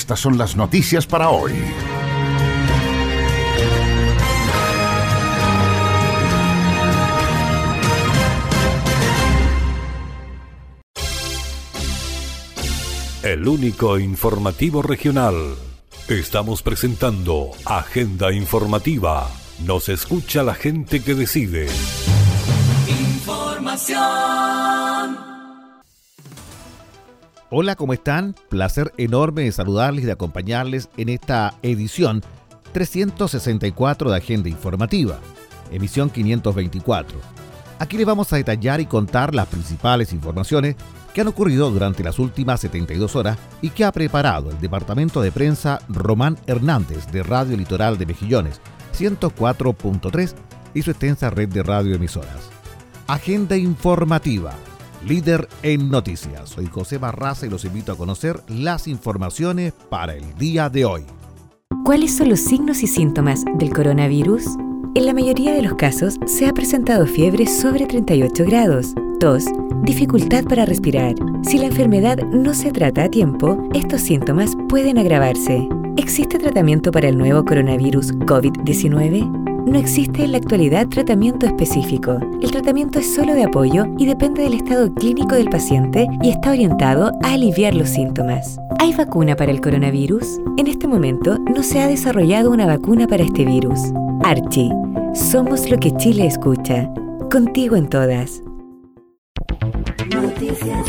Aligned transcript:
Estas 0.00 0.20
son 0.20 0.38
las 0.38 0.56
noticias 0.56 1.06
para 1.06 1.28
hoy. 1.28 1.52
El 13.22 13.46
único 13.46 13.98
informativo 13.98 14.80
regional. 14.80 15.34
Estamos 16.08 16.62
presentando 16.62 17.50
Agenda 17.66 18.32
Informativa 18.32 19.28
nos 19.66 19.90
escucha 19.90 20.42
la 20.42 20.54
gente 20.54 21.02
que 21.02 21.14
decide. 21.14 21.68
Información. 22.88 24.79
Hola, 27.52 27.74
¿cómo 27.74 27.92
están? 27.92 28.36
Placer 28.48 28.92
enorme 28.96 29.42
de 29.42 29.50
saludarles 29.50 30.04
y 30.04 30.06
de 30.06 30.12
acompañarles 30.12 30.88
en 30.96 31.08
esta 31.08 31.54
edición 31.62 32.22
364 32.70 34.08
de 34.08 34.16
Agenda 34.16 34.48
Informativa, 34.48 35.18
emisión 35.72 36.10
524. 36.10 37.18
Aquí 37.80 37.96
les 37.96 38.06
vamos 38.06 38.32
a 38.32 38.36
detallar 38.36 38.80
y 38.80 38.86
contar 38.86 39.34
las 39.34 39.48
principales 39.48 40.12
informaciones 40.12 40.76
que 41.12 41.22
han 41.22 41.26
ocurrido 41.26 41.72
durante 41.72 42.04
las 42.04 42.20
últimas 42.20 42.60
72 42.60 43.16
horas 43.16 43.36
y 43.60 43.70
que 43.70 43.84
ha 43.84 43.90
preparado 43.90 44.50
el 44.50 44.60
Departamento 44.60 45.20
de 45.20 45.32
Prensa 45.32 45.80
Román 45.88 46.38
Hernández 46.46 47.10
de 47.10 47.24
Radio 47.24 47.56
Litoral 47.56 47.98
de 47.98 48.06
Mejillones 48.06 48.60
104.3 48.96 50.34
y 50.72 50.82
su 50.82 50.92
extensa 50.92 51.30
red 51.30 51.48
de 51.48 51.64
radioemisoras. 51.64 52.48
Agenda 53.08 53.56
informativa. 53.56 54.54
Líder 55.06 55.48
en 55.62 55.90
noticias. 55.90 56.50
Soy 56.50 56.66
José 56.66 56.98
Barraza 56.98 57.46
y 57.46 57.50
los 57.50 57.64
invito 57.64 57.92
a 57.92 57.96
conocer 57.96 58.40
las 58.48 58.86
informaciones 58.86 59.72
para 59.88 60.14
el 60.14 60.34
día 60.34 60.68
de 60.68 60.84
hoy. 60.84 61.04
¿Cuáles 61.84 62.16
son 62.16 62.28
los 62.28 62.40
signos 62.40 62.82
y 62.82 62.86
síntomas 62.86 63.44
del 63.56 63.72
coronavirus? 63.72 64.44
En 64.94 65.06
la 65.06 65.14
mayoría 65.14 65.54
de 65.54 65.62
los 65.62 65.74
casos 65.74 66.16
se 66.26 66.46
ha 66.46 66.52
presentado 66.52 67.06
fiebre 67.06 67.46
sobre 67.46 67.86
38 67.86 68.44
grados, 68.44 68.88
tos, 69.20 69.44
dificultad 69.84 70.44
para 70.44 70.66
respirar. 70.66 71.14
Si 71.42 71.56
la 71.56 71.66
enfermedad 71.66 72.18
no 72.18 72.52
se 72.52 72.70
trata 72.70 73.04
a 73.04 73.08
tiempo, 73.08 73.56
estos 73.72 74.02
síntomas 74.02 74.54
pueden 74.68 74.98
agravarse. 74.98 75.66
¿Existe 75.96 76.38
tratamiento 76.38 76.92
para 76.92 77.08
el 77.08 77.16
nuevo 77.16 77.44
coronavirus 77.44 78.12
COVID-19? 78.18 79.39
No 79.66 79.78
existe 79.78 80.24
en 80.24 80.32
la 80.32 80.38
actualidad 80.38 80.88
tratamiento 80.88 81.46
específico. 81.46 82.18
El 82.42 82.50
tratamiento 82.50 82.98
es 82.98 83.14
solo 83.14 83.34
de 83.34 83.44
apoyo 83.44 83.84
y 83.98 84.06
depende 84.06 84.42
del 84.42 84.54
estado 84.54 84.92
clínico 84.94 85.34
del 85.34 85.50
paciente 85.50 86.06
y 86.22 86.30
está 86.30 86.50
orientado 86.50 87.12
a 87.22 87.34
aliviar 87.34 87.74
los 87.74 87.90
síntomas. 87.90 88.58
¿Hay 88.78 88.94
vacuna 88.94 89.36
para 89.36 89.52
el 89.52 89.60
coronavirus? 89.60 90.40
En 90.56 90.66
este 90.66 90.88
momento 90.88 91.38
no 91.38 91.62
se 91.62 91.80
ha 91.80 91.86
desarrollado 91.86 92.50
una 92.50 92.66
vacuna 92.66 93.06
para 93.06 93.22
este 93.22 93.44
virus. 93.44 93.80
Archie, 94.24 94.70
somos 95.14 95.70
lo 95.70 95.78
que 95.78 95.92
Chile 95.92 96.26
escucha. 96.26 96.90
Contigo 97.30 97.76
en 97.76 97.88
todas. 97.88 98.42
Noticias 100.10 100.86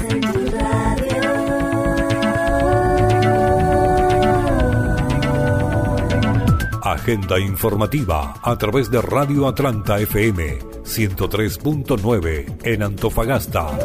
Agenda 7.02 7.40
informativa 7.40 8.36
a 8.44 8.56
través 8.60 8.92
de 8.92 9.02
Radio 9.02 9.48
Atlanta 9.48 10.00
FM 10.00 10.60
103.9 10.84 12.60
en 12.64 12.84
Antofagasta. 12.84 13.76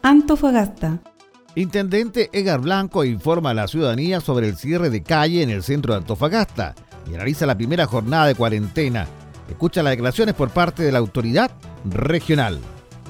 Antofagasta. 0.00 1.00
Intendente 1.56 2.30
Edgar 2.32 2.60
Blanco 2.60 3.04
informa 3.04 3.50
a 3.50 3.54
la 3.54 3.66
ciudadanía 3.66 4.20
sobre 4.20 4.46
el 4.46 4.56
cierre 4.56 4.90
de 4.90 5.02
calle 5.02 5.42
en 5.42 5.50
el 5.50 5.64
centro 5.64 5.94
de 5.94 5.98
Antofagasta 5.98 6.76
y 7.10 7.16
analiza 7.16 7.46
la 7.46 7.56
primera 7.56 7.86
jornada 7.86 8.26
de 8.26 8.36
cuarentena. 8.36 9.08
Escucha 9.50 9.82
las 9.82 9.90
declaraciones 9.90 10.36
por 10.36 10.50
parte 10.50 10.84
de 10.84 10.92
la 10.92 11.00
autoridad 11.00 11.50
regional. 11.84 12.60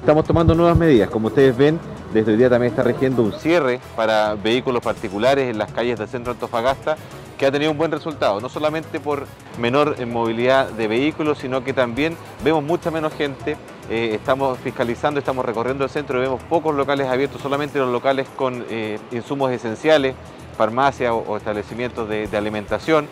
Estamos 0.03 0.25
tomando 0.25 0.53
nuevas 0.53 0.77
medidas, 0.77 1.09
como 1.09 1.27
ustedes 1.27 1.55
ven, 1.55 1.79
desde 2.13 2.33
hoy 2.33 2.37
día 2.37 2.49
también 2.49 2.71
está 2.73 2.83
regiendo 2.83 3.23
un 3.23 3.31
cierre 3.31 3.79
para 3.95 4.35
vehículos 4.35 4.83
particulares 4.83 5.49
en 5.49 5.57
las 5.57 5.71
calles 5.71 5.97
del 5.97 6.09
centro 6.09 6.33
de 6.33 6.35
Antofagasta, 6.35 6.97
que 7.37 7.45
ha 7.45 7.51
tenido 7.53 7.71
un 7.71 7.77
buen 7.77 7.89
resultado, 7.89 8.41
no 8.41 8.49
solamente 8.49 8.99
por 8.99 9.25
menor 9.57 10.05
movilidad 10.05 10.67
de 10.71 10.89
vehículos, 10.89 11.37
sino 11.37 11.63
que 11.63 11.71
también 11.71 12.17
vemos 12.43 12.65
mucha 12.65 12.91
menos 12.91 13.13
gente, 13.13 13.55
eh, 13.89 14.09
estamos 14.13 14.59
fiscalizando, 14.59 15.21
estamos 15.21 15.45
recorriendo 15.45 15.85
el 15.85 15.89
centro 15.89 16.17
y 16.17 16.23
vemos 16.23 16.43
pocos 16.49 16.75
locales 16.75 17.07
abiertos, 17.07 17.41
solamente 17.41 17.79
los 17.79 17.89
locales 17.89 18.27
con 18.35 18.65
eh, 18.69 18.99
insumos 19.13 19.53
esenciales, 19.53 20.15
farmacias 20.57 21.13
o, 21.13 21.37
establecimientos 21.37 22.09
de 22.09 22.37
alimentación. 22.37 23.07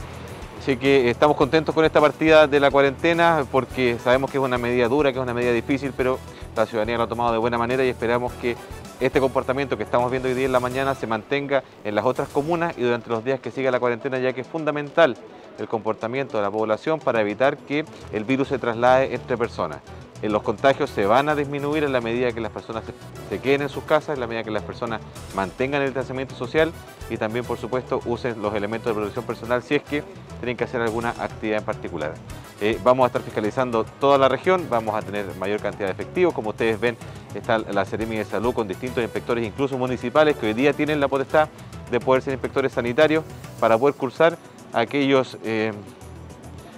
Así 0.62 0.78
que 0.78 1.10
estamos 1.10 1.38
contentos 1.38 1.74
con 1.74 1.86
esta 1.86 2.00
partida 2.00 2.46
de 2.46 2.60
la 2.60 2.70
cuarentena 2.70 3.48
porque 3.52 3.98
sabemos 3.98 4.30
que 4.30 4.38
es 4.38 4.44
una 4.44 4.60
medida 4.60 4.88
dura, 4.88 5.12
que 5.12 5.18
es 5.18 5.24
una 5.24 5.34
medida 5.34 5.52
difícil, 5.54 5.92
pero 5.98 6.20
la 6.56 6.68
ciudadanía 6.68 6.98
lo 6.98 7.04
ha 7.06 7.08
tomado 7.08 7.32
de 7.32 7.40
buena 7.40 7.58
manera 7.58 7.84
y 7.84 7.90
esperamos 7.90 8.32
que 8.34 8.56
este 9.00 9.20
comportamiento 9.20 9.76
que 9.76 9.82
estamos 9.82 10.12
viendo 10.12 10.30
hoy 10.30 10.36
día 10.36 10.46
en 10.46 10.52
la 10.52 10.60
mañana 10.60 10.94
se 10.94 11.08
mantenga 11.08 11.64
en 11.84 11.96
las 11.96 12.06
otras 12.06 12.30
comunas 12.30 12.78
y 12.78 12.84
durante 12.84 13.10
los 13.10 13.26
días 13.26 13.40
que 13.40 13.50
siga 13.50 13.72
la 13.72 13.80
cuarentena, 13.80 14.20
ya 14.20 14.34
que 14.34 14.42
es 14.42 14.48
fundamental 14.48 15.18
el 15.58 15.68
comportamiento 15.68 16.38
de 16.38 16.44
la 16.44 16.52
población 16.52 17.00
para 17.00 17.22
evitar 17.22 17.58
que 17.58 17.84
el 18.14 18.24
virus 18.24 18.50
se 18.50 18.60
traslade 18.60 19.16
entre 19.16 19.38
personas. 19.38 19.80
Eh, 20.22 20.30
los 20.30 20.44
contagios 20.44 20.90
se 20.90 21.06
van 21.06 21.30
a 21.30 21.36
disminuir 21.36 21.84
en 21.84 21.92
la 21.92 22.02
medida 22.02 22.32
que 22.32 22.42
las 22.42 22.52
personas 22.52 22.84
se, 23.30 23.40
queden 23.40 23.64
en 23.64 23.70
sus 23.70 23.84
casas, 23.84 24.16
en 24.16 24.20
la 24.20 24.28
medida 24.28 24.44
que 24.44 24.52
las 24.52 24.64
personas 24.64 25.02
mantengan 25.36 25.82
el 25.82 25.88
distanciamiento 25.88 26.36
social 26.36 26.72
y 27.10 27.18
también, 27.18 27.46
por 27.46 27.58
supuesto, 27.58 28.02
usen 28.06 28.42
los 28.42 28.54
elementos 28.54 28.88
de 28.88 28.94
protección 28.94 29.26
personal 29.26 29.64
si 29.64 29.76
es 29.76 29.84
que 29.84 30.04
tienen 30.40 30.58
que 30.58 30.64
hacer 30.64 30.82
alguna 30.82 31.10
actividad 31.20 31.60
en 31.60 31.66
particular. 31.66 32.14
Eh, 32.60 32.80
vamos 32.84 33.06
a 33.06 33.08
estar 33.08 33.22
fiscalizando 33.22 33.84
toda 34.00 34.18
la 34.18 34.30
región, 34.30 34.68
vamos 34.70 34.94
a 34.96 35.02
tener 35.02 35.26
mayor 35.36 35.60
cantidad 35.60 35.88
de 35.88 35.94
efectivos. 35.94 36.34
Como 36.34 36.52
ustedes 36.52 36.80
ven, 36.80 36.96
está 37.34 37.58
la 37.58 37.86
Seremi 37.86 38.18
de 38.18 38.26
Salud 38.26 38.54
con 38.54 38.68
distintos 38.68 39.04
inspectores, 39.04 39.46
incluso 39.46 39.78
municipales, 39.78 40.38
que 40.38 40.48
hoy 40.48 40.54
día 40.54 40.74
tienen 40.74 41.00
la 41.00 41.08
potestad 41.08 41.50
de 41.90 42.00
poder 42.00 42.22
ser 42.22 42.34
inspectores 42.34 42.72
sanitarios 42.72 43.24
para 43.60 43.78
poder 43.78 43.96
cursar 43.96 44.38
aquellos... 44.74 45.38
Eh, 45.44 45.74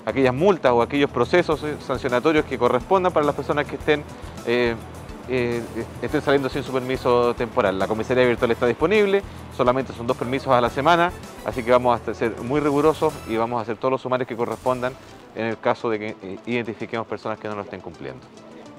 aquellas 0.06 0.34
multas 0.34 0.72
o 0.72 0.82
aquellos 0.82 1.10
procesos 1.10 1.64
eh, 1.64 1.76
sancionatorios 1.80 2.46
que 2.46 2.58
correspondan 2.58 3.12
para 3.12 3.26
las 3.26 3.36
personas 3.36 3.66
que 3.66 3.76
estén, 3.76 4.04
eh, 4.46 4.76
eh, 5.30 5.62
estén 6.02 6.22
saliendo 6.22 6.50
sin 6.50 6.64
su 6.64 6.72
permiso 6.72 7.34
temporal. 7.36 7.80
La 7.80 7.88
comisaría 7.88 8.26
virtual 8.26 8.52
está 8.52 8.66
disponible, 8.66 9.22
solamente 9.56 9.94
son 9.94 10.08
dos 10.08 10.18
permisos 10.18 10.50
a 10.50 10.62
la 10.62 10.70
semana, 10.70 11.12
así 11.46 11.64
que 11.64 11.72
vamos 11.72 12.00
a 12.00 12.14
ser 12.14 12.36
muy 12.42 12.60
rigurosos 12.60 13.14
y 13.28 13.38
vamos 13.38 13.60
a 13.60 13.62
hacer 13.62 13.78
todos 13.78 13.92
los 13.92 14.02
sumarios 14.02 14.28
que 14.28 14.36
correspondan 14.36 14.94
en 15.36 15.48
el 15.48 15.60
caso 15.60 15.90
de 15.90 16.00
que 16.00 16.40
identifiquemos 16.46 17.08
personas 17.08 17.40
que 17.40 17.48
no 17.48 17.56
lo 17.56 17.62
estén 17.62 17.82
cumpliendo. 17.82 18.22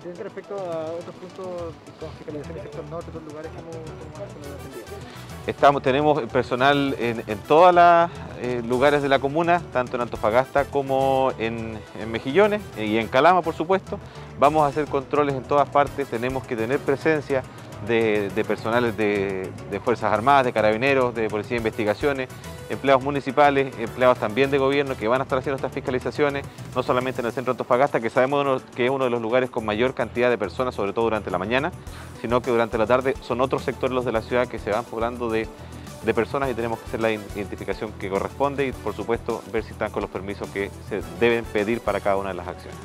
Respecto 0.05 0.55
a 0.55 0.93
otros 0.93 1.15
puntos 1.17 1.73
fiscalización 2.19 2.63
sector 2.63 2.85
norte, 2.91 3.09
otros 3.09 3.25
lugares, 3.25 3.51
¿cómo, 3.57 3.71
Estamos, 5.47 5.83
tenemos 5.83 6.21
personal 6.25 6.95
en, 6.99 7.39
todos 7.49 7.75
los 7.75 8.11
eh, 8.45 8.63
lugares 8.63 9.01
de 9.01 9.09
la 9.09 9.21
comuna, 9.21 9.63
tanto 9.73 9.97
en 9.97 10.03
Antofagasta 10.03 10.67
como 10.67 11.33
en, 11.39 11.79
Mejillones 12.13 12.61
y 12.77 12.99
en 12.99 13.09
Calama, 13.09 13.41
por 13.41 13.55
supuesto. 13.55 13.99
Vamos 14.39 14.65
a 14.65 14.67
hacer 14.67 14.85
controles 14.85 15.35
en 15.35 15.45
todas 15.45 15.67
partes, 15.71 16.07
tenemos 16.09 16.47
que 16.47 16.55
tener 16.55 16.79
presencia 16.79 17.43
de, 17.89 18.45
personales 18.47 18.99
de, 18.99 19.51
de, 19.71 19.81
Fuerzas 19.81 20.13
Armadas, 20.13 20.45
de 20.45 20.53
Carabineros, 20.53 21.15
de 21.15 21.31
Policía 21.31 21.53
de 21.53 21.57
Investigaciones, 21.57 22.29
empleados 22.69 23.03
municipales, 23.03 23.75
empleados 23.79 24.19
también 24.19 24.51
de 24.51 24.59
gobierno 24.59 24.95
que 24.95 25.09
van 25.09 25.23
a 25.23 25.25
estar 25.25 25.39
haciendo 25.39 25.57
estas 25.57 25.73
fiscalizaciones, 25.73 26.45
no 26.77 26.83
solamente 26.83 27.23
en 27.23 27.27
el 27.27 27.33
centro 27.33 27.55
de 27.55 27.57
Antofagasta, 27.57 27.99
que 27.99 28.11
sabemos 28.11 28.63
que 28.77 28.85
es 28.85 28.91
uno 28.91 29.05
de 29.05 29.11
los 29.11 29.23
lugares 29.23 29.49
con 29.49 29.65
mayor 29.65 29.95
cantidad 29.95 30.29
de 30.29 30.37
personas, 30.37 30.75
sobre 30.75 30.93
todo 30.93 31.07
durante 31.07 31.31
la 31.31 31.39
mañana, 31.39 31.73
sino 32.21 32.43
que 32.43 32.51
durante 32.51 32.77
la 32.77 32.87
tarde 32.87 33.15
son 33.23 33.41
otros 33.41 33.63
sectores 33.63 33.95
los 33.95 34.05
de 34.05 34.13
la 34.13 34.21
ciudad 34.21 34.49
que 34.49 34.59
se 34.59 34.71
van 34.71 34.85
poblando 34.85 35.31
de, 35.31 35.49
personas 36.13 36.51
y 36.51 36.55
tenemos 36.55 36.79
que 36.81 36.87
hacer 36.87 37.01
la 37.01 37.13
identificación 37.13 37.93
que 37.93 38.11
corresponde 38.11 38.67
y 38.67 38.73
por 38.73 38.95
supuesto 38.95 39.43
ver 39.53 39.63
si 39.63 39.71
están 39.71 39.91
con 39.91 40.03
los 40.03 40.11
permisos 40.11 40.49
que 40.51 40.71
se 40.89 41.01
deben 41.21 41.45
pedir 41.45 41.81
para 41.81 42.01
cada 42.01 42.17
una 42.17 42.31
de 42.31 42.35
las 42.35 42.49
acciones. 42.49 42.79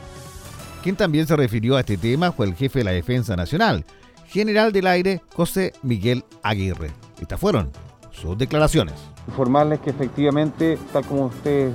Quien 0.84 0.96
también 0.96 1.28
se 1.28 1.36
refirió 1.36 1.76
a 1.76 1.82
este 1.82 1.98
tema 1.98 2.32
fue 2.32 2.46
el 2.46 2.56
jefe 2.56 2.80
de 2.80 2.86
la 2.86 2.92
Defensa 2.92 3.36
Nacional, 3.36 3.84
general 4.28 4.72
del 4.72 4.88
aire 4.88 5.22
José 5.36 5.74
Miguel 5.84 6.24
Aguirre. 6.44 6.92
Estas 7.20 7.40
fueron 7.40 7.72
sus 8.12 8.38
declaraciones. 8.38 8.96
Informarles 9.28 9.80
que 9.80 9.90
efectivamente, 9.90 10.78
tal 10.94 11.06
como 11.06 11.26
ustedes 11.26 11.74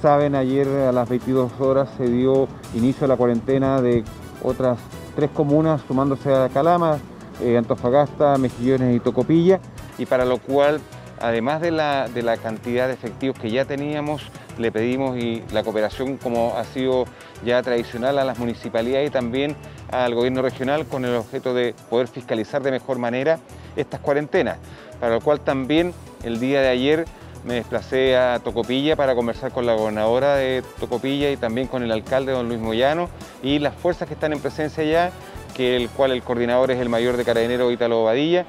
saben, 0.00 0.34
ayer 0.34 0.68
a 0.68 0.92
las 0.92 1.08
22 1.08 1.52
horas 1.58 1.88
se 1.96 2.08
dio 2.08 2.46
inicio 2.74 3.06
a 3.06 3.08
la 3.08 3.16
cuarentena 3.16 3.80
de 3.80 4.04
otras 4.42 4.78
tres 5.16 5.30
comunas 5.30 5.80
sumándose 5.88 6.32
a 6.32 6.48
Calama, 6.48 6.98
eh, 7.40 7.56
Antofagasta, 7.56 8.36
Mejillones 8.38 8.96
y 8.96 9.00
Tocopilla, 9.00 9.60
y 9.98 10.06
para 10.06 10.24
lo 10.24 10.38
cual, 10.38 10.80
además 11.20 11.60
de 11.60 11.70
la, 11.70 12.08
de 12.08 12.22
la 12.22 12.36
cantidad 12.36 12.88
de 12.88 12.94
efectivos 12.94 13.38
que 13.38 13.50
ya 13.50 13.64
teníamos, 13.64 14.22
le 14.58 14.70
pedimos 14.70 15.16
y 15.16 15.42
la 15.52 15.62
cooperación 15.62 16.16
como 16.16 16.56
ha 16.56 16.64
sido 16.64 17.06
ya 17.44 17.62
tradicional 17.62 18.18
a 18.18 18.24
las 18.24 18.38
municipalidades 18.38 19.08
y 19.08 19.10
también 19.10 19.56
al 19.90 20.14
gobierno 20.14 20.42
regional 20.42 20.86
con 20.86 21.04
el 21.04 21.14
objeto 21.14 21.54
de 21.54 21.74
poder 21.90 22.08
fiscalizar 22.08 22.62
de 22.62 22.70
mejor 22.70 22.98
manera 22.98 23.38
estas 23.76 24.00
cuarentenas, 24.00 24.58
para 25.00 25.14
lo 25.14 25.20
cual 25.20 25.40
también 25.40 25.92
el 26.22 26.40
día 26.40 26.60
de 26.60 26.68
ayer 26.68 27.04
me 27.44 27.54
desplacé 27.54 28.16
a 28.16 28.40
Tocopilla 28.42 28.96
para 28.96 29.14
conversar 29.14 29.52
con 29.52 29.66
la 29.66 29.74
gobernadora 29.74 30.36
de 30.36 30.62
Tocopilla 30.80 31.30
y 31.30 31.36
también 31.36 31.66
con 31.66 31.82
el 31.82 31.92
alcalde 31.92 32.32
don 32.32 32.48
Luis 32.48 32.60
Moyano 32.60 33.10
y 33.42 33.58
las 33.58 33.74
fuerzas 33.74 34.08
que 34.08 34.14
están 34.14 34.32
en 34.32 34.40
presencia 34.40 34.82
allá, 34.82 35.10
que 35.54 35.76
el 35.76 35.88
cual 35.90 36.12
el 36.12 36.22
coordinador 36.22 36.70
es 36.70 36.80
el 36.80 36.88
mayor 36.88 37.16
de 37.16 37.24
carabineros 37.24 37.72
Ítalo 37.72 38.04
Badilla, 38.04 38.46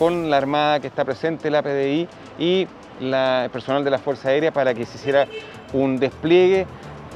con 0.00 0.30
la 0.30 0.38
Armada 0.38 0.80
que 0.80 0.86
está 0.86 1.04
presente, 1.04 1.50
la 1.50 1.62
PDI 1.62 2.08
y 2.38 2.66
el 3.02 3.50
personal 3.50 3.84
de 3.84 3.90
la 3.90 3.98
Fuerza 3.98 4.30
Aérea 4.30 4.50
para 4.50 4.72
que 4.72 4.86
se 4.86 4.96
hiciera 4.96 5.26
un 5.74 5.98
despliegue 5.98 6.66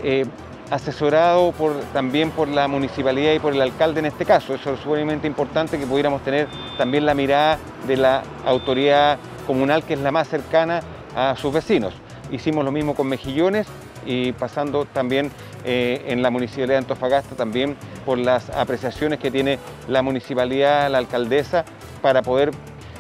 eh, 0.02 0.26
asesorado 0.70 1.54
también 1.94 2.30
por 2.30 2.46
la 2.46 2.68
municipalidad 2.68 3.32
y 3.32 3.38
por 3.38 3.54
el 3.54 3.62
alcalde 3.62 4.00
en 4.00 4.06
este 4.06 4.26
caso. 4.26 4.54
Eso 4.54 4.74
es 4.74 4.80
sumamente 4.80 5.26
importante 5.26 5.78
que 5.78 5.86
pudiéramos 5.86 6.22
tener 6.22 6.46
también 6.76 7.06
la 7.06 7.14
mirada 7.14 7.58
de 7.86 7.96
la 7.96 8.22
autoridad 8.44 9.16
comunal 9.46 9.82
que 9.82 9.94
es 9.94 10.00
la 10.00 10.12
más 10.12 10.28
cercana 10.28 10.82
a 11.16 11.36
sus 11.36 11.54
vecinos. 11.54 11.94
Hicimos 12.30 12.66
lo 12.66 12.70
mismo 12.70 12.94
con 12.94 13.06
Mejillones 13.06 13.66
y 14.04 14.32
pasando 14.32 14.84
también 14.84 15.30
eh, 15.64 16.04
en 16.08 16.20
la 16.20 16.28
municipalidad 16.28 16.74
de 16.74 16.78
Antofagasta 16.80 17.34
también 17.34 17.78
por 18.04 18.18
las 18.18 18.50
apreciaciones 18.50 19.18
que 19.18 19.30
tiene 19.30 19.58
la 19.88 20.02
municipalidad, 20.02 20.90
la 20.90 20.98
alcaldesa, 20.98 21.64
para 22.02 22.20
poder 22.20 22.50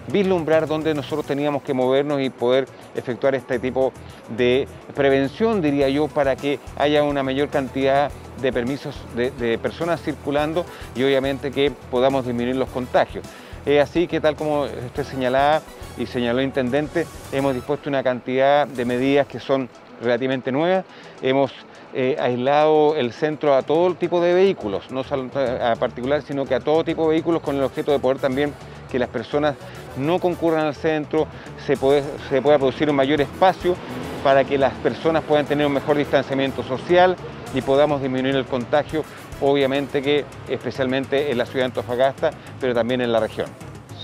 vislumbrar 0.08 0.66
dónde 0.66 0.94
nosotros 0.94 1.26
teníamos 1.26 1.62
que 1.62 1.74
movernos 1.74 2.20
y 2.20 2.30
poder 2.30 2.66
efectuar 2.94 3.34
este 3.34 3.58
tipo 3.58 3.92
de 4.36 4.68
prevención, 4.94 5.62
diría 5.62 5.88
yo, 5.88 6.08
para 6.08 6.36
que 6.36 6.58
haya 6.76 7.02
una 7.02 7.22
mayor 7.22 7.48
cantidad 7.48 8.10
de 8.40 8.52
permisos 8.52 8.96
de, 9.14 9.58
personas 9.58 10.02
circulando 10.02 10.66
y 10.94 11.04
obviamente 11.04 11.50
que 11.50 11.72
podamos 11.90 12.26
disminuir 12.26 12.56
los 12.56 12.68
contagios. 12.68 13.24
Es 13.64 13.82
así 13.82 14.06
que 14.06 14.20
tal 14.20 14.36
como 14.36 14.62
usted 14.64 15.04
señalaba 15.04 15.62
y 15.96 16.06
señaló 16.06 16.40
el 16.40 16.46
intendente, 16.46 17.06
hemos 17.32 17.54
dispuesto 17.54 17.88
una 17.88 18.02
cantidad 18.02 18.66
de 18.66 18.84
medidas 18.84 19.26
que 19.26 19.40
son 19.40 19.68
relativamente 20.02 20.52
nuevas. 20.52 20.84
Hemos 21.22 21.52
eh, 21.94 22.16
aislado 22.18 22.96
el 22.96 23.12
centro 23.12 23.54
a 23.54 23.62
todo 23.62 23.94
tipo 23.94 24.20
de 24.20 24.34
vehículos, 24.34 24.90
no 24.90 25.04
solo 25.04 25.30
a 25.62 25.76
particular, 25.76 26.22
sino 26.22 26.44
que 26.44 26.56
a 26.56 26.60
todo 26.60 26.82
tipo 26.82 27.02
de 27.04 27.10
vehículos 27.10 27.40
con 27.40 27.54
el 27.56 27.62
objeto 27.62 27.92
de 27.92 28.00
poder 28.00 28.18
también 28.18 28.52
que 28.90 28.98
las 28.98 29.08
personas 29.08 29.54
no 29.96 30.18
concurran 30.18 30.66
al 30.66 30.74
centro, 30.74 31.26
se, 31.64 31.76
se 31.76 32.42
pueda 32.42 32.58
producir 32.58 32.90
un 32.90 32.96
mayor 32.96 33.20
espacio 33.20 33.76
para 34.24 34.42
que 34.44 34.58
las 34.58 34.72
personas 34.74 35.22
puedan 35.22 35.46
tener 35.46 35.66
un 35.66 35.72
mejor 35.72 35.96
distanciamiento 35.96 36.62
social 36.64 37.16
y 37.54 37.60
podamos 37.60 38.02
disminuir 38.02 38.34
el 38.34 38.44
contagio, 38.44 39.04
obviamente 39.40 40.02
que 40.02 40.24
especialmente 40.48 41.30
en 41.30 41.38
la 41.38 41.46
ciudad 41.46 41.60
de 41.60 41.66
Antofagasta, 41.66 42.30
pero 42.60 42.74
también 42.74 43.00
en 43.00 43.12
la 43.12 43.20
región. 43.20 43.46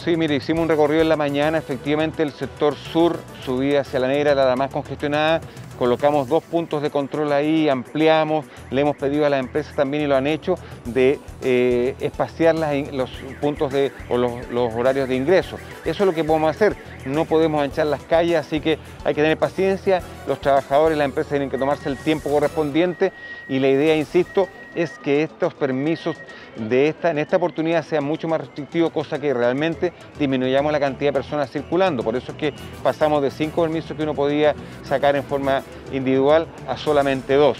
Sí, 0.04 0.16
mire, 0.16 0.36
hicimos 0.36 0.62
un 0.62 0.68
recorrido 0.68 1.02
en 1.02 1.08
la 1.08 1.16
mañana, 1.16 1.58
efectivamente 1.58 2.22
el 2.22 2.32
sector 2.32 2.74
sur, 2.74 3.18
subida 3.44 3.80
hacia 3.80 4.00
la 4.00 4.08
negra, 4.08 4.32
era 4.32 4.46
la 4.46 4.56
más 4.56 4.70
congestionada, 4.70 5.40
colocamos 5.80 6.28
dos 6.28 6.42
puntos 6.44 6.82
de 6.82 6.90
control 6.90 7.32
ahí, 7.32 7.66
ampliamos, 7.70 8.44
le 8.70 8.82
hemos 8.82 8.96
pedido 8.96 9.24
a 9.24 9.30
las 9.30 9.40
empresas 9.40 9.74
también 9.74 10.02
y 10.02 10.06
lo 10.06 10.14
han 10.14 10.26
hecho, 10.26 10.56
de 10.84 11.18
eh, 11.42 11.94
espaciar 12.00 12.54
los 12.54 13.08
puntos 13.40 13.72
de, 13.72 13.90
o 14.10 14.18
los, 14.18 14.74
horarios 14.74 15.08
de 15.08 15.16
ingreso. 15.16 15.56
Eso 15.86 16.02
es 16.02 16.06
lo 16.06 16.12
que 16.12 16.22
podemos 16.22 16.54
hacer, 16.54 16.76
no 17.06 17.24
podemos 17.24 17.62
anchar 17.62 17.86
las 17.86 18.02
calles, 18.02 18.36
así 18.36 18.60
que 18.60 18.78
hay 19.04 19.14
que 19.14 19.22
tener 19.22 19.38
paciencia, 19.38 20.02
los 20.28 20.38
trabajadores, 20.38 20.98
las 20.98 21.06
empresas 21.06 21.30
tienen 21.30 21.48
que 21.48 21.56
tomarse 21.56 21.88
el 21.88 21.96
tiempo 21.96 22.28
correspondiente 22.28 23.14
y 23.48 23.58
la 23.58 23.68
idea, 23.68 23.96
insisto, 23.96 24.50
es 24.74 24.98
que 24.98 25.22
estos 25.22 25.54
permisos 25.54 26.16
de 26.56 26.88
esta, 26.88 27.10
en 27.10 27.18
esta 27.18 27.36
oportunidad 27.36 27.84
sean 27.84 28.04
mucho 28.04 28.28
más 28.28 28.40
restrictivos, 28.40 28.90
cosa 28.92 29.18
que 29.18 29.32
realmente 29.34 29.92
disminuyamos 30.18 30.72
la 30.72 30.80
cantidad 30.80 31.10
de 31.10 31.14
personas 31.14 31.50
circulando. 31.50 32.02
Por 32.02 32.16
eso 32.16 32.32
es 32.32 32.38
que 32.38 32.54
pasamos 32.82 33.22
de 33.22 33.30
cinco 33.30 33.62
permisos 33.62 33.96
que 33.96 34.02
uno 34.02 34.14
podía 34.14 34.54
sacar 34.84 35.16
en 35.16 35.24
forma 35.24 35.62
individual 35.92 36.46
a 36.68 36.76
solamente 36.76 37.34
dos. 37.34 37.58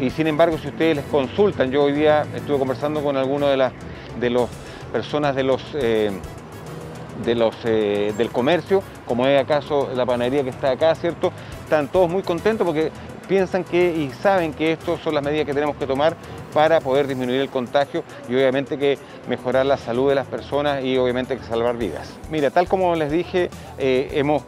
Y 0.00 0.10
sin 0.10 0.26
embargo, 0.26 0.58
si 0.58 0.68
ustedes 0.68 0.96
les 0.96 1.04
consultan, 1.06 1.70
yo 1.70 1.84
hoy 1.84 1.92
día 1.92 2.26
estuve 2.34 2.58
conversando 2.58 3.02
con 3.02 3.16
algunos 3.16 3.50
de 3.50 3.56
las 3.56 3.72
de 4.18 4.30
los 4.30 4.48
personas 4.92 5.34
de 5.34 5.42
los 5.44 5.62
eh, 5.74 6.10
de 7.24 7.34
los, 7.34 7.54
eh, 7.64 8.14
del 8.16 8.30
comercio, 8.30 8.82
como 9.06 9.26
es 9.26 9.40
acaso 9.40 9.90
la 9.94 10.06
panadería 10.06 10.42
que 10.42 10.50
está 10.50 10.70
acá, 10.70 10.94
¿cierto? 10.94 11.32
Están 11.64 11.88
todos 11.88 12.10
muy 12.10 12.22
contentos 12.22 12.66
porque 12.66 12.90
piensan 13.30 13.62
que 13.62 13.94
y 13.94 14.10
saben 14.10 14.52
que 14.52 14.72
estas 14.72 14.98
son 15.02 15.14
las 15.14 15.22
medidas 15.22 15.46
que 15.46 15.54
tenemos 15.54 15.76
que 15.76 15.86
tomar 15.86 16.16
para 16.52 16.80
poder 16.80 17.06
disminuir 17.06 17.40
el 17.40 17.48
contagio 17.48 18.02
y 18.28 18.34
obviamente 18.34 18.76
que 18.76 18.98
mejorar 19.28 19.64
la 19.66 19.76
salud 19.76 20.08
de 20.08 20.16
las 20.16 20.26
personas 20.26 20.82
y 20.82 20.98
obviamente 20.98 21.38
que 21.38 21.44
salvar 21.44 21.76
vidas. 21.76 22.12
Mira, 22.28 22.50
tal 22.50 22.66
como 22.66 22.96
les 22.96 23.12
dije, 23.12 23.48
eh, 23.78 24.10
hemos 24.14 24.42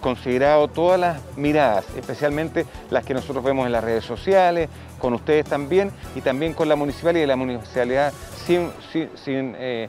considerado 0.00 0.68
todas 0.68 1.00
las 1.00 1.20
miradas, 1.36 1.84
especialmente 1.96 2.64
las 2.90 3.04
que 3.04 3.12
nosotros 3.12 3.42
vemos 3.42 3.66
en 3.66 3.72
las 3.72 3.82
redes 3.82 4.04
sociales, 4.04 4.68
con 5.00 5.14
ustedes 5.14 5.44
también 5.44 5.90
y 6.14 6.20
también 6.20 6.54
con 6.54 6.68
la 6.68 6.76
municipalidad 6.76 7.24
y 7.24 7.26
la 7.26 7.36
municipalidad 7.36 8.12
sin, 8.46 8.70
sin, 8.92 9.56
eh, 9.58 9.88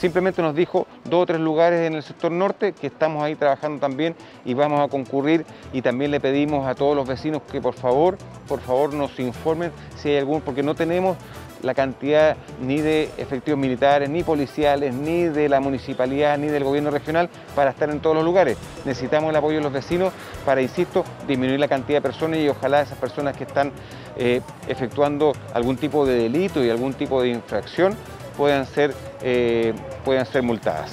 Simplemente 0.00 0.40
nos 0.40 0.54
dijo 0.54 0.86
dos 1.04 1.24
o 1.24 1.26
tres 1.26 1.40
lugares 1.40 1.86
en 1.86 1.92
el 1.92 2.02
sector 2.02 2.32
norte 2.32 2.72
que 2.72 2.86
estamos 2.86 3.22
ahí 3.22 3.34
trabajando 3.34 3.80
también 3.80 4.16
y 4.46 4.54
vamos 4.54 4.80
a 4.80 4.88
concurrir 4.88 5.44
y 5.74 5.82
también 5.82 6.10
le 6.10 6.20
pedimos 6.20 6.66
a 6.66 6.74
todos 6.74 6.96
los 6.96 7.06
vecinos 7.06 7.42
que 7.52 7.60
por 7.60 7.74
favor, 7.74 8.16
por 8.48 8.60
favor 8.60 8.94
nos 8.94 9.20
informen 9.20 9.72
si 9.98 10.08
hay 10.08 10.16
algún, 10.16 10.40
porque 10.40 10.62
no 10.62 10.74
tenemos 10.74 11.18
la 11.60 11.74
cantidad 11.74 12.38
ni 12.62 12.80
de 12.80 13.10
efectivos 13.18 13.60
militares, 13.60 14.08
ni 14.08 14.22
policiales, 14.22 14.94
ni 14.94 15.24
de 15.24 15.50
la 15.50 15.60
municipalidad, 15.60 16.38
ni 16.38 16.46
del 16.46 16.64
gobierno 16.64 16.90
regional 16.90 17.28
para 17.54 17.68
estar 17.68 17.90
en 17.90 18.00
todos 18.00 18.16
los 18.16 18.24
lugares. 18.24 18.56
Necesitamos 18.86 19.28
el 19.28 19.36
apoyo 19.36 19.58
de 19.58 19.64
los 19.64 19.72
vecinos 19.72 20.14
para, 20.46 20.62
insisto, 20.62 21.04
disminuir 21.28 21.60
la 21.60 21.68
cantidad 21.68 21.98
de 21.98 22.02
personas 22.02 22.38
y 22.38 22.48
ojalá 22.48 22.80
esas 22.80 22.96
personas 22.96 23.36
que 23.36 23.44
están 23.44 23.70
eh, 24.16 24.40
efectuando 24.66 25.32
algún 25.52 25.76
tipo 25.76 26.06
de 26.06 26.14
delito 26.14 26.64
y 26.64 26.70
algún 26.70 26.94
tipo 26.94 27.20
de 27.20 27.28
infracción 27.28 27.94
puedan 28.40 28.64
ser, 28.64 28.94
eh, 29.22 29.74
puedan 30.04 30.26
ser 30.26 30.42
multadas. 30.42 30.90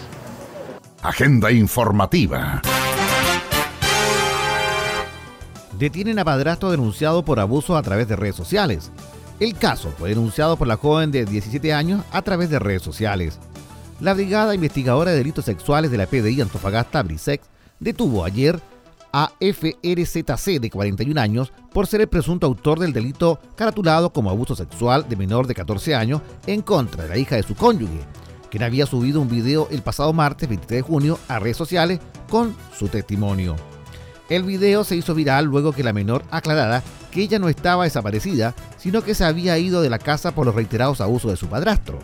Agenda 1.01 1.51
informativa. 1.51 2.61
Detienen 5.77 6.17
a 6.17 6.25
padrastro 6.25 6.71
denunciado 6.71 7.23
por 7.23 7.39
abuso 7.39 7.77
a 7.77 7.83
través 7.83 8.07
de 8.07 8.15
redes 8.15 8.35
sociales. 8.35 8.91
El 9.39 9.55
caso 9.55 9.93
fue 9.97 10.09
denunciado 10.09 10.57
por 10.57 10.67
la 10.67 10.77
joven 10.77 11.11
de 11.11 11.25
17 11.25 11.71
años 11.71 12.03
a 12.11 12.23
través 12.23 12.49
de 12.49 12.57
redes 12.57 12.81
sociales. 12.81 13.39
La 13.99 14.15
Brigada 14.15 14.55
Investigadora 14.55 15.11
de 15.11 15.17
Delitos 15.17 15.45
Sexuales 15.45 15.91
de 15.91 15.97
la 15.97 16.07
PDI 16.07 16.41
Antofagasta, 16.41 17.03
Brisex, 17.03 17.47
detuvo 17.79 18.25
ayer 18.25 18.59
a 19.11 19.31
FRZC 19.39 20.59
de 20.59 20.69
41 20.69 21.19
años 21.19 21.53
por 21.73 21.87
ser 21.87 22.01
el 22.01 22.07
presunto 22.07 22.47
autor 22.47 22.79
del 22.79 22.93
delito 22.93 23.39
caratulado 23.55 24.11
como 24.11 24.29
abuso 24.29 24.55
sexual 24.55 25.07
de 25.07 25.15
menor 25.15 25.47
de 25.47 25.55
14 25.55 25.95
años 25.95 26.21
en 26.45 26.61
contra 26.61 27.03
de 27.03 27.09
la 27.09 27.17
hija 27.17 27.35
de 27.35 27.43
su 27.43 27.55
cónyuge, 27.55 27.99
quien 28.49 28.63
había 28.63 28.85
subido 28.85 29.21
un 29.21 29.29
video 29.29 29.67
el 29.71 29.81
pasado 29.81 30.13
martes 30.13 30.49
23 30.49 30.83
de 30.83 30.87
junio 30.87 31.19
a 31.27 31.39
redes 31.39 31.57
sociales 31.57 31.99
con 32.29 32.55
su 32.77 32.87
testimonio. 32.87 33.55
El 34.29 34.43
video 34.43 34.83
se 34.83 34.95
hizo 34.95 35.15
viral 35.15 35.45
luego 35.45 35.71
que 35.71 35.83
la 35.83 35.93
menor 35.93 36.23
aclarara 36.31 36.83
que 37.11 37.21
ella 37.21 37.39
no 37.39 37.47
estaba 37.47 37.85
desaparecida, 37.85 38.53
sino 38.77 39.01
que 39.01 39.15
se 39.15 39.23
había 39.23 39.57
ido 39.57 39.81
de 39.81 39.89
la 39.89 39.99
casa 39.99 40.35
por 40.35 40.45
los 40.45 40.55
reiterados 40.55 40.99
abusos 40.99 41.31
de 41.31 41.37
su 41.37 41.47
padrastro. 41.47 41.99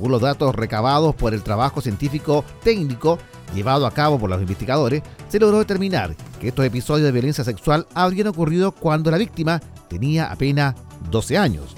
Según 0.00 0.12
los 0.12 0.22
datos 0.22 0.54
recabados 0.54 1.14
por 1.14 1.34
el 1.34 1.42
trabajo 1.42 1.82
científico 1.82 2.42
técnico 2.62 3.18
llevado 3.54 3.86
a 3.86 3.90
cabo 3.90 4.18
por 4.18 4.30
los 4.30 4.40
investigadores, 4.40 5.02
se 5.28 5.38
logró 5.38 5.58
determinar 5.58 6.16
que 6.40 6.48
estos 6.48 6.64
episodios 6.64 7.04
de 7.04 7.12
violencia 7.12 7.44
sexual 7.44 7.86
habrían 7.92 8.28
ocurrido 8.28 8.72
cuando 8.72 9.10
la 9.10 9.18
víctima 9.18 9.60
tenía 9.90 10.32
apenas 10.32 10.74
12 11.10 11.36
años. 11.36 11.76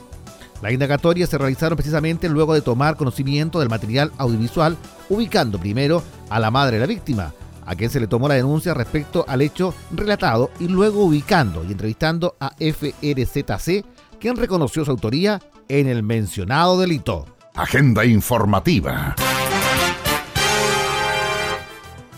Las 0.63 0.71
indagatorias 0.71 1.31
se 1.31 1.37
realizaron 1.37 1.75
precisamente 1.75 2.29
luego 2.29 2.55
de 2.55 2.61
tomar 2.61 2.97
conocimiento 2.97 3.59
del 3.59 3.69
material 3.69 4.13
audiovisual, 4.19 4.77
ubicando 5.09 5.59
primero 5.59 6.01
a 6.31 6.39
la 6.39 6.53
madre 6.53 6.77
de 6.77 6.81
la 6.83 6.87
víctima, 6.87 7.35
a 7.67 7.75
quien 7.75 7.91
se 7.91 7.99
le 7.99 8.07
tomó 8.07 8.29
la 8.29 8.35
denuncia 8.35 8.73
respecto 8.73 9.25
al 9.27 9.43
hecho 9.43 9.75
relatado, 9.91 10.53
y 10.61 10.69
luego 10.69 11.03
ubicando 11.03 11.65
y 11.65 11.73
entrevistando 11.73 12.37
a 12.39 12.55
FRZC, 12.57 13.85
quien 14.21 14.37
reconoció 14.37 14.85
su 14.85 14.93
autoría 14.93 15.41
en 15.67 15.89
el 15.89 16.05
mencionado 16.05 16.79
delito. 16.79 17.27
Agenda 17.55 18.03
informativa. 18.07 19.15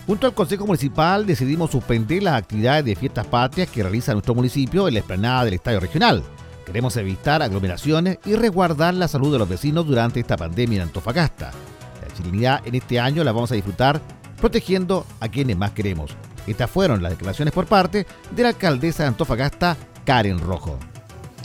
Junto 0.07 0.27
al 0.27 0.33
Consejo 0.33 0.65
Municipal 0.65 1.25
decidimos 1.25 1.71
suspender 1.71 2.23
las 2.23 2.35
actividades 2.35 2.85
de 2.85 2.95
fiestas 2.95 3.27
patrias 3.27 3.69
que 3.69 3.83
realiza 3.83 4.13
nuestro 4.13 4.33
municipio 4.33 4.87
en 4.87 4.93
la 4.93 5.01
explanada 5.01 5.43
del 5.43 5.55
Estadio 5.55 5.81
Regional. 5.81 6.23
Queremos 6.65 6.95
evitar 6.95 7.41
aglomeraciones 7.41 8.17
y 8.23 8.35
resguardar 8.35 8.93
la 8.93 9.09
salud 9.09 9.33
de 9.33 9.39
los 9.39 9.49
vecinos 9.49 9.85
durante 9.85 10.21
esta 10.21 10.37
pandemia 10.37 10.77
en 10.77 10.83
Antofagasta. 10.83 11.51
La 12.01 12.15
chilenidad 12.15 12.65
en 12.65 12.75
este 12.75 13.01
año 13.01 13.21
la 13.25 13.33
vamos 13.33 13.51
a 13.51 13.55
disfrutar 13.55 14.01
protegiendo 14.39 15.05
a 15.19 15.27
quienes 15.27 15.57
más 15.57 15.71
queremos. 15.71 16.15
Estas 16.47 16.69
fueron 16.69 17.03
las 17.03 17.11
declaraciones 17.11 17.53
por 17.53 17.65
parte 17.65 18.07
de 18.31 18.43
la 18.43 18.49
alcaldesa 18.49 19.03
de 19.03 19.09
Antofagasta, 19.09 19.75
Karen 20.05 20.39
Rojo. 20.39 20.79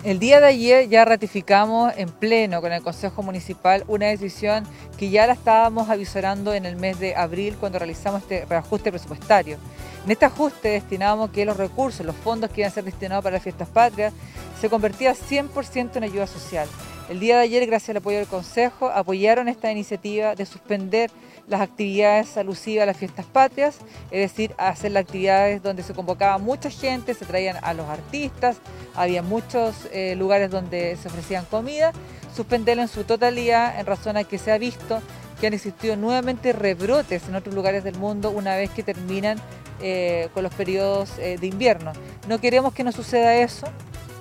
El 0.02 0.19
día 0.19 0.40
de 0.40 0.47
ayer 0.47 0.88
ya 0.88 1.04
ratificamos 1.04 1.92
en 1.95 2.09
pleno 2.09 2.62
con 2.62 2.73
el 2.73 2.83
Consejo 2.83 3.23
Municipal 3.23 3.85
una 3.87 4.07
decisión 4.07 4.64
que 4.97 5.11
ya 5.11 5.26
la 5.26 5.35
estábamos 5.35 5.90
avisorando 5.90 6.54
en 6.54 6.64
el 6.64 6.76
mes 6.76 6.99
de 6.99 7.14
abril 7.14 7.54
cuando 7.61 7.78
realizamos 7.78 8.23
este 8.23 8.47
reajuste 8.47 8.90
presupuestario. 8.90 9.59
En 10.07 10.11
este 10.11 10.25
ajuste 10.25 10.69
destinamos 10.69 11.28
que 11.33 11.45
los 11.45 11.59
recursos, 11.59 12.07
los 12.07 12.16
fondos 12.16 12.49
que 12.49 12.62
iban 12.62 12.71
a 12.71 12.75
ser 12.75 12.85
destinados 12.85 13.23
para 13.23 13.35
las 13.35 13.42
fiestas 13.42 13.69
patrias, 13.69 14.14
se 14.59 14.71
convertía 14.71 15.14
100% 15.14 15.97
en 15.97 16.04
ayuda 16.04 16.26
social. 16.26 16.66
El 17.09 17.19
día 17.19 17.37
de 17.37 17.42
ayer, 17.42 17.66
gracias 17.66 17.90
al 17.90 17.97
apoyo 17.97 18.19
del 18.19 18.26
Consejo, 18.26 18.88
apoyaron 18.88 19.49
esta 19.49 19.73
iniciativa 19.73 20.35
de 20.35 20.47
suspender 20.47 21.11
las 21.49 21.61
actividades 21.61 22.37
alusivas 22.37 22.85
a 22.85 22.87
las 22.87 22.97
fiestas 22.97 23.26
patrias, 23.26 23.78
es 24.12 24.21
decir, 24.21 24.54
hacer 24.59 24.92
las 24.92 25.02
actividades 25.02 25.62
donde 25.62 25.83
se 25.83 25.95
convocaba 25.95 26.38
mucha 26.38 26.71
gente, 26.71 27.14
se 27.14 27.25
traían 27.25 27.57
a 27.62 27.75
los 27.75 27.88
artistas, 27.88 28.59
había 28.95 29.23
muchos 29.23 29.88
eh, 29.92 30.14
lugares 30.16 30.50
donde 30.50 30.97
se 30.97 31.09
ofrecían 31.09 31.45
comida, 31.47 31.92
suspenderlo 32.35 32.83
en 32.83 32.88
su 32.88 33.02
totalidad 33.02 33.80
en 33.80 33.87
razón 33.87 34.16
a 34.16 34.25
que 34.25 34.38
se 34.38 34.52
ha 34.52 34.59
visto 34.59 35.00
que 35.40 35.47
han 35.47 35.54
existido 35.54 35.97
nuevamente 35.97 36.52
rebrotes 36.52 37.26
en 37.26 37.35
otros 37.35 37.54
lugares 37.54 37.83
del 37.83 37.97
mundo 37.97 38.30
una 38.30 38.57
vez 38.57 38.71
que 38.71 38.83
terminan 38.83 39.38
eh, 39.80 40.28
con 40.35 40.42
los 40.42 40.52
periodos 40.54 41.19
eh, 41.19 41.38
de 41.40 41.47
invierno. 41.47 41.92
No 42.28 42.40
queremos 42.40 42.75
que 42.75 42.85
nos 42.85 42.95
suceda 42.95 43.35
eso, 43.37 43.66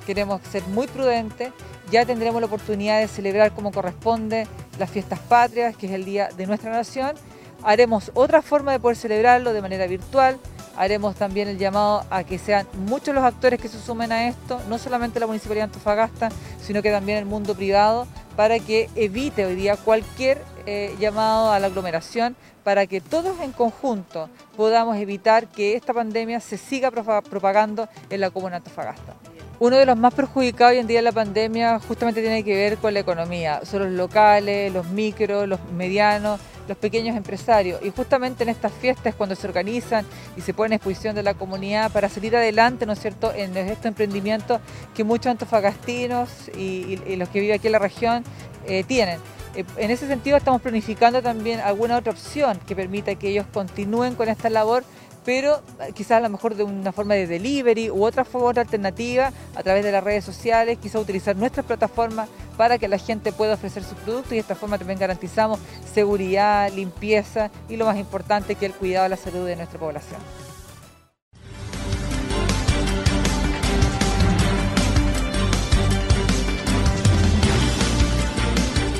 queremos 0.05 0.41
ser 0.49 0.63
muy 0.63 0.87
prudentes, 0.87 1.51
ya 1.91 2.05
tendremos 2.05 2.41
la 2.41 2.47
oportunidad 2.47 2.99
de 2.99 3.07
celebrar 3.07 3.51
como 3.53 3.71
corresponde 3.71 4.47
las 4.77 4.89
fiestas 4.89 5.19
patrias, 5.19 5.75
que 5.75 5.87
es 5.87 5.93
el 5.93 6.05
día 6.05 6.29
de 6.35 6.47
nuestra 6.47 6.71
nación. 6.71 7.15
Haremos 7.63 8.11
otra 8.13 8.41
forma 8.41 8.71
de 8.71 8.79
poder 8.79 8.97
celebrarlo 8.97 9.53
de 9.53 9.61
manera 9.61 9.87
virtual. 9.87 10.39
Haremos 10.77 11.15
también 11.15 11.49
el 11.49 11.57
llamado 11.57 12.05
a 12.09 12.23
que 12.23 12.37
sean 12.37 12.65
muchos 12.85 13.13
los 13.13 13.23
actores 13.23 13.59
que 13.59 13.67
se 13.67 13.79
sumen 13.79 14.11
a 14.13 14.29
esto, 14.29 14.61
no 14.69 14.77
solamente 14.77 15.19
la 15.19 15.27
Municipalidad 15.27 15.65
de 15.65 15.73
Antofagasta, 15.73 16.29
sino 16.61 16.81
que 16.81 16.89
también 16.89 17.17
el 17.17 17.25
mundo 17.25 17.53
privado, 17.53 18.07
para 18.37 18.59
que 18.59 18.89
evite 18.95 19.45
hoy 19.45 19.55
día 19.55 19.75
cualquier 19.75 20.41
eh, 20.65 20.95
llamado 20.97 21.51
a 21.51 21.59
la 21.59 21.67
aglomeración, 21.67 22.37
para 22.63 22.87
que 22.87 23.01
todos 23.01 23.41
en 23.41 23.51
conjunto 23.51 24.29
podamos 24.55 24.95
evitar 24.97 25.47
que 25.47 25.75
esta 25.75 25.93
pandemia 25.93 26.39
se 26.39 26.57
siga 26.57 26.91
propagando 26.91 27.89
en 28.09 28.21
la 28.21 28.29
comuna 28.29 28.51
de 28.51 28.57
Antofagasta. 28.57 29.15
Uno 29.61 29.75
de 29.75 29.85
los 29.85 29.97
más 29.97 30.13
perjudicados 30.13 30.71
hoy 30.71 30.79
en 30.79 30.87
día 30.87 30.99
en 30.99 31.05
la 31.05 31.11
pandemia 31.11 31.79
justamente 31.85 32.21
tiene 32.21 32.45
que 32.45 32.55
ver 32.55 32.77
con 32.77 32.93
la 32.93 33.01
economía. 33.01 33.59
Son 33.65 33.83
los 33.83 33.91
locales, 33.91 34.71
los 34.71 34.87
micros, 34.87 35.49
los 35.49 35.59
medianos, 35.73 36.39
los 36.65 36.77
pequeños 36.77 37.17
empresarios. 37.17 37.81
Y 37.83 37.89
justamente 37.89 38.43
en 38.43 38.49
estas 38.49 38.71
fiestas 38.71 39.15
cuando 39.15 39.35
se 39.35 39.45
organizan 39.45 40.05
y 40.37 40.41
se 40.41 40.53
ponen 40.53 40.71
a 40.71 40.75
exposición 40.77 41.13
de 41.13 41.23
la 41.23 41.33
comunidad 41.33 41.91
para 41.91 42.07
salir 42.07 42.37
adelante, 42.37 42.85
¿no 42.85 42.93
es 42.93 43.01
cierto?, 43.01 43.33
en 43.35 43.57
estos 43.57 43.87
emprendimientos 43.87 44.61
que 44.95 45.03
muchos 45.03 45.27
antofagastinos 45.27 46.29
y, 46.57 47.17
los 47.17 47.27
que 47.27 47.41
viven 47.41 47.57
aquí 47.57 47.67
en 47.67 47.73
la 47.73 47.79
región 47.79 48.23
eh, 48.65 48.85
tienen. 48.85 49.19
Eh, 49.55 49.65
en 49.75 49.91
ese 49.91 50.07
sentido 50.07 50.37
estamos 50.37 50.61
planificando 50.61 51.21
también 51.21 51.59
alguna 51.59 51.97
otra 51.97 52.13
opción 52.13 52.57
que 52.65 52.77
permita 52.77 53.15
que 53.15 53.27
ellos 53.27 53.45
continúen 53.51 54.15
con 54.15 54.29
esta 54.29 54.49
labor 54.49 54.85
pero 55.25 55.61
eh, 55.79 55.91
quizás 55.93 56.17
a 56.17 56.19
lo 56.21 56.29
mejor 56.29 56.55
de 56.55 56.63
una 56.63 56.91
forma 56.91 57.13
de 57.15 57.27
delivery 57.27 57.89
u 57.89 58.03
otra 58.03 58.25
forma 58.25 58.61
alternativa 58.61 59.31
a 59.55 59.63
través 59.63 59.83
de 59.83 59.91
las 59.91 60.03
redes 60.03 60.25
sociales, 60.25 60.77
quizás 60.81 61.01
utilizar 61.01 61.35
nuestras 61.35 61.65
plataformas 61.65 62.29
para 62.57 62.77
que 62.77 62.87
la 62.87 62.97
gente 62.97 63.31
pueda 63.31 63.53
ofrecer 63.53 63.83
sus 63.83 63.97
productos 63.99 64.31
y 64.31 64.35
de 64.35 64.41
esta 64.41 64.55
forma 64.55 64.77
también 64.77 64.99
garantizamos 64.99 65.59
seguridad, 65.93 66.71
limpieza 66.73 67.51
y 67.69 67.77
lo 67.77 67.85
más 67.85 67.97
importante 67.97 68.55
que 68.55 68.65
el 68.65 68.73
cuidado 68.73 69.03
de 69.03 69.09
la 69.09 69.17
salud 69.17 69.45
de 69.45 69.55
nuestra 69.55 69.79
población. 69.79 70.19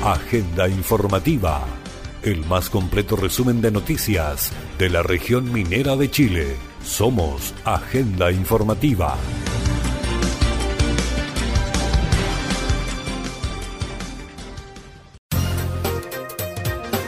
Agenda 0.02 0.66
informativa 0.66 1.79
el 2.22 2.44
más 2.46 2.70
completo 2.70 3.16
resumen 3.16 3.60
de 3.60 3.70
noticias 3.70 4.52
de 4.78 4.90
la 4.90 5.02
región 5.02 5.52
minera 5.52 5.96
de 5.96 6.10
Chile. 6.10 6.56
Somos 6.84 7.54
Agenda 7.64 8.30
Informativa. 8.30 9.16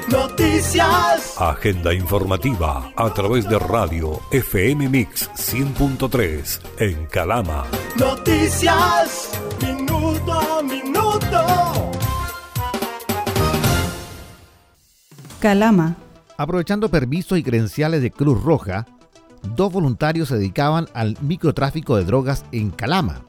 Noticias. 0.08 1.34
Agenda 1.38 1.94
informativa 1.94 2.92
a 2.96 3.14
través 3.14 3.48
de 3.48 3.58
radio 3.58 4.20
FM 4.30 4.88
Mix 4.88 5.30
100.3 5.30 6.60
en 6.78 7.06
Calama. 7.06 7.64
Noticias. 7.96 9.30
Minuto. 9.62 10.31
Calama. 15.42 15.96
Aprovechando 16.36 16.88
permisos 16.88 17.36
y 17.36 17.42
credenciales 17.42 18.00
de 18.00 18.12
Cruz 18.12 18.40
Roja, 18.44 18.86
dos 19.56 19.72
voluntarios 19.72 20.28
se 20.28 20.36
dedicaban 20.36 20.86
al 20.94 21.18
microtráfico 21.20 21.96
de 21.96 22.04
drogas 22.04 22.44
en 22.52 22.70
Calama. 22.70 23.22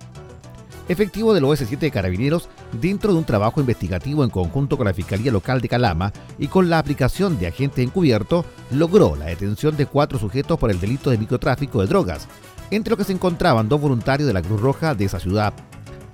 Efectivo 0.88 1.34
del 1.34 1.46
OS7 1.46 1.79
de 1.79 1.89
Carabineros, 1.89 2.50
dentro 2.79 3.13
de 3.13 3.17
un 3.17 3.25
trabajo 3.25 3.62
investigativo 3.62 4.24
en 4.24 4.29
conjunto 4.29 4.77
con 4.77 4.86
la 4.86 4.93
Fiscalía 4.93 5.32
Local 5.32 5.60
de 5.60 5.70
Calama 5.70 6.13
y 6.38 6.50
con 6.50 6.70
la 6.70 6.77
aplicación 6.77 7.39
de 7.39 7.48
agente 7.48 7.82
encubierto, 7.82 8.46
logró 8.70 9.15
la 9.15 9.25
detención 9.25 9.75
de 9.75 9.88
cuatro 9.88 10.20
sujetos 10.20 10.60
por 10.60 10.70
el 10.70 10.79
delito 10.79 11.10
de 11.10 11.17
microtráfico 11.17 11.82
de 11.82 11.88
drogas, 11.88 12.27
entre 12.70 12.91
los 12.91 13.00
que 13.00 13.05
se 13.05 13.13
encontraban 13.13 13.67
dos 13.67 13.82
voluntarios 13.82 14.27
de 14.27 14.34
la 14.34 14.43
Cruz 14.43 14.62
Roja 14.62 14.93
de 14.93 15.05
esa 15.05 15.20
ciudad, 15.20 15.51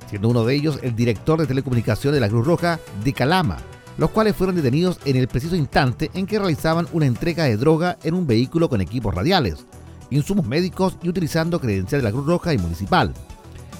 siendo 0.10 0.30
uno 0.30 0.46
de 0.46 0.56
ellos 0.56 0.80
el 0.82 0.96
director 0.96 1.42
de 1.42 1.48
telecomunicación 1.48 2.14
de 2.14 2.22
la 2.22 2.30
Cruz 2.30 2.48
Roja 2.48 2.80
de 3.04 3.12
Calama, 3.12 3.58
los 4.00 4.12
cuales 4.12 4.34
fueron 4.34 4.56
detenidos 4.56 4.98
en 5.04 5.18
el 5.18 5.28
preciso 5.28 5.58
instante 5.58 6.10
en 6.14 6.26
que 6.26 6.40
realizaban 6.40 6.88
una 6.94 7.06
entrega 7.06 7.44
de 7.44 7.58
droga 7.58 7.98
en 8.04 8.14
un 8.14 8.26
vehículo 8.26 8.70
con 8.70 8.80
equipos 8.80 9.14
radiales, 9.14 9.66
insumos 10.10 10.48
médicos 10.48 10.98
y 11.04 11.10
utilizando 11.10 11.60
credenciales 11.60 12.02
de 12.02 12.10
la 12.10 12.14
Cruz 12.14 12.26
Roja 12.26 12.54
y 12.54 12.58
Municipal. 12.58 13.14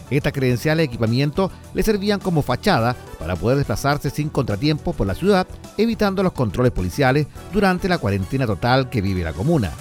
Estas 0.10 0.34
credenciales 0.34 0.80
de 0.80 0.94
equipamiento 0.94 1.50
le 1.74 1.84
servían 1.84 2.20
como 2.20 2.42
fachada 2.42 2.98
para 3.18 3.38
poder 3.38 3.58
desplazarse 3.58 4.10
sin 4.10 4.28
contratiempo 4.28 4.92
por 4.92 5.08
la 5.08 5.16
ciudad, 5.16 5.48
evitando 5.78 6.22
los 6.22 6.34
controles 6.34 6.74
policiales 6.74 7.28
durante 7.54 7.88
la 7.88 7.98
cuarentena 7.98 8.46
total 8.46 8.90
que 8.90 9.02
vive 9.02 9.24
la 9.24 9.32
comuna. 9.32 9.72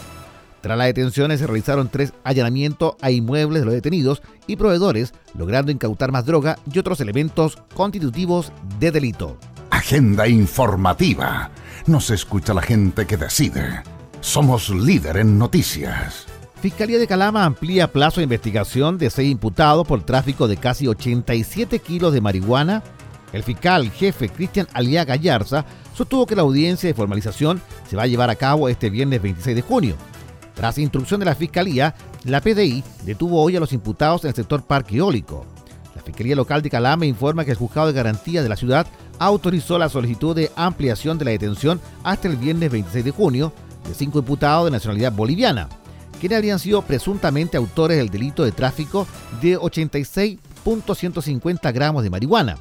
Tras 0.60 0.78
las 0.78 0.86
detenciones 0.86 1.40
se 1.40 1.46
realizaron 1.48 1.88
tres 1.88 2.12
allanamientos 2.22 2.94
a 3.00 3.10
inmuebles 3.10 3.62
de 3.62 3.64
los 3.64 3.74
detenidos 3.74 4.22
y 4.46 4.54
proveedores, 4.54 5.14
logrando 5.34 5.72
incautar 5.72 6.12
más 6.12 6.26
droga 6.26 6.58
y 6.72 6.78
otros 6.78 7.00
elementos 7.00 7.58
constitutivos 7.74 8.52
de 8.78 8.92
delito. 8.92 9.36
Agenda 9.78 10.26
informativa. 10.26 11.52
Nos 11.86 12.10
escucha 12.10 12.52
la 12.52 12.62
gente 12.62 13.06
que 13.06 13.16
decide. 13.16 13.84
Somos 14.20 14.70
líder 14.70 15.18
en 15.18 15.38
noticias. 15.38 16.26
Fiscalía 16.60 16.98
de 16.98 17.06
Calama 17.06 17.44
amplía 17.44 17.92
plazo 17.92 18.16
de 18.16 18.24
investigación 18.24 18.98
de 18.98 19.08
seis 19.08 19.30
imputados 19.30 19.86
por 19.86 20.02
tráfico 20.02 20.48
de 20.48 20.56
casi 20.56 20.88
87 20.88 21.78
kilos 21.78 22.12
de 22.12 22.20
marihuana. 22.20 22.82
El 23.32 23.44
fiscal 23.44 23.88
jefe 23.92 24.28
Cristian 24.28 24.66
Aliaga 24.72 25.14
Yarza 25.14 25.64
sostuvo 25.94 26.26
que 26.26 26.34
la 26.34 26.42
audiencia 26.42 26.88
de 26.88 26.94
formalización 26.94 27.62
se 27.88 27.94
va 27.94 28.02
a 28.02 28.08
llevar 28.08 28.30
a 28.30 28.36
cabo 28.36 28.68
este 28.68 28.90
viernes 28.90 29.22
26 29.22 29.54
de 29.54 29.62
junio. 29.62 29.94
Tras 30.54 30.76
instrucción 30.78 31.20
de 31.20 31.26
la 31.26 31.36
Fiscalía, 31.36 31.94
la 32.24 32.40
PDI 32.40 32.82
detuvo 33.04 33.40
hoy 33.40 33.54
a 33.54 33.60
los 33.60 33.72
imputados 33.72 34.24
en 34.24 34.30
el 34.30 34.34
sector 34.34 34.64
parque 34.64 34.96
eólico. 34.96 35.46
La 35.94 36.02
Fiscalía 36.02 36.34
Local 36.34 36.62
de 36.62 36.70
Calama 36.70 37.06
informa 37.06 37.44
que 37.44 37.52
el 37.52 37.56
Juzgado 37.56 37.86
de 37.86 37.92
Garantía 37.92 38.42
de 38.42 38.48
la 38.48 38.56
ciudad 38.56 38.88
autorizó 39.18 39.78
la 39.78 39.88
solicitud 39.88 40.36
de 40.36 40.52
ampliación 40.56 41.16
de 41.18 41.24
la 41.24 41.32
detención 41.32 41.80
hasta 42.02 42.28
el 42.28 42.36
viernes 42.36 42.70
26 42.70 43.04
de 43.04 43.10
junio 43.10 43.52
de 43.86 43.94
cinco 43.94 44.18
imputados 44.18 44.66
de 44.66 44.70
nacionalidad 44.70 45.12
boliviana, 45.12 45.68
quienes 46.20 46.36
habrían 46.36 46.58
sido 46.58 46.82
presuntamente 46.82 47.56
autores 47.56 47.96
del 47.96 48.10
delito 48.10 48.44
de 48.44 48.52
tráfico 48.52 49.06
de 49.40 49.58
86.150 49.58 51.72
gramos 51.72 52.02
de 52.02 52.10
marihuana, 52.10 52.58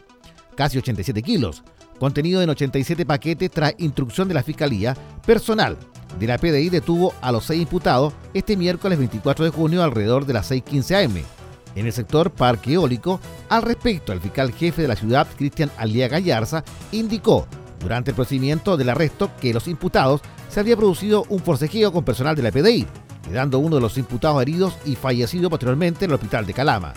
casi 0.56 0.78
87 0.78 1.22
kilos, 1.22 1.64
contenido 2.00 2.42
en 2.42 2.50
87 2.50 3.06
paquetes 3.06 3.52
tras 3.52 3.76
instrucción 3.78 4.28
de 4.28 4.34
la 4.34 4.44
Fiscalía, 4.44 4.98
personal 5.26 5.78
de 6.20 6.28
la 6.28 6.38
PDI 6.38 6.70
detuvo 6.70 7.14
a 7.22 7.32
los 7.32 7.46
seis 7.46 7.62
imputados 7.62 8.14
este 8.34 8.58
miércoles 8.58 8.98
24 8.98 9.46
de 9.46 9.52
junio 9.52 9.84
alrededor 9.84 10.26
de 10.26 10.34
las 10.34 10.52
6.15 10.52 11.06
am 11.06 11.37
en 11.78 11.86
el 11.86 11.94
sector 11.94 12.32
Parque 12.32 12.74
Eólico. 12.74 13.20
Al 13.50 13.62
respecto, 13.62 14.12
el 14.12 14.22
fiscal 14.22 14.52
jefe 14.52 14.82
de 14.82 14.88
la 14.88 14.96
ciudad, 14.96 15.28
Cristian 15.38 15.72
Alía 15.78 16.08
Gallarza, 16.08 16.64
indicó 16.92 17.48
durante 17.80 18.12
el 18.12 18.16
procedimiento 18.16 18.76
del 18.78 18.90
arresto 18.90 19.32
que 19.40 19.54
los 19.54 19.68
imputados 19.68 20.22
se 20.50 20.60
había 20.60 20.76
producido 20.76 21.26
un 21.30 21.40
forcejeo 21.40 21.92
con 21.92 22.04
personal 22.04 22.36
de 22.36 22.42
la 22.44 22.52
PDI, 22.52 22.88
quedando 23.24 23.60
uno 23.60 23.76
de 23.76 23.82
los 23.82 23.98
imputados 23.98 24.42
heridos 24.42 24.76
y 24.86 24.96
fallecido 24.96 25.50
posteriormente 25.50 26.06
en 26.06 26.12
el 26.12 26.16
hospital 26.16 26.46
de 26.46 26.54
Calama. 26.54 26.94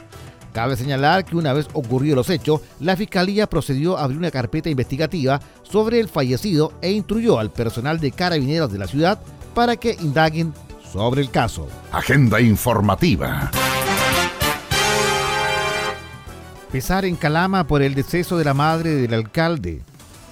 Cabe 0.52 0.76
señalar 0.76 1.25
que 1.25 1.37
una 1.37 1.52
vez 1.52 1.68
ocurridos 1.75 2.16
los 2.16 2.30
hechos, 2.30 2.60
la 2.80 2.96
Fiscalía 2.96 3.46
procedió 3.46 3.96
a 3.96 4.04
abrir 4.04 4.18
una 4.18 4.32
carpeta 4.32 4.68
investigativa 4.68 5.40
sobre 5.62 6.00
el 6.00 6.08
fallecido 6.08 6.72
e 6.80 6.90
instruyó 6.90 7.38
al 7.38 7.52
personal 7.52 8.00
de 8.00 8.10
carabineros 8.10 8.72
de 8.72 8.78
la 8.78 8.88
ciudad 8.88 9.20
para 9.54 9.76
que 9.76 9.96
indaguen 10.00 10.52
sobre 10.92 11.20
el 11.20 11.30
caso. 11.30 11.68
Agenda 11.92 12.40
informativa. 12.40 13.50
Pesar 16.73 17.05
en 17.05 17.17
Calama 17.17 17.67
por 17.67 17.83
el 17.83 17.97
deceso 17.97 18.39
de 18.39 18.45
la 18.45 18.55
madre 18.55 18.95
del 18.95 19.12
alcalde. 19.12 19.83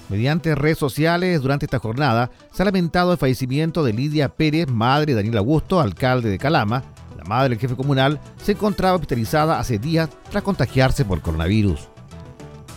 Mediante 0.07 0.55
redes 0.55 0.77
sociales 0.77 1.41
durante 1.41 1.65
esta 1.65 1.79
jornada 1.79 2.31
se 2.53 2.61
ha 2.61 2.65
lamentado 2.65 3.11
el 3.11 3.17
fallecimiento 3.17 3.83
de 3.83 3.91
Lidia 3.91 4.29
Pérez, 4.29 4.69
madre 4.69 5.07
de 5.07 5.15
Daniel 5.15 5.37
Augusto, 5.39 5.81
alcalde 5.81 6.29
de 6.29 6.37
Calama. 6.37 6.81
La 7.17 7.25
madre 7.25 7.49
del 7.49 7.59
jefe 7.59 7.75
comunal 7.75 8.21
se 8.41 8.53
encontraba 8.53 8.95
hospitalizada 8.95 9.59
hace 9.59 9.79
días 9.79 10.09
tras 10.31 10.41
contagiarse 10.41 11.03
por 11.03 11.21
coronavirus. 11.21 11.89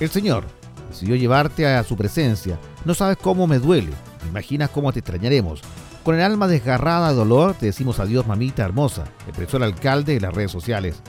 El 0.01 0.11
señor 0.11 0.45
decidió 0.91 1.15
llevarte 1.15 1.65
a 1.65 1.85
su 1.85 1.97
presencia. 1.97 2.59
No 2.85 2.95
sabes 2.95 3.17
cómo 3.17 3.47
me 3.47 3.61
duele. 3.61 3.93
Imaginas 4.29 4.71
cómo 4.71 4.93
te 4.93 4.99
extrañaremos. 4.99 5.63
Con 6.03 6.17
el 6.17 6.23
alma 6.23 6.49
desgarrada 6.49 7.11
de 7.11 7.15
dolor 7.15 7.55
te 7.55 7.67
decimos 7.67 8.01
adiós, 8.01 8.27
mamita 8.27 8.65
hermosa, 8.65 9.05
expresó 9.29 9.59
el 9.59 9.63
alcalde 9.63 10.17
en 10.17 10.23
las 10.23 10.35
redes 10.35 10.51
sociales. 10.51 11.01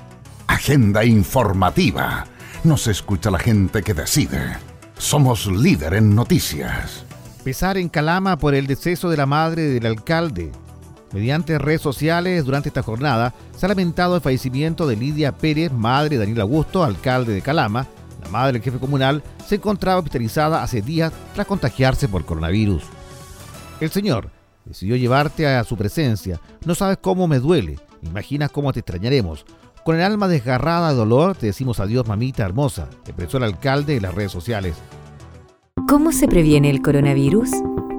Agenda 0.46 1.04
informativa. 1.04 2.28
Nos 2.64 2.88
escucha 2.88 3.30
la 3.30 3.40
gente 3.40 3.84
que 3.84 3.94
decide. 3.94 4.56
Somos 4.98 5.48
líder 5.48 5.96
en 5.96 6.16
noticias. 6.16 7.04
Pesar 7.44 7.78
en 7.78 7.90
Calama 7.90 8.38
por 8.38 8.56
el 8.56 8.68
deceso 8.68 9.10
de 9.10 9.18
la 9.18 9.26
madre 9.26 9.64
del 9.64 9.86
alcalde. 9.86 10.50
Mediante 11.12 11.60
redes 11.60 11.82
sociales 11.82 12.46
durante 12.46 12.70
esta 12.70 12.82
jornada 12.82 13.34
se 13.58 13.66
ha 13.66 13.70
lamentado 13.70 14.16
el 14.16 14.22
fallecimiento 14.22 14.88
de 14.88 14.96
Lidia 14.96 15.34
Pérez, 15.34 15.74
madre 15.74 16.12
de 16.12 16.20
Daniel 16.20 16.40
Augusto, 16.40 16.86
alcalde 16.86 17.34
de 17.34 17.42
Calama. 17.42 17.86
La 18.24 18.30
madre 18.30 18.54
del 18.54 18.62
jefe 18.62 18.80
comunal 18.80 19.22
se 19.46 19.56
encontraba 19.56 19.98
hospitalizada 19.98 20.64
hace 20.64 20.82
días 20.82 21.12
tras 21.34 21.46
contagiarse 21.46 22.08
por 22.08 22.24
coronavirus. 22.24 22.84
El 23.82 23.92
señor 23.92 24.30
decidió 24.64 24.96
llevarte 24.96 25.48
a 25.48 25.66
su 25.66 25.76
presencia. 25.76 26.40
No 26.64 26.76
sabes 26.76 26.98
cómo 27.02 27.28
me 27.28 27.40
duele. 27.40 27.78
Imaginas 28.04 28.52
cómo 28.52 28.72
te 28.72 28.80
extrañaremos. 28.80 29.46
Con 29.84 29.98
el 29.98 30.02
alma 30.02 30.30
desgarrada 30.30 30.92
de 30.92 30.96
dolor 30.96 31.36
te 31.36 31.48
decimos 31.48 31.82
adiós, 31.82 32.08
mamita 32.08 32.46
hermosa, 32.46 32.88
expresó 33.06 33.38
el 33.38 33.44
alcalde 33.44 33.98
en 33.98 34.04
las 34.04 34.16
redes 34.16 34.32
sociales. 34.32 34.76
¿Cómo 35.90 36.14
se 36.14 36.28
previene 36.30 36.70
el 36.70 36.82
coronavirus? 36.82 37.50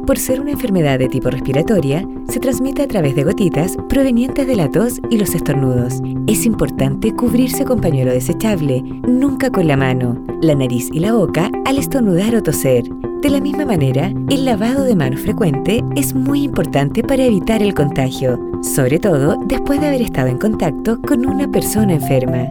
Por 0.06 0.18
ser 0.18 0.40
una 0.40 0.52
enfermedad 0.52 0.98
de 0.98 1.08
tipo 1.08 1.28
respiratoria, 1.28 2.06
se 2.28 2.40
transmite 2.40 2.82
a 2.82 2.88
través 2.88 3.14
de 3.14 3.24
gotitas 3.24 3.76
provenientes 3.88 4.46
de 4.46 4.56
la 4.56 4.70
tos 4.70 4.98
y 5.10 5.18
los 5.18 5.34
estornudos. 5.34 6.00
Es 6.26 6.46
importante 6.46 7.14
cubrirse 7.14 7.64
con 7.66 7.82
pañuelo 7.82 8.12
desechable, 8.12 8.82
nunca 9.06 9.50
con 9.50 9.68
la 9.68 9.76
mano, 9.76 10.24
la 10.40 10.54
nariz 10.54 10.88
y 10.90 11.00
la 11.00 11.12
boca 11.12 11.50
al 11.66 11.78
estornudar 11.78 12.34
o 12.34 12.42
toser. 12.42 12.84
De 13.24 13.30
la 13.30 13.40
misma 13.40 13.64
manera, 13.64 14.12
el 14.28 14.44
lavado 14.44 14.84
de 14.84 14.94
manos 14.94 15.20
frecuente 15.20 15.82
es 15.96 16.14
muy 16.14 16.42
importante 16.42 17.02
para 17.02 17.24
evitar 17.24 17.62
el 17.62 17.72
contagio, 17.72 18.38
sobre 18.62 18.98
todo 18.98 19.38
después 19.46 19.80
de 19.80 19.86
haber 19.86 20.02
estado 20.02 20.28
en 20.28 20.36
contacto 20.36 21.00
con 21.00 21.24
una 21.24 21.50
persona 21.50 21.94
enferma. 21.94 22.46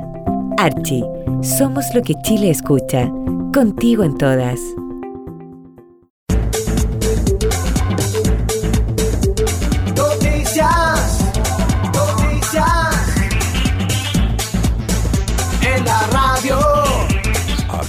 Archie, 0.58 1.06
somos 1.44 1.86
lo 1.94 2.02
que 2.02 2.16
Chile 2.24 2.50
escucha, 2.50 3.08
contigo 3.54 4.04
en 4.04 4.18
todas. 4.18 4.60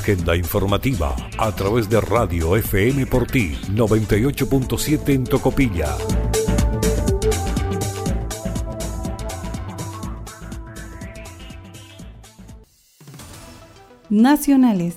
Agenda 0.05 0.37
informativa 0.37 1.17
a 1.39 1.51
través 1.53 1.89
de 1.89 1.99
Radio 1.99 2.57
FM 2.57 3.07
por 3.07 3.27
ti 3.27 3.57
98.7 3.71 5.09
en 5.09 5.25
Tocopilla. 5.25 5.97
Nacionales. 14.11 14.97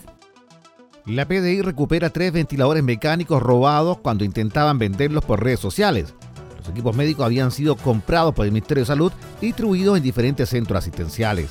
La 1.06 1.26
PDI 1.26 1.62
recupera 1.62 2.10
tres 2.10 2.34
ventiladores 2.34 2.84
mecánicos 2.84 3.42
robados 3.42 4.00
cuando 4.00 4.26
intentaban 4.26 4.78
venderlos 4.78 5.24
por 5.24 5.42
redes 5.42 5.62
sociales. 5.62 6.14
Los 6.58 6.68
equipos 6.68 6.94
médicos 6.98 7.26
habían 7.26 7.52
sido 7.52 7.78
comprados 7.78 8.36
por 8.36 8.46
el 8.46 8.52
Ministerio 8.52 8.82
de 8.82 8.88
Salud 8.88 9.14
y 9.40 9.46
distribuidos 9.46 9.96
en 9.96 10.04
diferentes 10.04 10.50
centros 10.50 10.80
asistenciales. 10.80 11.50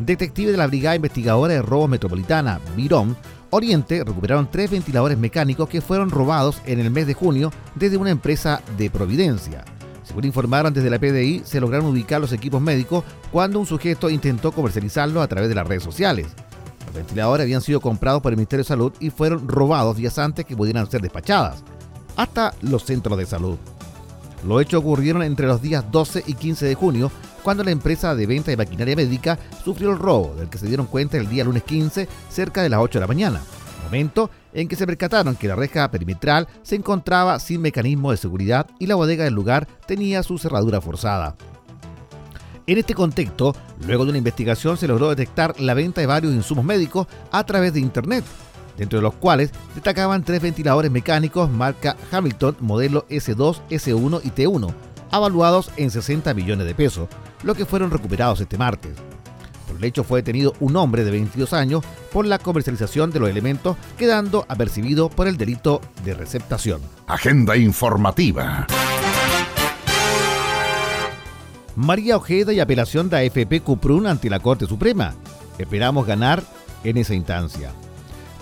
Detectives 0.00 0.52
de 0.52 0.56
la 0.56 0.66
Brigada 0.66 0.96
Investigadora 0.96 1.52
de 1.52 1.60
Robos 1.60 1.90
Metropolitana, 1.90 2.58
Virón, 2.74 3.14
Oriente, 3.50 4.02
recuperaron 4.02 4.48
tres 4.50 4.70
ventiladores 4.70 5.18
mecánicos 5.18 5.68
que 5.68 5.82
fueron 5.82 6.08
robados 6.08 6.62
en 6.64 6.80
el 6.80 6.90
mes 6.90 7.06
de 7.06 7.12
junio 7.12 7.52
desde 7.74 7.98
una 7.98 8.08
empresa 8.08 8.62
de 8.78 8.88
Providencia. 8.88 9.62
Según 10.02 10.24
informaron 10.24 10.72
desde 10.72 10.88
la 10.88 10.98
PDI, 10.98 11.42
se 11.44 11.60
lograron 11.60 11.88
ubicar 11.88 12.18
los 12.18 12.32
equipos 12.32 12.62
médicos 12.62 13.04
cuando 13.30 13.60
un 13.60 13.66
sujeto 13.66 14.08
intentó 14.08 14.52
comercializarlos 14.52 15.22
a 15.22 15.28
través 15.28 15.50
de 15.50 15.54
las 15.54 15.68
redes 15.68 15.82
sociales. 15.82 16.28
Los 16.86 16.94
ventiladores 16.94 17.44
habían 17.44 17.60
sido 17.60 17.82
comprados 17.82 18.22
por 18.22 18.32
el 18.32 18.38
Ministerio 18.38 18.64
de 18.64 18.68
Salud 18.68 18.92
y 19.00 19.10
fueron 19.10 19.46
robados 19.48 19.98
días 19.98 20.18
antes 20.18 20.46
que 20.46 20.56
pudieran 20.56 20.90
ser 20.90 21.02
despachadas, 21.02 21.62
hasta 22.16 22.54
los 22.62 22.84
centros 22.84 23.18
de 23.18 23.26
salud. 23.26 23.58
Los 24.46 24.62
hechos 24.62 24.80
ocurrieron 24.80 25.22
entre 25.22 25.46
los 25.46 25.60
días 25.60 25.84
12 25.92 26.24
y 26.26 26.32
15 26.32 26.64
de 26.64 26.74
junio, 26.74 27.12
cuando 27.42 27.64
la 27.64 27.70
empresa 27.70 28.14
de 28.14 28.26
venta 28.26 28.50
de 28.50 28.56
maquinaria 28.56 28.96
médica 28.96 29.38
sufrió 29.64 29.90
el 29.90 29.98
robo, 29.98 30.34
del 30.36 30.48
que 30.48 30.58
se 30.58 30.66
dieron 30.66 30.86
cuenta 30.86 31.16
el 31.16 31.28
día 31.28 31.44
lunes 31.44 31.62
15, 31.64 32.08
cerca 32.28 32.62
de 32.62 32.68
las 32.68 32.80
8 32.80 32.98
de 32.98 33.00
la 33.00 33.06
mañana, 33.06 33.40
momento 33.82 34.30
en 34.52 34.68
que 34.68 34.76
se 34.76 34.86
percataron 34.86 35.36
que 35.36 35.48
la 35.48 35.56
reja 35.56 35.90
perimetral 35.90 36.48
se 36.62 36.76
encontraba 36.76 37.38
sin 37.40 37.60
mecanismo 37.60 38.10
de 38.10 38.16
seguridad 38.16 38.66
y 38.78 38.86
la 38.86 38.94
bodega 38.94 39.24
del 39.24 39.34
lugar 39.34 39.66
tenía 39.86 40.22
su 40.22 40.38
cerradura 40.38 40.80
forzada. 40.80 41.36
En 42.66 42.78
este 42.78 42.94
contexto, 42.94 43.56
luego 43.84 44.04
de 44.04 44.10
una 44.10 44.18
investigación 44.18 44.76
se 44.76 44.86
logró 44.86 45.08
detectar 45.08 45.58
la 45.60 45.74
venta 45.74 46.00
de 46.00 46.06
varios 46.06 46.32
insumos 46.32 46.64
médicos 46.64 47.08
a 47.32 47.44
través 47.44 47.72
de 47.72 47.80
Internet, 47.80 48.24
dentro 48.76 48.98
de 48.98 49.02
los 49.02 49.14
cuales 49.14 49.50
destacaban 49.74 50.22
tres 50.22 50.40
ventiladores 50.40 50.90
mecánicos 50.90 51.50
marca 51.50 51.96
Hamilton 52.12 52.56
modelo 52.60 53.06
S2, 53.08 53.60
S1 53.70 54.20
y 54.22 54.30
T1, 54.30 54.72
avaluados 55.10 55.70
en 55.76 55.90
60 55.90 56.34
millones 56.34 56.66
de 56.66 56.74
pesos, 56.74 57.08
lo 57.42 57.54
que 57.54 57.66
fueron 57.66 57.90
recuperados 57.90 58.40
este 58.40 58.58
martes. 58.58 58.96
Por 59.66 59.76
el 59.76 59.84
hecho 59.84 60.04
fue 60.04 60.20
detenido 60.20 60.54
un 60.60 60.76
hombre 60.76 61.04
de 61.04 61.10
22 61.10 61.52
años 61.52 61.84
por 62.12 62.26
la 62.26 62.38
comercialización 62.38 63.10
de 63.10 63.20
los 63.20 63.30
elementos, 63.30 63.76
quedando 63.96 64.44
apercibido 64.48 65.08
por 65.08 65.28
el 65.28 65.36
delito 65.36 65.80
de 66.04 66.14
receptación. 66.14 66.80
Agenda 67.06 67.56
informativa. 67.56 68.66
María 71.76 72.16
Ojeda 72.16 72.52
y 72.52 72.60
apelación 72.60 73.08
de 73.08 73.18
AFP 73.18 73.60
Cuprun 73.62 74.06
ante 74.06 74.28
la 74.28 74.40
Corte 74.40 74.66
Suprema. 74.66 75.14
Esperamos 75.56 76.06
ganar 76.06 76.42
en 76.84 76.96
esa 76.96 77.14
instancia. 77.14 77.70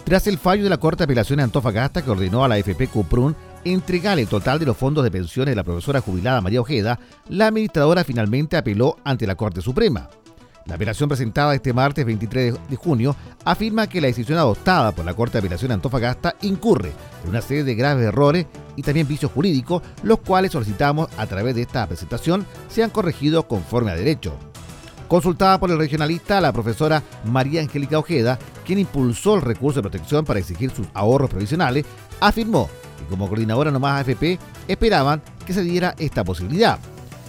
Tras 0.05 0.27
el 0.27 0.39
fallo 0.39 0.65
de 0.65 0.71
la 0.71 0.79
Corte 0.79 0.99
de 0.99 1.05
Apelación 1.05 1.37
de 1.37 1.43
Antofagasta 1.45 2.03
que 2.03 2.11
ordenó 2.11 2.43
a 2.43 2.49
la 2.49 2.55
AFP 2.55 2.89
Cuprun 2.89 3.37
entregar 3.65 4.19
el 4.19 4.29
total 4.29 4.59
de 4.59 4.67
los 4.67 4.77
fondos 4.77 5.05
de 5.05 5.11
pensiones 5.11 5.53
de 5.53 5.57
la 5.57 5.65
profesora 5.65 6.01
jubilada 6.01 6.41
María 6.41 6.61
Ojeda, 6.61 6.99
la 7.29 7.49
administradora 7.49 8.05
finalmente 8.05 8.57
apeló 8.57 8.97
ante 9.05 9.27
la 9.27 9.35
Corte 9.35 9.61
Suprema. 9.61 10.09
La 10.69 10.75
apelación 10.75 11.09
presentada 11.09 11.55
este 11.55 11.73
martes 11.73 12.05
23 12.05 12.55
de 12.69 12.77
junio 12.77 13.17
afirma 13.45 13.87
que 13.87 14.03
la 14.03 14.09
decisión 14.09 14.37
adoptada 14.37 14.93
por 14.93 15.05
la 15.07 15.15
Corte 15.15 15.33
de 15.33 15.39
Apelación 15.39 15.69
de 15.69 15.75
Antofagasta 15.75 16.37
incurre 16.43 16.93
en 17.25 17.31
una 17.31 17.41
serie 17.41 17.65
de 17.65 17.75
graves 17.75 18.05
errores 18.05 18.47
y 18.77 18.83
también 18.83 19.09
vicios 19.09 19.33
jurídicos, 19.33 19.83
los 20.03 20.19
cuales 20.19 20.53
solicitamos 20.53 21.09
a 21.17 21.27
través 21.27 21.55
de 21.55 21.63
esta 21.63 21.87
presentación 21.87 22.45
sean 22.69 22.91
corregidos 22.91 23.47
conforme 23.47 23.93
a 23.93 23.97
derecho. 23.97 24.37
Consultada 25.09 25.59
por 25.59 25.71
el 25.71 25.79
regionalista, 25.79 26.39
la 26.39 26.53
profesora 26.53 27.03
María 27.25 27.63
Angélica 27.63 27.99
Ojeda, 27.99 28.39
quien 28.67 28.79
impulsó 28.79 29.37
el 29.37 29.43
recurso 29.43 29.79
de 29.79 29.89
protección 29.89 30.27
para 30.27 30.39
exigir 30.39 30.71
sus 30.71 30.87
ahorros 30.93 31.31
provisionales, 31.31 31.87
afirmó 32.21 32.69
que 32.99 33.05
como 33.05 33.29
coordinadora 33.29 33.71
nomás 33.71 34.01
AFP 34.01 34.39
esperaban 34.67 35.23
que 35.47 35.53
se 35.53 35.63
diera 35.63 35.95
esta 35.99 36.25
posibilidad. 36.25 36.79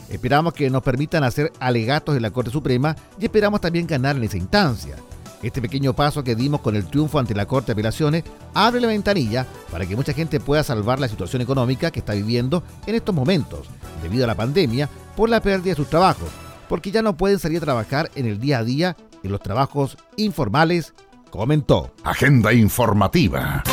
Esperamos 0.10 0.54
que 0.54 0.70
nos 0.70 0.82
permitan 0.82 1.24
hacer 1.24 1.54
alegatos 1.60 2.16
en 2.16 2.24
la 2.24 2.32
Corte 2.32 2.50
Suprema 2.50 2.96
y 3.20 3.26
esperamos 3.26 3.62
también 3.62 3.86
ganar 3.86 4.16
en 4.16 4.24
esa 4.24 4.38
instancia. 4.38 4.96
Este 5.42 5.62
pequeño 5.62 5.94
paso 5.94 6.24
que 6.24 6.36
dimos 6.36 6.60
con 6.60 6.76
el 6.76 6.86
triunfo 6.86 7.18
ante 7.18 7.34
la 7.34 7.46
Corte 7.46 7.68
de 7.68 7.74
Apelaciones 7.74 8.24
abre 8.54 8.82
la 8.82 8.88
ventanilla 8.88 9.46
para 9.72 9.86
que 9.86 9.96
mucha 9.96 10.14
gente 10.14 10.40
pueda 10.40 10.64
salvar 10.64 11.00
la 11.00 11.08
situación 11.08 11.42
económica 11.42 11.92
que 11.92 12.00
está 12.00 12.14
viviendo 12.14 12.64
en 12.86 12.96
estos 12.96 13.16
momentos, 13.16 13.68
debido 14.02 14.26
a 14.26 14.28
la 14.28 14.36
pandemia, 14.36 14.90
por 15.16 15.30
la 15.30 15.42
pérdida 15.42 15.72
de 15.72 15.76
sus 15.76 15.90
trabajos, 15.90 16.30
porque 16.68 16.92
ya 16.92 17.02
no 17.02 17.16
pueden 17.16 17.40
salir 17.40 17.60
a 17.60 17.66
trabajar 17.66 18.12
en 18.16 18.26
el 18.26 18.40
día 18.40 18.60
a 18.60 18.64
día 18.64 18.98
en 19.24 19.32
los 19.32 19.42
trabajos 19.42 19.98
informales, 20.18 20.94
comentó. 21.30 21.94
Agenda 22.04 22.52
informativa. 22.54 23.64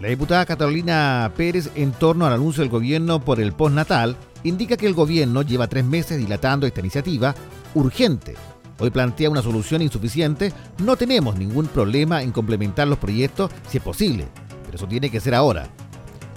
La 0.00 0.08
diputada 0.08 0.46
Catalina 0.46 1.32
Pérez, 1.36 1.70
en 1.74 1.90
torno 1.90 2.24
al 2.24 2.32
anuncio 2.32 2.62
del 2.62 2.70
gobierno 2.70 3.24
por 3.24 3.40
el 3.40 3.52
postnatal, 3.52 4.16
indica 4.44 4.76
que 4.76 4.86
el 4.86 4.94
gobierno 4.94 5.42
lleva 5.42 5.66
tres 5.66 5.84
meses 5.84 6.18
dilatando 6.18 6.68
esta 6.68 6.78
iniciativa 6.78 7.34
urgente. 7.74 8.36
Hoy 8.78 8.90
plantea 8.90 9.28
una 9.28 9.42
solución 9.42 9.82
insuficiente. 9.82 10.52
No 10.78 10.96
tenemos 10.96 11.36
ningún 11.36 11.66
problema 11.66 12.22
en 12.22 12.30
complementar 12.30 12.86
los 12.86 12.98
proyectos 12.98 13.50
si 13.68 13.78
es 13.78 13.82
posible, 13.82 14.28
pero 14.64 14.76
eso 14.76 14.86
tiene 14.86 15.10
que 15.10 15.18
ser 15.18 15.34
ahora. 15.34 15.68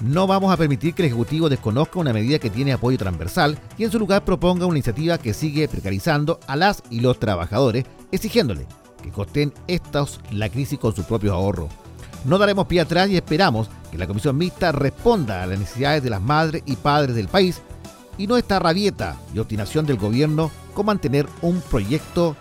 No 0.02 0.26
vamos 0.26 0.52
a 0.52 0.58
permitir 0.58 0.96
que 0.96 1.04
el 1.04 1.10
Ejecutivo 1.10 1.48
desconozca 1.48 2.00
una 2.00 2.14
medida 2.14 2.40
que 2.40 2.50
tiene 2.50 2.74
apoyo 2.74 2.98
transversal 2.98 3.60
y 3.78 3.84
en 3.84 3.92
su 3.92 4.00
lugar 4.00 4.26
proponga 4.26 4.66
una 4.66 4.78
iniciativa 4.78 5.20
que 5.20 5.36
sigue 5.36 5.68
precarizando 5.68 6.40
a 6.48 6.56
las 6.56 6.82
y 6.90 7.02
los 7.02 7.20
trabajadores, 7.20 7.86
exigiéndole 8.12 8.66
que 9.04 9.12
costen 9.12 9.54
estos 9.68 10.20
la 10.32 10.50
crisis 10.50 10.80
con 10.80 10.96
sus 10.96 11.06
propios 11.06 11.34
ahorros. 11.34 11.70
No 12.24 12.38
daremos 12.38 12.68
pie 12.68 12.82
atrás 12.82 13.10
y 13.10 13.16
esperamos 13.16 13.70
que 13.90 13.98
la 13.98 14.08
Comisión 14.08 14.38
Mixta 14.38 14.72
responda 14.72 15.42
a 15.42 15.48
las 15.48 15.58
necesidades 15.58 16.04
de 16.04 16.10
las 16.12 16.22
madres 16.22 16.62
y 16.66 16.76
padres 16.76 17.16
del 17.16 17.28
país 17.28 17.62
y 18.18 18.28
no 18.28 18.38
esta 18.38 18.60
rabieta 18.60 19.18
y 19.34 19.40
obstinación 19.40 19.86
del 19.86 19.98
gobierno 19.98 20.52
con 20.74 20.86
mantener 20.86 21.28
un 21.42 21.62
proyecto 21.62 22.36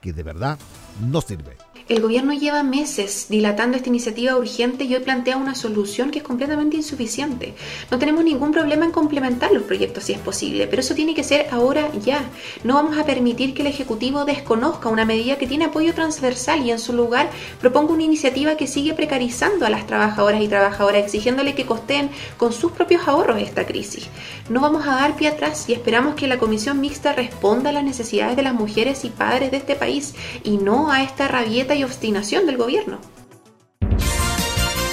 que 0.00 0.12
de 0.12 0.22
verdad 0.22 0.58
no 1.00 1.20
sirve. 1.20 1.56
El 1.90 2.02
gobierno 2.02 2.32
lleva 2.32 2.62
meses 2.62 3.26
dilatando 3.28 3.76
esta 3.76 3.88
iniciativa 3.88 4.36
urgente 4.36 4.84
y 4.84 4.94
hoy 4.94 5.00
plantea 5.00 5.36
una 5.36 5.56
solución 5.56 6.12
que 6.12 6.18
es 6.20 6.24
completamente 6.24 6.76
insuficiente. 6.76 7.52
No 7.90 7.98
tenemos 7.98 8.22
ningún 8.22 8.52
problema 8.52 8.84
en 8.84 8.92
complementar 8.92 9.50
los 9.50 9.64
proyectos 9.64 10.04
si 10.04 10.12
es 10.12 10.20
posible, 10.20 10.68
pero 10.68 10.82
eso 10.82 10.94
tiene 10.94 11.16
que 11.16 11.24
ser 11.24 11.48
ahora 11.50 11.90
ya. 12.00 12.22
No 12.62 12.74
vamos 12.74 12.96
a 12.96 13.04
permitir 13.04 13.54
que 13.54 13.62
el 13.62 13.66
Ejecutivo 13.66 14.24
desconozca 14.24 14.88
una 14.88 15.04
medida 15.04 15.36
que 15.36 15.48
tiene 15.48 15.64
apoyo 15.64 15.92
transversal 15.92 16.64
y 16.64 16.70
en 16.70 16.78
su 16.78 16.92
lugar 16.92 17.28
proponga 17.60 17.92
una 17.92 18.04
iniciativa 18.04 18.54
que 18.54 18.68
sigue 18.68 18.94
precarizando 18.94 19.66
a 19.66 19.70
las 19.70 19.88
trabajadoras 19.88 20.40
y 20.42 20.46
trabajadoras, 20.46 21.02
exigiéndole 21.02 21.56
que 21.56 21.66
costeen 21.66 22.10
con 22.36 22.52
sus 22.52 22.70
propios 22.70 23.08
ahorros 23.08 23.42
esta 23.42 23.66
crisis. 23.66 24.06
No 24.48 24.60
vamos 24.60 24.86
a 24.86 24.94
dar 24.94 25.16
pie 25.16 25.26
atrás 25.26 25.68
y 25.68 25.72
esperamos 25.72 26.14
que 26.14 26.28
la 26.28 26.38
Comisión 26.38 26.80
Mixta 26.80 27.14
responda 27.14 27.70
a 27.70 27.72
las 27.72 27.82
necesidades 27.82 28.36
de 28.36 28.44
las 28.44 28.54
mujeres 28.54 29.04
y 29.04 29.08
padres 29.08 29.50
de 29.50 29.56
este 29.56 29.74
país 29.74 30.14
y 30.44 30.56
no 30.56 30.92
a 30.92 31.02
esta 31.02 31.26
rabieta 31.26 31.74
y 31.74 31.79
obstinación 31.84 32.46
del 32.46 32.56
gobierno. 32.56 32.98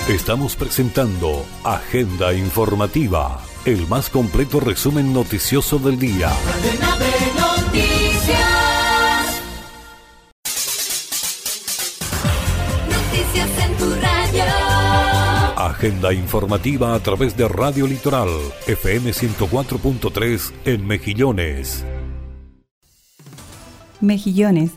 Estamos 0.07 0.55
presentando 0.55 1.45
Agenda 1.65 2.33
Informativa, 2.33 3.41
el 3.65 3.87
más 3.87 4.09
completo 4.09 4.61
resumen 4.61 5.11
noticioso 5.11 5.79
del 5.79 5.99
día. 5.99 6.31
Cadena 6.45 6.97
de 6.97 7.11
noticias. 7.41 9.41
Noticias 12.89 13.49
en 13.65 13.77
tu 13.77 13.93
radio. 13.95 14.43
Agenda 15.57 16.13
Informativa 16.13 16.95
a 16.95 16.99
través 17.01 17.35
de 17.35 17.49
Radio 17.49 17.85
Litoral, 17.85 18.29
FM 18.65 19.11
104.3 19.11 20.53
en 20.63 20.87
Mejillones. 20.87 21.83
Mejillones. 23.99 24.71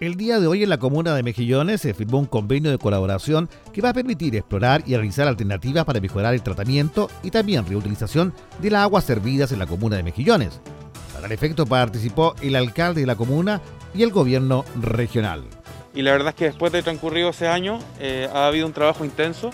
El 0.00 0.16
día 0.16 0.40
de 0.40 0.48
hoy 0.48 0.64
en 0.64 0.70
la 0.70 0.78
comuna 0.78 1.14
de 1.14 1.22
Mejillones 1.22 1.80
se 1.80 1.94
firmó 1.94 2.18
un 2.18 2.26
convenio 2.26 2.72
de 2.72 2.78
colaboración 2.78 3.48
que 3.72 3.80
va 3.80 3.90
a 3.90 3.94
permitir 3.94 4.34
explorar 4.34 4.82
y 4.86 4.96
realizar 4.96 5.28
alternativas 5.28 5.84
para 5.84 6.00
mejorar 6.00 6.34
el 6.34 6.42
tratamiento 6.42 7.08
y 7.22 7.30
también 7.30 7.64
reutilización 7.64 8.34
de 8.58 8.70
las 8.70 8.82
aguas 8.82 9.04
servidas 9.04 9.52
en 9.52 9.60
la 9.60 9.66
comuna 9.66 9.96
de 9.96 10.02
Mejillones. 10.02 10.60
Para 11.14 11.26
el 11.26 11.32
efecto 11.32 11.64
participó 11.64 12.34
el 12.42 12.56
alcalde 12.56 13.02
de 13.02 13.06
la 13.06 13.14
comuna 13.14 13.60
y 13.94 14.02
el 14.02 14.10
gobierno 14.10 14.64
regional. 14.82 15.44
Y 15.94 16.02
la 16.02 16.10
verdad 16.10 16.30
es 16.30 16.34
que 16.34 16.46
después 16.46 16.72
de 16.72 16.82
transcurrido 16.82 17.28
ese 17.28 17.46
año 17.46 17.78
eh, 18.00 18.28
ha 18.34 18.48
habido 18.48 18.66
un 18.66 18.72
trabajo 18.72 19.04
intenso 19.04 19.50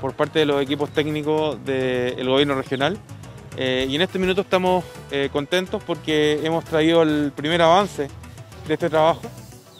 por 0.00 0.14
parte 0.14 0.40
de 0.40 0.46
los 0.46 0.60
equipos 0.60 0.90
técnicos 0.90 1.64
del 1.64 2.28
gobierno 2.28 2.56
regional. 2.56 2.98
Eh, 3.56 3.86
y 3.88 3.94
en 3.94 4.02
este 4.02 4.18
minuto 4.18 4.40
estamos 4.40 4.84
eh, 5.12 5.28
contentos 5.32 5.80
porque 5.84 6.44
hemos 6.44 6.64
traído 6.64 7.04
el 7.04 7.30
primer 7.30 7.62
avance 7.62 8.08
de 8.66 8.74
este 8.74 8.90
trabajo, 8.90 9.22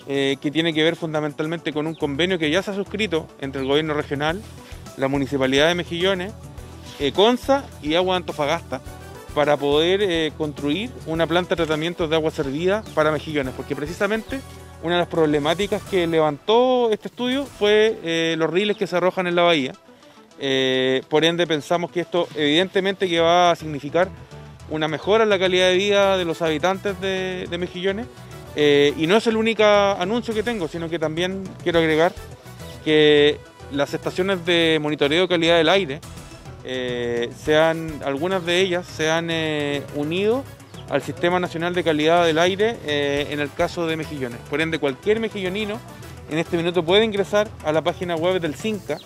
eh, 0.08 0.36
que 0.40 0.50
tiene 0.50 0.72
que 0.72 0.82
ver 0.82 0.96
fundamentalmente 0.96 1.72
con 1.72 1.86
un 1.86 1.94
convenio 1.94 2.38
que 2.38 2.50
ya 2.50 2.62
se 2.62 2.70
ha 2.70 2.74
suscrito 2.74 3.26
entre 3.40 3.62
el 3.62 3.66
gobierno 3.66 3.94
regional, 3.94 4.40
la 4.96 5.08
municipalidad 5.08 5.68
de 5.68 5.74
Mejillones, 5.74 6.32
Consa 7.14 7.64
y 7.82 7.94
Agua 7.96 8.14
de 8.14 8.18
Antofagasta 8.18 8.80
para 9.34 9.56
poder 9.56 10.00
eh, 10.02 10.32
construir 10.38 10.90
una 11.06 11.26
planta 11.26 11.50
de 11.50 11.56
tratamiento 11.56 12.06
de 12.06 12.16
agua 12.16 12.30
servida 12.30 12.84
para 12.94 13.10
Mejillones, 13.10 13.52
porque 13.54 13.74
precisamente 13.74 14.40
una 14.82 14.94
de 14.94 15.00
las 15.00 15.08
problemáticas 15.08 15.82
que 15.82 16.06
levantó 16.06 16.90
este 16.90 17.08
estudio 17.08 17.44
fue 17.44 17.98
eh, 18.04 18.36
los 18.38 18.50
riles 18.50 18.76
que 18.76 18.86
se 18.86 18.96
arrojan 18.96 19.26
en 19.26 19.34
la 19.34 19.42
bahía. 19.42 19.72
Eh, 20.38 21.02
por 21.08 21.24
ende 21.24 21.46
pensamos 21.46 21.90
que 21.90 22.00
esto 22.00 22.28
evidentemente 22.34 23.08
que 23.08 23.20
va 23.20 23.50
a 23.50 23.56
significar 23.56 24.08
una 24.70 24.88
mejora 24.88 25.24
en 25.24 25.30
la 25.30 25.38
calidad 25.38 25.68
de 25.68 25.76
vida 25.76 26.16
de 26.16 26.24
los 26.24 26.40
habitantes 26.42 27.00
de, 27.00 27.46
de 27.50 27.58
Mejillones. 27.58 28.06
Eh, 28.56 28.94
y 28.96 29.06
no 29.06 29.16
es 29.16 29.26
el 29.26 29.36
único 29.36 29.64
anuncio 29.64 30.32
que 30.34 30.42
tengo, 30.42 30.68
sino 30.68 30.88
que 30.88 30.98
también 30.98 31.44
quiero 31.62 31.78
agregar 31.80 32.12
que 32.84 33.38
las 33.72 33.94
estaciones 33.94 34.44
de 34.46 34.78
monitoreo 34.80 35.22
de 35.22 35.28
calidad 35.28 35.56
del 35.56 35.68
aire, 35.68 36.00
eh, 36.66 37.30
sean, 37.44 38.00
algunas 38.04 38.44
de 38.46 38.60
ellas 38.60 38.86
se 38.86 39.10
han 39.10 39.28
eh, 39.30 39.82
unido 39.94 40.44
al 40.88 41.02
Sistema 41.02 41.38
Nacional 41.38 41.74
de 41.74 41.84
Calidad 41.84 42.24
del 42.24 42.38
Aire 42.38 42.76
eh, 42.86 43.26
en 43.30 43.40
el 43.40 43.52
caso 43.52 43.86
de 43.86 43.96
Mejillones. 43.96 44.38
Por 44.48 44.60
ende, 44.60 44.78
cualquier 44.78 45.20
mejillonino 45.20 45.78
en 46.30 46.38
este 46.38 46.56
minuto 46.56 46.82
puede 46.84 47.04
ingresar 47.04 47.48
a 47.64 47.72
la 47.72 47.82
página 47.82 48.16
web 48.16 48.40
del 48.40 48.54
CINCA, 48.54 48.98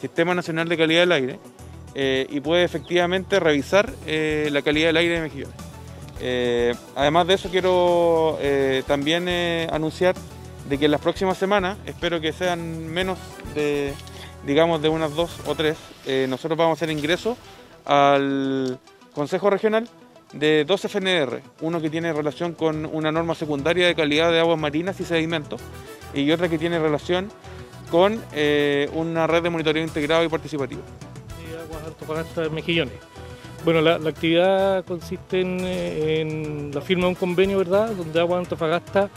Sistema 0.00 0.34
Nacional 0.34 0.68
de 0.68 0.76
Calidad 0.76 1.00
del 1.00 1.12
Aire, 1.12 1.38
y 2.28 2.40
puede 2.40 2.62
efectivamente 2.62 3.40
revisar 3.40 3.90
la 4.06 4.60
calidad 4.60 4.88
del 4.88 4.98
aire 4.98 5.14
de 5.14 5.20
Mejillones. 5.22 5.56
Eh, 6.20 6.74
además 6.94 7.26
de 7.26 7.34
eso, 7.34 7.50
quiero 7.50 8.38
eh, 8.40 8.82
también 8.86 9.28
eh, 9.28 9.68
anunciar 9.70 10.14
de 10.68 10.78
que 10.78 10.86
en 10.86 10.90
las 10.90 11.00
próximas 11.00 11.36
semanas, 11.36 11.78
espero 11.86 12.20
que 12.20 12.32
sean 12.32 12.88
menos 12.88 13.18
de, 13.54 13.92
digamos, 14.46 14.82
de 14.82 14.88
unas 14.88 15.14
dos 15.14 15.30
o 15.46 15.54
tres, 15.54 15.76
nosotros 16.28 16.58
vamos 16.58 16.72
a 16.72 16.76
hacer 16.84 16.90
ingreso 16.90 17.36
al 17.84 18.78
Consejo 19.14 19.48
Regional 19.48 19.88
de 20.32 20.64
dos 20.64 20.84
FNR, 20.84 21.40
uno 21.60 21.80
que 21.80 21.88
tiene 21.88 22.12
relación 22.12 22.52
con 22.52 22.84
una 22.84 23.12
norma 23.12 23.36
secundaria 23.36 23.86
de 23.86 23.94
calidad 23.94 24.32
de 24.32 24.40
aguas 24.40 24.58
marinas 24.58 24.98
y 24.98 25.04
sedimentos, 25.04 25.60
y 26.12 26.28
otra 26.32 26.48
que 26.48 26.58
tiene 26.58 26.80
relación 26.80 27.30
con 27.88 28.20
una 28.92 29.28
red 29.28 29.44
de 29.44 29.50
monitoreo 29.50 29.84
integrado 29.84 30.24
y 30.24 30.28
participativo. 30.28 30.82
de 31.48 31.60
Aguas 31.60 31.86
Antofagasta 31.86 32.40
de 32.42 32.50
Mejillones. 32.50 32.94
Bueno, 33.66 33.80
la, 33.80 33.94
actividad 33.96 34.84
consiste 34.84 35.40
en, 35.40 35.58
eh, 35.60 36.20
en 36.20 36.70
la 36.72 36.80
firma 36.80 37.06
de 37.06 37.08
un 37.08 37.14
convenio, 37.16 37.58
¿verdad?, 37.58 37.90
donde 37.96 38.20
Aguas 38.20 38.38
Antofagasta, 38.38 39.10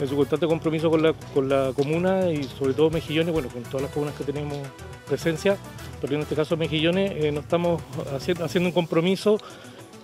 en 0.00 0.08
su 0.08 0.16
constante 0.16 0.44
compromiso 0.48 0.90
con 0.90 1.04
la, 1.04 1.12
con 1.32 1.48
la 1.48 1.70
comuna 1.72 2.28
y 2.32 2.42
sobre 2.42 2.74
todo 2.74 2.90
Mejillones, 2.90 3.32
bueno, 3.32 3.48
con 3.48 3.62
todas 3.62 3.82
las 3.82 3.92
comunas 3.92 4.16
que 4.16 4.24
tenemos 4.24 4.58
presencia, 5.06 5.56
pero 6.00 6.16
en 6.16 6.22
este 6.22 6.34
caso 6.34 6.56
Mejillones, 6.56 7.12
eh, 7.12 7.30
nos 7.30 7.44
estamos 7.44 7.80
haciendo, 8.12 8.68
un 8.68 8.72
compromiso, 8.72 9.38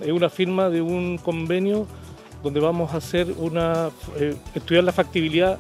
eh, 0.01 0.13
una 0.13 0.31
firma 0.31 0.71
de 0.71 0.81
un 0.81 1.19
convenio 1.19 1.89
donde 2.45 2.61
vamos 2.61 2.95
a 2.95 2.99
hacer 2.99 3.35
una, 3.37 3.91
eh, 4.17 4.37
estudiar 4.55 4.85
la 4.85 4.93
factibilidad 4.93 5.59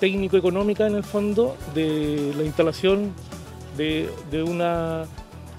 técnico-económica 0.00 0.86
en 0.86 0.94
el 0.94 1.04
fondo 1.04 1.54
de 1.74 2.32
la 2.34 2.44
instalación 2.44 3.12
de, 3.76 4.08
de 4.30 4.42
una 4.42 5.04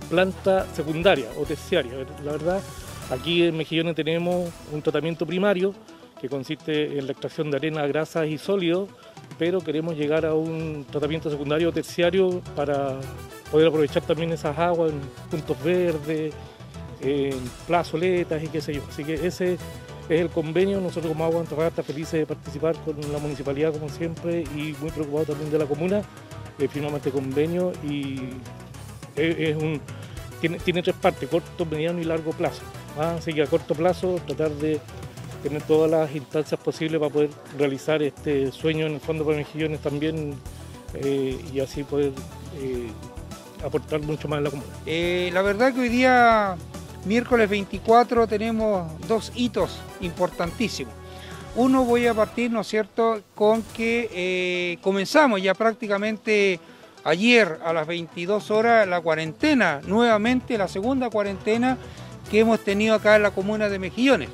planta 0.10 0.66
secundaria 0.74 1.28
o 1.38 1.46
terciaria. 1.46 1.94
La 2.24 2.32
verdad, 2.32 2.62
aquí 3.10 3.44
en 3.44 3.58
Mejillones 3.58 3.96
tenemos 3.96 4.50
un 4.72 4.82
tratamiento 4.82 5.26
primario 5.26 5.74
que 6.20 6.28
consiste 6.28 6.98
en 6.98 7.06
la 7.06 7.14
extracción 7.14 7.50
de 7.50 7.58
arena, 7.58 7.88
grasas 7.88 8.28
y 8.28 8.38
sólidos, 8.38 8.90
pero 9.38 9.62
queremos 9.62 9.96
llegar 9.96 10.26
a 10.26 10.34
un 10.34 10.86
tratamiento 10.90 11.30
secundario 11.30 11.70
o 11.70 11.72
terciario 11.72 12.42
para 12.56 13.00
poder 13.52 13.68
aprovechar 13.68 14.04
también 14.04 14.32
esas 14.32 14.58
aguas 14.58 14.92
en 14.92 15.00
puntos 15.32 15.64
verdes, 15.64 16.34
en 17.02 17.40
plazoletas 17.66 18.44
y 18.44 18.48
qué 18.48 18.62
sé 18.62 18.74
yo. 18.74 18.82
Así 18.90 19.04
que 19.04 19.14
ese 19.14 19.54
es 19.54 19.60
el 20.10 20.30
convenio. 20.30 20.82
Nosotros 20.82 21.12
como 21.12 21.24
Agua 21.24 21.42
Antofagasta 21.42 21.84
felices 21.84 22.20
de 22.20 22.26
participar 22.26 22.76
con 22.84 23.00
la 23.12 23.20
municipalidad 23.20 23.72
como 23.72 23.90
siempre 23.90 24.44
y 24.56 24.76
muy 24.82 24.92
preocupados 24.92 25.28
también 25.28 25.52
de 25.52 25.58
la 25.58 25.66
comuna. 25.66 26.02
Eh, 26.58 26.68
firmamos 26.68 26.98
este 26.98 27.12
convenio 27.12 27.72
y 27.88 28.18
es, 29.16 29.40
es 29.40 29.56
un, 29.56 29.80
tiene, 30.40 30.82
tres 30.82 30.96
partes, 30.96 31.30
corto, 31.30 31.66
mediano 31.66 32.00
y 32.00 32.04
largo 32.04 32.32
plazo. 32.32 32.62
¿ah? 32.98 33.16
Así 33.18 33.34
que 33.34 33.44
a 33.44 33.48
corto 33.48 33.76
plazo 33.76 34.20
tratar 34.26 34.52
de 34.52 34.80
tener 35.44 35.62
todas 35.64 35.90
las 35.90 36.14
instancias 36.16 36.60
posibles 36.60 37.00
para 37.00 37.12
poder 37.12 37.30
realizar 37.58 38.02
este 38.04 38.52
sueño 38.52 38.86
en 38.88 38.96
el 38.96 39.00
fondo 39.00 39.26
para 39.26 39.38
Mejillones 39.38 39.80
también 39.80 40.36
eh, 40.94 41.40
y 41.54 41.60
así 41.60 41.84
poder 41.84 42.12
eh, 42.58 42.90
aportar 43.64 44.02
mucho 44.02 44.28
más 44.28 44.38
en 44.40 44.44
la 44.46 44.50
comuna. 44.50 44.70
Eh, 44.86 45.30
la 45.34 45.42
verdad 45.42 45.74
que 45.74 45.82
hoy 45.82 45.90
día, 45.90 46.56
miércoles 47.06 47.50
24, 47.50 48.28
tenemos 48.28 48.92
dos 49.08 49.32
hitos 49.36 49.80
importantísimos. 50.02 50.94
Uno 51.56 51.84
voy 51.84 52.08
a 52.08 52.14
partir, 52.14 52.52
¿no 52.52 52.62
es 52.62 52.68
cierto?, 52.68 53.22
con 53.34 53.64
que 53.76 54.78
comenzamos 54.82 55.42
ya 55.42 55.54
prácticamente 55.54 56.60
ayer 57.04 57.60
a 57.64 57.74
las 57.74 57.88
22 57.88 58.52
horas 58.52 58.88
la 58.88 59.02
cuarentena, 59.02 59.82
nuevamente 59.86 60.58
la 60.58 60.68
segunda 60.68 61.10
cuarentena 61.10 61.78
que 62.30 62.40
hemos 62.40 62.60
tenido 62.60 62.96
acá 62.96 63.16
en 63.16 63.24
la 63.24 63.32
comuna 63.32 63.70
de 63.70 63.80
Mejillones. 63.80 64.30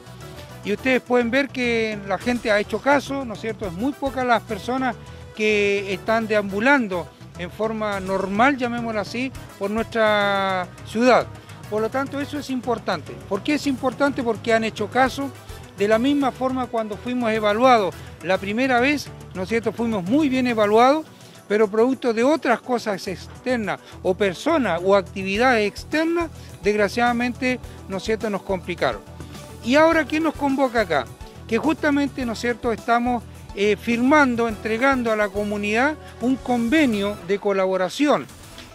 Y 0.64 0.74
ustedes 0.74 1.02
pueden 1.02 1.30
ver 1.30 1.50
que 1.50 1.98
la 2.08 2.18
gente 2.18 2.52
ha 2.52 2.60
hecho 2.60 2.80
caso, 2.80 3.24
¿no 3.24 3.36
es 3.36 3.42
cierto? 3.42 3.68
Es 3.68 3.74
muy 3.74 3.94
pocas 3.94 4.26
las 4.26 4.42
personas 4.42 4.96
que 5.36 5.94
están 5.94 6.28
deambulando 6.28 7.08
en 7.38 7.52
forma 7.52 8.00
normal, 8.00 8.58
llamémoslo 8.58 9.00
así, 9.00 9.32
por 9.60 9.70
nuestra 9.70 10.68
ciudad. 10.88 11.28
Por 11.70 11.82
lo 11.82 11.90
tanto, 11.90 12.20
eso 12.20 12.40
es 12.40 12.50
importante. 12.50 13.14
¿Por 13.28 13.44
qué 13.44 13.56
es 13.56 13.68
importante? 13.68 14.24
Porque 14.24 14.54
han 14.54 14.64
hecho 14.64 14.90
caso. 14.90 15.30
De 15.78 15.90
la 15.90 16.00
misma 16.00 16.32
forma 16.32 16.68
cuando 16.68 16.96
fuimos 16.96 17.30
evaluados 17.32 17.94
la 18.24 18.38
primera 18.38 18.80
vez, 18.80 19.08
¿no 19.34 19.44
es 19.44 19.50
cierto? 19.50 19.74
Fuimos 19.74 20.06
muy 20.06 20.30
bien 20.30 20.48
evaluados, 20.48 21.06
pero 21.48 21.68
producto 21.68 22.14
de 22.14 22.24
otras 22.24 22.60
cosas 22.62 23.08
externas 23.08 23.80
o 24.02 24.16
personas 24.16 24.82
o 24.84 24.96
actividades 24.96 25.68
externas, 25.68 26.30
desgraciadamente, 26.64 27.60
¿no 27.88 27.98
es 27.98 28.04
cierto?, 28.04 28.30
nos 28.30 28.42
complicaron. 28.42 29.02
Y 29.64 29.76
ahora, 29.76 30.06
¿qué 30.06 30.20
nos 30.20 30.36
convoca 30.36 30.82
acá? 30.82 31.06
Que 31.48 31.58
justamente, 31.58 32.26
¿no 32.26 32.36
cierto?, 32.36 32.72
estamos 32.72 33.24
eh, 33.56 33.78
firmando, 33.80 34.48
entregando 34.48 35.12
a 35.12 35.16
la 35.16 35.30
comunidad 35.30 35.96
un 36.22 36.36
convenio 36.36 37.18
de 37.28 37.40
colaboración 37.40 38.26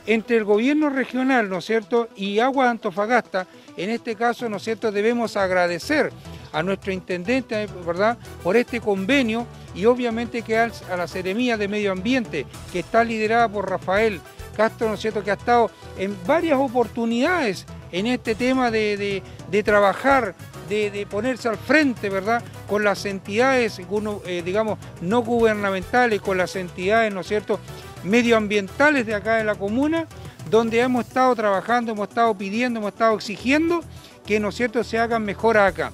entre 0.07 0.39
el 0.39 0.45
gobierno 0.45 0.89
regional, 0.89 1.49
¿no 1.49 1.59
es 1.59 1.67
cierto?, 1.67 2.09
y 2.17 2.39
Agua 2.39 2.65
de 2.65 2.71
Antofagasta. 2.71 3.47
En 3.77 3.91
este 3.91 4.17
caso, 4.17 4.49
¿no 4.49 4.59
cierto?, 4.59 4.91
debemos 4.91 5.37
agradecer 5.37 6.13
a 6.53 6.63
nuestro 6.63 6.93
intendente, 6.93 7.67
¿verdad?, 7.87 8.19
por 8.43 8.57
este 8.57 8.81
convenio 8.81 9.47
y 9.75 9.85
obviamente 9.87 10.43
que 10.43 10.59
a 10.59 10.97
la 10.97 11.07
Seremía 11.07 11.57
de 11.57 11.69
Medio 11.69 11.93
Ambiente, 11.93 12.47
que 12.73 12.81
está 12.81 13.05
liderada 13.05 13.49
por 13.49 13.69
Rafael 13.69 14.21
Castro, 14.57 14.89
¿no 14.89 14.95
es 14.95 15.01
cierto?, 15.01 15.23
que 15.23 15.31
ha 15.31 15.35
estado 15.35 15.71
en 15.99 16.17
varias 16.27 16.59
oportunidades 16.59 17.67
en 17.93 18.07
este 18.07 18.35
tema 18.35 18.71
de, 18.71 19.23
trabajar, 19.65 20.35
de, 20.69 21.07
ponerse 21.11 21.49
al 21.49 21.57
frente, 21.57 22.09
¿verdad?, 22.09 22.43
con 22.69 22.85
las 22.85 23.05
entidades, 23.05 23.81
eh, 24.27 24.43
digamos, 24.45 24.79
no 25.01 25.23
gubernamentales, 25.23 26.21
con 26.21 26.39
las 26.39 26.57
entidades, 26.57 27.13
¿no 27.13 27.21
es 27.21 27.29
cierto?, 27.29 27.61
medioambientales 28.05 29.07
de 29.07 29.15
acá 29.15 29.37
de 29.37 29.45
la 29.45 29.55
comuna, 29.55 30.07
donde 30.51 30.81
hemos 30.81 31.07
estado 31.07 31.35
trabajando, 31.37 31.93
hemos 31.93 32.09
estado 32.09 32.35
pidiendo, 32.35 32.81
hemos 32.81 32.93
estado 32.93 33.15
exigiendo 33.15 33.83
que, 34.27 34.41
¿no 34.41 34.49
es 34.49 34.55
cierto?, 34.57 34.83
se 34.85 34.99
hagan 34.99 35.25
mejoras 35.25 35.73
acá. 35.73 35.93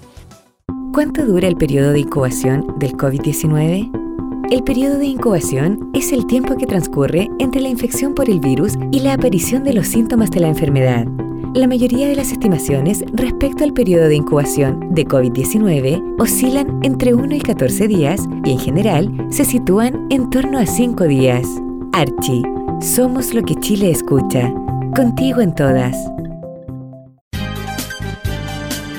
¿Cuánto 0.96 1.26
dura 1.26 1.46
el 1.46 1.56
periodo 1.56 1.92
de 1.92 2.00
incubación 2.00 2.74
del 2.78 2.96
COVID-19? 2.96 4.48
El 4.50 4.62
periodo 4.62 4.96
de 4.96 5.04
incubación 5.04 5.90
es 5.92 6.11
el 6.11 6.26
tiempo 6.26 6.56
que 6.56 6.64
transcurre 6.64 7.28
entre 7.38 7.61
la 7.61 7.68
infección 7.68 8.14
por 8.14 8.30
el 8.30 8.40
virus 8.40 8.78
y 8.92 9.00
la 9.00 9.12
aparición 9.12 9.62
de 9.62 9.74
los 9.74 9.88
síntomas 9.88 10.30
de 10.30 10.40
la 10.40 10.48
enfermedad. 10.48 11.04
La 11.52 11.66
mayoría 11.66 12.09
de 12.09 12.16
las 12.16 12.32
estimaciones 12.32 13.04
respecto 13.12 13.62
al 13.62 13.74
periodo 13.74 14.09
de 14.09 14.16
incubación 14.16 14.94
de 14.94 15.06
COVID-19 15.06 16.14
oscilan 16.18 16.80
entre 16.82 17.12
1 17.12 17.35
y 17.35 17.40
14 17.40 17.88
días 17.88 18.22
y 18.46 18.52
en 18.52 18.59
general 18.59 19.26
se 19.28 19.44
sitúan 19.44 20.06
en 20.09 20.30
torno 20.30 20.59
a 20.59 20.64
5 20.64 21.04
días. 21.04 21.46
Archie, 21.92 22.42
somos 22.80 23.35
lo 23.35 23.42
que 23.42 23.56
Chile 23.56 23.90
escucha. 23.90 24.50
Contigo 24.94 25.42
en 25.42 25.54
todas. 25.54 25.94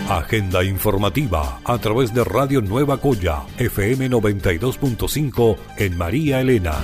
Agenda 0.09 0.63
informativa 0.63 1.59
a 1.65 1.77
través 1.79 2.13
de 2.13 2.23
Radio 2.23 2.61
Nueva 2.61 2.97
Coya, 2.97 3.43
FM 3.57 4.09
92.5 4.09 5.57
en 5.77 5.97
María 5.97 6.39
Elena. 6.39 6.75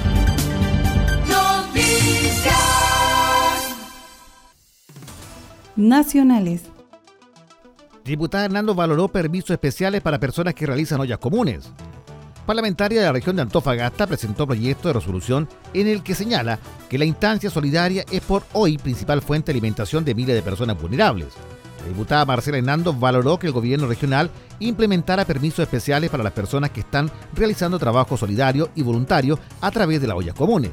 nacionales. 5.77 6.63
Diputada 8.03 8.45
Hernando 8.45 8.75
valoró 8.75 9.07
permisos 9.07 9.51
especiales 9.51 10.01
para 10.01 10.19
personas 10.19 10.53
que 10.53 10.65
realizan 10.65 10.99
ollas 10.99 11.17
comunes. 11.17 11.71
Parlamentaria 12.45 12.99
de 12.99 13.05
la 13.05 13.13
región 13.13 13.37
de 13.37 13.43
Antofagasta 13.43 14.05
presentó 14.05 14.45
proyecto 14.45 14.89
de 14.89 14.95
resolución 14.95 15.47
en 15.73 15.87
el 15.87 16.03
que 16.03 16.13
señala 16.13 16.59
que 16.89 16.97
la 16.97 17.05
instancia 17.05 17.49
solidaria 17.49 18.03
es 18.11 18.21
por 18.21 18.43
hoy 18.51 18.77
principal 18.77 19.21
fuente 19.21 19.47
de 19.47 19.53
alimentación 19.53 20.03
de 20.03 20.13
miles 20.13 20.35
de 20.35 20.41
personas 20.41 20.79
vulnerables. 20.79 21.29
La 21.83 21.89
diputada 21.89 22.25
Marcela 22.25 22.57
Hernando 22.57 22.93
valoró 22.93 23.37
que 23.37 23.47
el 23.47 23.53
gobierno 23.53 23.87
regional 23.87 24.31
implementara 24.59 25.25
permisos 25.25 25.59
especiales 25.59 26.09
para 26.09 26.23
las 26.23 26.31
personas 26.31 26.69
que 26.69 26.79
están 26.79 27.11
realizando 27.33 27.77
trabajo 27.77 28.15
solidario 28.15 28.69
y 28.73 28.83
voluntario 28.83 29.37
a 29.59 29.69
través 29.69 29.99
de 29.99 30.07
las 30.07 30.15
ollas 30.15 30.33
comunes. 30.33 30.71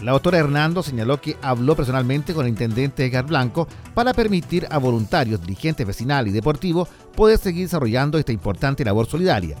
La 0.00 0.12
doctora 0.12 0.38
Hernando 0.38 0.82
señaló 0.82 1.20
que 1.20 1.36
habló 1.42 1.76
personalmente 1.76 2.32
con 2.32 2.46
el 2.46 2.50
intendente 2.50 3.04
Edgar 3.04 3.26
Blanco 3.26 3.68
para 3.94 4.14
permitir 4.14 4.66
a 4.70 4.78
voluntarios, 4.78 5.40
dirigentes 5.40 5.86
vecinal 5.86 6.26
y 6.26 6.32
deportivos 6.32 6.88
poder 7.14 7.38
seguir 7.38 7.66
desarrollando 7.66 8.18
esta 8.18 8.32
importante 8.32 8.84
labor 8.84 9.06
solidaria. 9.06 9.56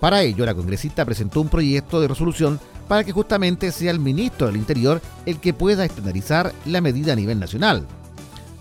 Para 0.00 0.22
ello, 0.22 0.46
la 0.46 0.54
congresista 0.54 1.04
presentó 1.04 1.40
un 1.40 1.48
proyecto 1.48 2.00
de 2.00 2.08
resolución 2.08 2.60
para 2.88 3.04
que 3.04 3.12
justamente 3.12 3.72
sea 3.72 3.90
el 3.90 3.98
ministro 3.98 4.46
del 4.46 4.56
Interior 4.56 5.00
el 5.26 5.40
que 5.40 5.52
pueda 5.52 5.84
estandarizar 5.84 6.52
la 6.64 6.80
medida 6.80 7.12
a 7.12 7.16
nivel 7.16 7.38
nacional. 7.38 7.86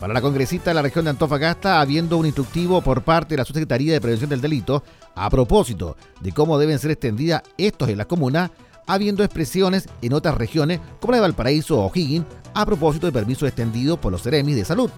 Para 0.01 0.15
la 0.15 0.21
congresista 0.21 0.71
de 0.71 0.73
la 0.73 0.81
región 0.81 1.05
de 1.05 1.11
Antofagasta, 1.11 1.79
habiendo 1.79 2.17
un 2.17 2.25
instructivo 2.25 2.81
por 2.81 3.03
parte 3.03 3.35
de 3.35 3.37
la 3.37 3.45
Subsecretaría 3.45 3.93
de 3.93 4.01
Prevención 4.01 4.31
del 4.31 4.41
Delito 4.41 4.83
a 5.13 5.29
propósito 5.29 5.95
de 6.21 6.31
cómo 6.31 6.57
deben 6.57 6.79
ser 6.79 6.89
extendidas 6.89 7.43
estos 7.55 7.87
en 7.87 7.99
la 7.99 8.05
comuna, 8.05 8.49
habiendo 8.87 9.23
expresiones 9.23 9.87
en 10.01 10.13
otras 10.13 10.33
regiones 10.33 10.79
como 10.99 11.11
la 11.11 11.17
de 11.17 11.21
Valparaíso 11.21 11.79
o 11.79 11.85
O'Higgins 11.85 12.25
a 12.55 12.65
propósito 12.65 13.05
de 13.05 13.13
permisos 13.13 13.47
extendidos 13.47 13.99
por 13.99 14.11
los 14.11 14.23
Ceremis 14.23 14.55
de 14.55 14.65
Salud. 14.65 14.89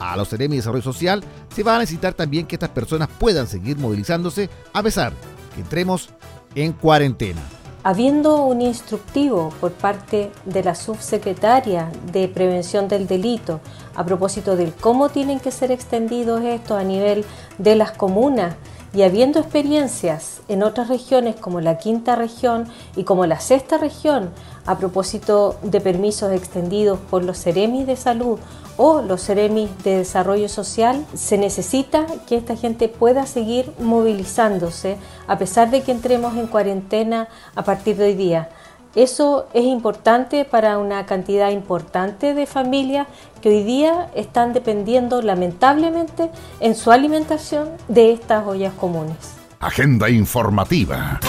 A 0.00 0.16
los 0.16 0.28
Ceremis 0.28 0.56
de 0.56 0.62
Desarrollo 0.62 0.82
Social 0.82 1.22
se 1.54 1.62
va 1.62 1.76
a 1.76 1.78
necesitar 1.78 2.14
también 2.14 2.48
que 2.48 2.56
estas 2.56 2.70
personas 2.70 3.08
puedan 3.20 3.46
seguir 3.46 3.78
movilizándose 3.78 4.50
a 4.72 4.82
pesar 4.82 5.12
que 5.54 5.60
entremos 5.60 6.08
en 6.56 6.72
cuarentena. 6.72 7.40
Habiendo 7.82 8.42
un 8.42 8.60
instructivo 8.60 9.54
por 9.58 9.72
parte 9.72 10.30
de 10.44 10.62
la 10.62 10.74
subsecretaria 10.74 11.90
de 12.12 12.28
Prevención 12.28 12.88
del 12.88 13.06
Delito 13.06 13.60
a 14.00 14.04
propósito 14.06 14.56
de 14.56 14.72
cómo 14.72 15.10
tienen 15.10 15.40
que 15.40 15.50
ser 15.50 15.70
extendidos 15.70 16.42
estos 16.42 16.80
a 16.80 16.84
nivel 16.84 17.22
de 17.58 17.74
las 17.74 17.92
comunas 17.92 18.54
y 18.94 19.02
habiendo 19.02 19.38
experiencias 19.38 20.40
en 20.48 20.62
otras 20.62 20.88
regiones 20.88 21.36
como 21.36 21.60
la 21.60 21.76
quinta 21.76 22.16
región 22.16 22.66
y 22.96 23.04
como 23.04 23.26
la 23.26 23.40
sexta 23.40 23.76
región 23.76 24.30
a 24.64 24.78
propósito 24.78 25.56
de 25.62 25.82
permisos 25.82 26.32
extendidos 26.32 26.98
por 27.10 27.24
los 27.24 27.42
Ceremis 27.42 27.86
de 27.86 27.96
Salud 27.96 28.38
o 28.78 29.02
los 29.02 29.22
Ceremis 29.22 29.68
de 29.84 29.98
Desarrollo 29.98 30.48
Social, 30.48 31.04
se 31.12 31.36
necesita 31.36 32.06
que 32.26 32.36
esta 32.36 32.56
gente 32.56 32.88
pueda 32.88 33.26
seguir 33.26 33.70
movilizándose 33.80 34.96
a 35.28 35.36
pesar 35.36 35.70
de 35.70 35.82
que 35.82 35.92
entremos 35.92 36.38
en 36.38 36.46
cuarentena 36.46 37.28
a 37.54 37.64
partir 37.64 37.98
de 37.98 38.04
hoy 38.04 38.14
día. 38.14 38.48
Eso 38.96 39.46
es 39.54 39.64
importante 39.64 40.44
para 40.44 40.78
una 40.78 41.06
cantidad 41.06 41.50
importante 41.50 42.34
de 42.34 42.46
familias 42.46 43.06
que 43.40 43.48
hoy 43.48 43.62
día 43.62 44.10
están 44.16 44.52
dependiendo 44.52 45.22
lamentablemente 45.22 46.28
en 46.58 46.74
su 46.74 46.90
alimentación 46.90 47.68
de 47.86 48.12
estas 48.12 48.44
ollas 48.44 48.74
comunes. 48.74 49.36
Agenda 49.60 50.10
informativa. 50.10 51.20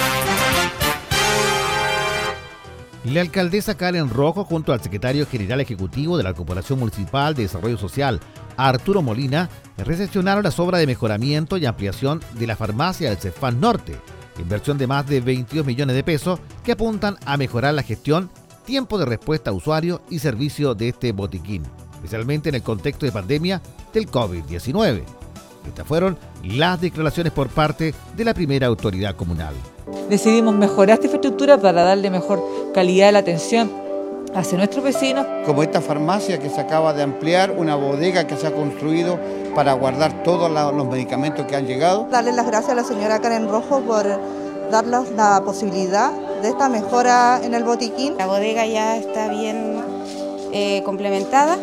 La 3.03 3.21
alcaldesa 3.21 3.77
Karen 3.77 4.09
Rojo 4.09 4.43
junto 4.43 4.73
al 4.73 4.81
secretario 4.81 5.27
general 5.27 5.61
ejecutivo 5.61 6.17
de 6.17 6.23
la 6.23 6.33
Corporación 6.33 6.79
Municipal 6.79 7.35
de 7.35 7.43
Desarrollo 7.43 7.77
Social, 7.77 8.19
Arturo 8.57 9.03
Molina, 9.03 9.49
recepcionaron 9.77 10.43
las 10.43 10.59
obras 10.59 10.79
de 10.79 10.87
mejoramiento 10.87 11.57
y 11.57 11.67
ampliación 11.67 12.21
de 12.33 12.47
la 12.47 12.55
farmacia 12.55 13.09
del 13.09 13.19
Cefán 13.19 13.59
Norte 13.59 13.97
inversión 14.41 14.77
de 14.77 14.87
más 14.87 15.07
de 15.07 15.21
22 15.21 15.65
millones 15.65 15.95
de 15.95 16.03
pesos 16.03 16.39
que 16.63 16.73
apuntan 16.73 17.17
a 17.25 17.37
mejorar 17.37 17.73
la 17.73 17.83
gestión, 17.83 18.29
tiempo 18.65 18.97
de 18.97 19.05
respuesta 19.05 19.49
a 19.49 19.53
usuario 19.53 20.01
y 20.09 20.19
servicio 20.19 20.75
de 20.75 20.89
este 20.89 21.11
botiquín, 21.11 21.63
especialmente 21.95 22.49
en 22.49 22.55
el 22.55 22.63
contexto 22.63 23.05
de 23.05 23.11
pandemia 23.11 23.61
del 23.93 24.09
COVID-19. 24.09 25.03
Estas 25.67 25.87
fueron 25.87 26.17
las 26.43 26.81
declaraciones 26.81 27.31
por 27.31 27.49
parte 27.49 27.93
de 28.15 28.25
la 28.25 28.33
primera 28.33 28.67
autoridad 28.67 29.15
comunal. 29.15 29.53
Decidimos 30.09 30.55
mejorar 30.55 30.95
esta 30.95 31.05
infraestructura 31.05 31.57
para 31.59 31.83
darle 31.83 32.09
mejor 32.09 32.43
calidad 32.73 33.07
de 33.07 33.11
la 33.11 33.19
atención 33.19 33.71
hacia 34.35 34.57
nuestros 34.57 34.83
vecinos. 34.83 35.25
Como 35.45 35.63
esta 35.63 35.81
farmacia 35.81 36.39
que 36.39 36.49
se 36.49 36.61
acaba 36.61 36.93
de 36.93 37.03
ampliar, 37.03 37.51
una 37.51 37.75
bodega 37.75 38.27
que 38.27 38.35
se 38.35 38.47
ha 38.47 38.51
construido 38.51 39.19
para 39.55 39.73
guardar 39.73 40.23
todos 40.23 40.49
los 40.49 40.87
medicamentos 40.87 41.45
que 41.45 41.55
han 41.55 41.65
llegado. 41.65 42.07
Darle 42.09 42.31
las 42.31 42.45
gracias 42.45 42.71
a 42.71 42.75
la 42.75 42.83
señora 42.83 43.19
Karen 43.19 43.49
Rojo 43.49 43.81
por 43.81 44.05
darnos 44.71 45.11
la 45.11 45.41
posibilidad 45.43 46.11
de 46.41 46.49
esta 46.49 46.69
mejora 46.69 47.41
en 47.43 47.53
el 47.53 47.63
botiquín. 47.63 48.17
La 48.17 48.27
bodega 48.27 48.65
ya 48.65 48.97
está 48.97 49.27
bien 49.27 49.81
eh, 50.53 50.81
complementada 50.83 51.57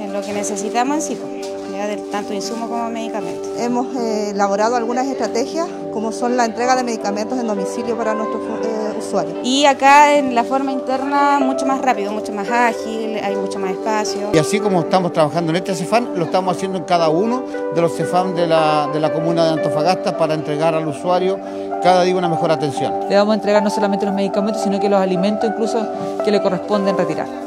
en 0.00 0.12
lo 0.12 0.22
que 0.22 0.32
necesitamos, 0.32 1.04
sí, 1.04 1.18
ya 1.72 1.86
de 1.86 1.96
tanto 1.96 2.32
insumo 2.32 2.68
como 2.68 2.88
medicamentos. 2.90 3.48
Hemos 3.58 3.94
eh, 3.96 4.30
elaborado 4.30 4.76
algunas 4.76 5.06
estrategias 5.06 5.68
como 5.92 6.12
son 6.12 6.36
la 6.36 6.44
entrega 6.44 6.76
de 6.76 6.82
medicamentos 6.82 7.38
en 7.38 7.46
domicilio 7.46 7.96
para 7.96 8.14
nuestros 8.14 8.42
eh, 8.64 8.98
usuarios. 8.98 9.36
Y 9.44 9.66
acá 9.66 10.14
en 10.14 10.34
la 10.34 10.44
forma 10.44 10.72
interna 10.72 11.38
mucho 11.40 11.66
más 11.66 11.80
rápido, 11.80 12.12
mucho 12.12 12.32
más 12.32 12.50
ágil, 12.50 13.18
hay 13.22 13.36
mucho 13.36 13.58
más 13.58 13.72
espacio. 13.72 14.30
Y 14.32 14.38
así 14.38 14.58
como 14.58 14.80
estamos 14.80 15.12
trabajando 15.12 15.50
en 15.50 15.56
este 15.56 15.74
CEFAN, 15.74 16.10
lo 16.16 16.24
estamos 16.24 16.56
haciendo 16.56 16.78
en 16.78 16.84
cada 16.84 17.08
uno 17.08 17.44
de 17.74 17.80
los 17.80 17.94
CEFAN 17.96 18.34
de 18.34 18.46
la, 18.46 18.88
de 18.92 19.00
la 19.00 19.12
comuna 19.12 19.44
de 19.44 19.50
Antofagasta 19.50 20.16
para 20.16 20.34
entregar 20.34 20.74
al 20.74 20.86
usuario 20.88 21.38
cada 21.82 22.02
día 22.02 22.16
una 22.16 22.28
mejor 22.28 22.50
atención. 22.52 22.92
Le 23.08 23.16
vamos 23.16 23.32
a 23.32 23.34
entregar 23.36 23.62
no 23.62 23.70
solamente 23.70 24.06
los 24.06 24.14
medicamentos, 24.14 24.62
sino 24.62 24.78
que 24.78 24.88
los 24.88 25.00
alimentos 25.00 25.50
incluso 25.50 25.84
que 26.24 26.30
le 26.30 26.40
corresponden 26.40 26.96
retirar. 26.96 27.41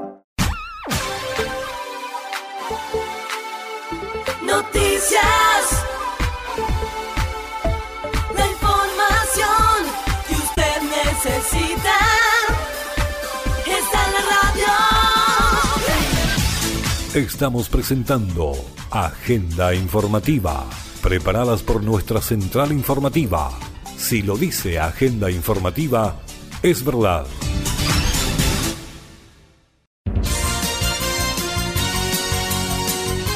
Estamos 17.15 17.69
presentando 17.69 18.51
Agenda 18.91 19.73
Informativa, 19.73 20.65
preparadas 21.01 21.63
por 21.63 21.81
nuestra 21.81 22.19
central 22.19 22.73
informativa. 22.73 23.57
Si 23.95 24.21
lo 24.21 24.35
dice 24.35 24.79
Agenda 24.79 25.31
Informativa, 25.31 26.19
es 26.61 26.83
verdad. 26.83 27.25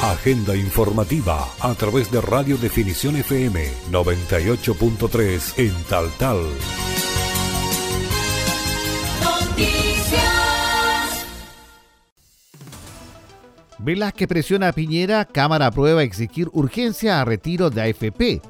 Agenda 0.02 0.54
informativa 0.54 1.48
a 1.60 1.74
través 1.74 2.10
de 2.10 2.20
Radio 2.20 2.58
Definición 2.58 3.16
FM 3.16 3.66
98.3 3.90 5.54
en 5.56 5.72
Tal 5.84 6.10
Tal. 6.18 6.36
Velázquez 13.82 14.28
presiona 14.28 14.68
a 14.68 14.72
Piñera, 14.72 15.24
Cámara 15.24 15.66
aprueba 15.66 16.02
exigir 16.02 16.50
urgencia 16.52 17.18
a 17.18 17.24
retiro 17.24 17.70
de 17.70 17.80
AFP. 17.80 18.42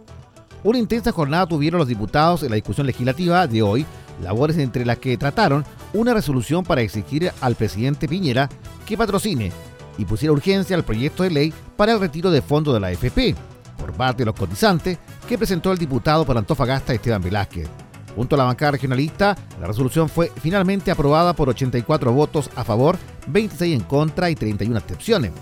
Una 0.65 0.79
intensa 0.79 1.13
jornada 1.13 1.47
tuvieron 1.47 1.79
los 1.79 1.87
diputados 1.87 2.43
en 2.43 2.51
la 2.51 2.57
discusión 2.57 2.85
legislativa 2.85 3.47
de 3.47 3.63
hoy, 3.63 3.87
labores 4.21 4.59
entre 4.59 4.85
las 4.85 4.99
que 4.99 5.17
trataron 5.17 5.65
una 5.93 6.15
resolución 6.15 6.65
para 6.65 6.81
exigir 6.81 7.31
al 7.41 7.55
presidente 7.55 8.09
Piñera 8.09 8.49
que 8.85 8.99
patrocine 8.99 9.53
y 9.99 10.05
pusiera 10.05 10.33
urgencia 10.33 10.75
al 10.75 10.85
proyecto 10.85 11.23
de 11.23 11.31
ley 11.31 11.55
para 11.77 11.93
el 11.93 12.01
retiro 12.01 12.33
de 12.33 12.43
fondos 12.43 12.75
de 12.75 12.81
la 12.81 12.89
AFP 12.89 13.37
por 13.79 13.93
parte 13.93 14.23
de 14.23 14.27
los 14.27 14.35
cotizantes 14.35 14.99
que 15.29 15.39
presentó 15.39 15.71
el 15.71 15.79
diputado 15.79 16.27
por 16.27 16.37
Antofagasta 16.37 16.93
Esteban 16.93 17.23
Velázquez. 17.23 17.69
Junto 18.17 18.35
a 18.35 18.39
la 18.39 18.45
bancada 18.45 18.73
regionalista, 18.73 19.37
la 19.61 19.67
resolución 19.67 20.09
fue 20.09 20.33
finalmente 20.41 20.91
aprobada 20.91 21.33
por 21.33 21.49
84 21.49 22.13
votos 22.13 22.51
a 22.57 22.65
favor, 22.65 22.99
26 23.29 23.75
en 23.75 23.87
contra 23.87 24.31
y 24.31 24.35
31 24.35 24.77
abstenciones. 24.77 25.33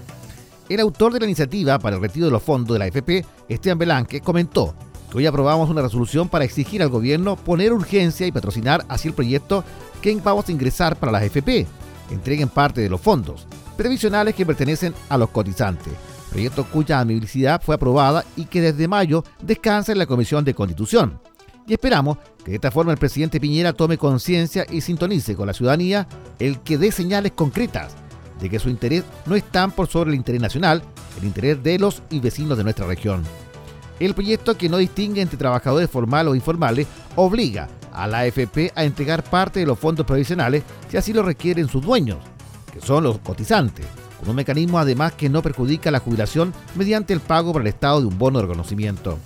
El 0.69 0.81
autor 0.81 1.13
de 1.13 1.21
la 1.21 1.27
iniciativa 1.27 1.79
para 1.79 1.97
el 1.97 2.03
retiro 2.03 2.27
de 2.27 2.33
los 2.33 2.43
fondos 2.43 2.75
de 2.75 2.79
la 2.79 2.85
AFP, 2.85 3.25
Esteban 3.49 3.79
Velázquez, 3.79 4.21
comentó 4.23 4.75
que 5.11 5.19
hoy 5.19 5.27
aprobamos 5.27 5.71
una 5.71 5.81
resolución 5.81 6.29
para 6.29 6.45
exigir 6.45 6.83
al 6.83 6.91
gobierno 6.91 7.37
poner 7.37 7.73
urgencia 7.73 8.27
y 8.27 8.33
patrocinar 8.33 8.85
así 8.89 9.09
el 9.09 9.15
proyecto 9.15 9.65
que 10.03 10.15
vamos 10.17 10.49
a 10.49 10.53
ingresar 10.53 10.97
para 10.97 11.13
las 11.13 11.23
AFP, 11.23 11.67
entreguen 12.11 12.49
parte 12.49 12.83
de 12.83 12.91
los 12.91 13.01
fondos 13.01 13.47
previsionales 13.79 14.35
que 14.35 14.45
pertenecen 14.45 14.93
a 15.09 15.17
los 15.17 15.31
cotizantes, 15.31 15.95
proyecto 16.31 16.65
cuya 16.65 16.99
admisibilidad 16.99 17.63
fue 17.63 17.77
aprobada 17.77 18.25
y 18.37 18.45
que 18.45 18.61
desde 18.61 18.89
mayo 18.89 19.25
descansa 19.41 19.93
en 19.93 19.99
la 19.99 20.07
Comisión 20.07 20.45
de 20.45 20.53
Constitución. 20.53 21.21
Y 21.69 21.75
esperamos 21.75 22.17
que 22.43 22.53
de 22.53 22.55
esta 22.57 22.71
forma 22.71 22.93
el 22.93 22.99
presidente 22.99 23.39
Piñera 23.39 23.75
tome 23.75 23.99
conciencia 23.99 24.65
y 24.71 24.81
sintonice 24.81 25.37
con 25.37 25.47
la 25.47 25.53
ciudadanía 25.53 26.09
el 26.39 26.61
que 26.61 26.79
dé 26.79 26.91
señales 26.91 27.33
concretas 27.33 27.95
de 28.41 28.49
que 28.49 28.59
su 28.59 28.71
interés 28.71 29.05
no 29.27 29.37
está 29.37 29.69
por 29.69 29.87
sobre 29.87 30.11
el 30.11 30.17
interés 30.17 30.41
nacional, 30.41 30.83
el 31.19 31.25
interés 31.27 31.63
de 31.63 31.79
los 31.79 32.03
y 32.09 32.21
vecinos 32.21 32.57
de 32.57 32.65
nuestra 32.65 32.87
región. 32.87 33.23
El 34.01 34.15
proyecto 34.15 34.57
que 34.57 34.71
no 34.71 34.79
distingue 34.79 35.21
entre 35.21 35.37
trabajadores 35.37 35.91
formales 35.91 36.33
o 36.33 36.35
informales 36.35 36.87
obliga 37.17 37.69
a 37.93 38.07
la 38.07 38.21
AFP 38.21 38.73
a 38.75 38.85
entregar 38.85 39.25
parte 39.25 39.61
de 39.61 39.67
los 39.67 39.79
fondos 39.79 40.07
provisionales 40.07 40.63
si 40.89 40.97
así 40.97 41.13
lo 41.13 41.23
requieren 41.23 41.69
sus 41.69 41.85
dueños, 41.85 42.19
que 42.73 42.81
son 42.81 43.05
los 43.05 43.19
cotizantes, 43.19 43.85
con 44.21 44.31
un 44.31 44.37
mecanismo 44.37 44.79
además 44.79 45.13
que 45.13 45.29
no 45.29 45.43
perjudica 45.43 45.91
la 45.91 45.99
jubilación 45.99 46.55
mediante 46.77 47.13
el 47.13 47.21
pago 47.21 47.53
por 47.53 47.61
el 47.61 47.69
Estado 47.69 48.01
de 48.01 48.07
un 48.07 48.17
bono 48.17 48.39
de 48.39 48.47
reconocimiento. 48.47 49.19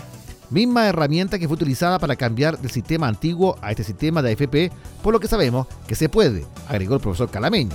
Misma 0.52 0.86
herramienta 0.86 1.38
que 1.38 1.48
fue 1.48 1.54
utilizada 1.54 1.98
para 1.98 2.14
cambiar 2.14 2.58
del 2.58 2.70
sistema 2.70 3.08
antiguo 3.08 3.56
a 3.62 3.70
este 3.70 3.84
sistema 3.84 4.20
de 4.20 4.32
AFP, 4.32 4.70
por 5.02 5.14
lo 5.14 5.18
que 5.18 5.26
sabemos 5.26 5.66
que 5.86 5.94
se 5.94 6.10
puede, 6.10 6.44
agregó 6.68 6.94
el 6.94 7.00
profesor 7.00 7.30
Calameño. 7.30 7.74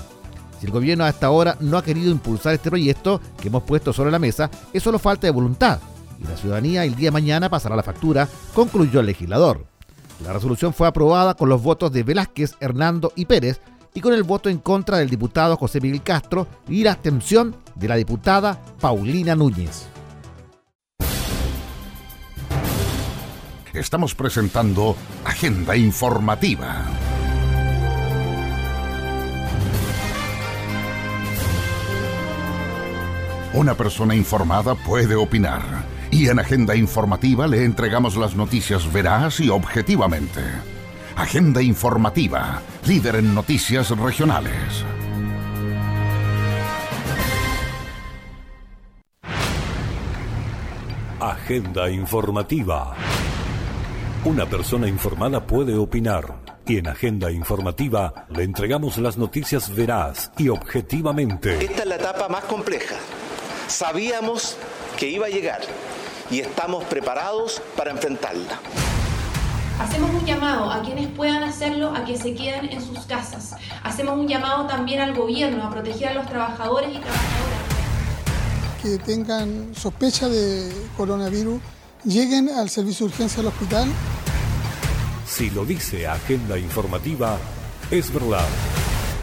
Si 0.59 0.67
el 0.67 0.71
gobierno 0.71 1.03
hasta 1.03 1.25
ahora 1.25 1.57
no 1.59 1.79
ha 1.79 1.83
querido 1.83 2.11
impulsar 2.11 2.53
este 2.53 2.69
proyecto 2.69 3.19
que 3.41 3.47
hemos 3.47 3.63
puesto 3.63 3.93
sobre 3.93 4.11
la 4.11 4.19
mesa, 4.19 4.51
es 4.73 4.83
solo 4.83 4.99
falta 4.99 5.25
de 5.25 5.31
voluntad, 5.31 5.79
y 6.19 6.25
la 6.25 6.37
ciudadanía 6.37 6.85
el 6.85 6.95
día 6.95 7.07
de 7.07 7.13
mañana 7.13 7.49
pasará 7.49 7.75
la 7.75 7.81
factura, 7.81 8.29
concluyó 8.53 8.99
el 8.99 9.07
legislador. 9.07 9.65
La 10.23 10.33
resolución 10.33 10.71
fue 10.71 10.87
aprobada 10.87 11.33
con 11.33 11.49
los 11.49 11.63
votos 11.63 11.91
de 11.91 12.03
Velázquez, 12.03 12.57
Hernando 12.59 13.11
y 13.15 13.25
Pérez, 13.25 13.59
y 13.95 14.01
con 14.01 14.13
el 14.13 14.21
voto 14.21 14.49
en 14.49 14.59
contra 14.59 14.99
del 14.99 15.09
diputado 15.09 15.57
José 15.57 15.81
Miguel 15.81 16.03
Castro 16.03 16.45
y 16.67 16.83
la 16.83 16.91
abstención 16.91 17.55
de 17.73 17.87
la 17.87 17.95
diputada 17.95 18.61
Paulina 18.79 19.35
Núñez. 19.35 19.87
Estamos 23.77 24.15
presentando 24.15 24.95
Agenda 25.23 25.77
Informativa. 25.77 26.83
Una 33.53 33.75
persona 33.75 34.15
informada 34.15 34.73
puede 34.73 35.15
opinar 35.15 35.61
y 36.09 36.27
en 36.27 36.39
Agenda 36.39 36.75
Informativa 36.75 37.45
le 37.45 37.65
entregamos 37.65 38.17
las 38.17 38.35
noticias 38.35 38.91
veraz 38.91 39.39
y 39.41 39.49
objetivamente. 39.49 40.41
Agenda 41.15 41.61
Informativa, 41.61 42.63
líder 42.87 43.17
en 43.17 43.35
noticias 43.35 43.91
regionales. 43.91 44.83
Agenda 51.19 51.89
informativa. 51.91 52.95
Una 54.27 54.45
persona 54.45 54.89
informada 54.89 55.47
puede 55.47 55.77
opinar 55.77 56.43
y 56.65 56.79
en 56.79 56.89
Agenda 56.89 57.31
informativa 57.31 58.27
le 58.29 58.43
entregamos 58.43 58.97
las 58.97 59.17
noticias 59.17 59.73
veraz 59.73 60.31
y 60.37 60.49
objetivamente. 60.49 61.63
Esta 61.63 61.83
es 61.83 61.87
la 61.87 61.95
etapa 61.95 62.27
más 62.27 62.43
compleja. 62.43 62.97
Sabíamos 63.69 64.57
que 64.99 65.07
iba 65.07 65.27
a 65.27 65.29
llegar 65.29 65.61
y 66.29 66.41
estamos 66.41 66.83
preparados 66.83 67.61
para 67.77 67.91
enfrentarla. 67.91 68.59
Hacemos 69.79 70.09
un 70.09 70.25
llamado 70.25 70.71
a 70.71 70.81
quienes 70.81 71.07
puedan 71.07 71.43
hacerlo 71.43 71.95
a 71.95 72.03
que 72.03 72.17
se 72.17 72.35
queden 72.35 72.69
en 72.69 72.81
sus 72.81 72.99
casas. 73.05 73.55
Hacemos 73.81 74.17
un 74.19 74.27
llamado 74.27 74.67
también 74.67 74.99
al 74.99 75.15
gobierno 75.15 75.63
a 75.63 75.69
proteger 75.69 76.09
a 76.09 76.13
los 76.15 76.25
trabajadores 76.25 76.89
y 76.89 76.99
trabajadoras. 76.99 77.57
que 78.83 78.97
tengan 78.97 79.73
sospecha 79.73 80.27
de 80.27 80.69
coronavirus 80.97 81.61
lleguen 82.07 82.49
al 82.49 82.69
servicio 82.69 83.05
de 83.05 83.13
urgencia 83.13 83.37
del 83.37 83.47
hospital. 83.47 83.87
Si 85.27 85.49
lo 85.49 85.65
dice 85.65 86.07
Agenda 86.07 86.57
informativa, 86.57 87.37
es 87.91 88.11
verdad. 88.13 88.47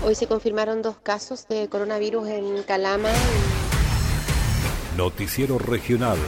Hoy 0.05 0.15
se 0.15 0.27
confirmaron 0.27 0.83
dos 0.83 0.97
casos 1.03 1.49
de 1.49 1.69
coronavirus 1.69 2.29
en 2.29 2.63
Calama. 2.63 3.09
Noticiero 4.99 5.59
regional, 5.59 6.19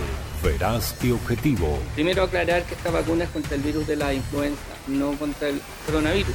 veraz 0.43 0.97
y 1.03 1.11
objetivo. 1.11 1.79
Primero 1.95 2.23
aclarar 2.23 2.65
que 2.65 2.75
esta 2.75 2.91
vacuna 2.91 3.25
es 3.25 3.31
contra 3.31 3.55
el 3.55 3.63
virus 3.63 3.87
de 3.87 3.97
la 3.97 4.15
influenza, 4.15 4.61
no 4.89 5.13
contra 5.13 5.49
el 5.49 5.61
coronavirus. 5.85 6.35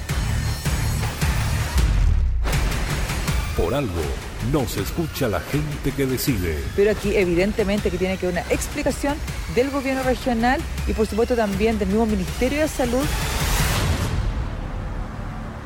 Por 3.57 3.73
algo, 3.73 4.01
no 4.51 4.67
se 4.67 4.81
escucha 4.81 5.27
la 5.27 5.39
gente 5.39 5.91
que 5.91 6.05
decide. 6.05 6.63
Pero 6.75 6.91
aquí 6.91 7.15
evidentemente 7.15 7.91
que 7.91 7.97
tiene 7.97 8.17
que 8.17 8.27
haber 8.27 8.41
una 8.41 8.53
explicación 8.53 9.15
del 9.55 9.69
gobierno 9.69 10.03
regional 10.03 10.59
y 10.87 10.93
por 10.93 11.07
supuesto 11.07 11.35
también 11.35 11.77
del 11.77 11.89
mismo 11.89 12.05
Ministerio 12.05 12.61
de 12.61 12.67
Salud. 12.67 13.05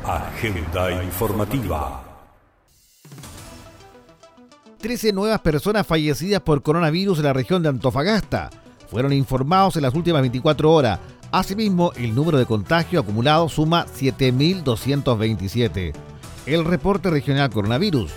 Agenda 0.04 1.04
informativa. 1.04 2.02
13 4.80 5.14
nuevas 5.14 5.42
personas 5.42 5.88
fallecidas 5.88 6.42
por 6.42 6.62
coronavirus 6.62 7.18
en 7.18 7.26
la 7.26 7.34
región 7.34 7.64
de 7.64 7.70
Antofagasta 7.70 8.52
fueron 8.90 9.14
informados 9.14 9.78
en 9.78 9.82
las 9.82 9.96
últimas 9.96 10.22
24 10.22 10.72
horas. 10.72 11.00
Asimismo, 11.32 11.92
el 11.96 12.14
número 12.14 12.38
de 12.38 12.46
contagios 12.46 13.04
acumulados 13.04 13.54
suma 13.54 13.88
7.227. 13.88 15.92
El 16.46 16.66
reporte 16.66 17.10
regional 17.10 17.50
coronavirus. 17.50 18.12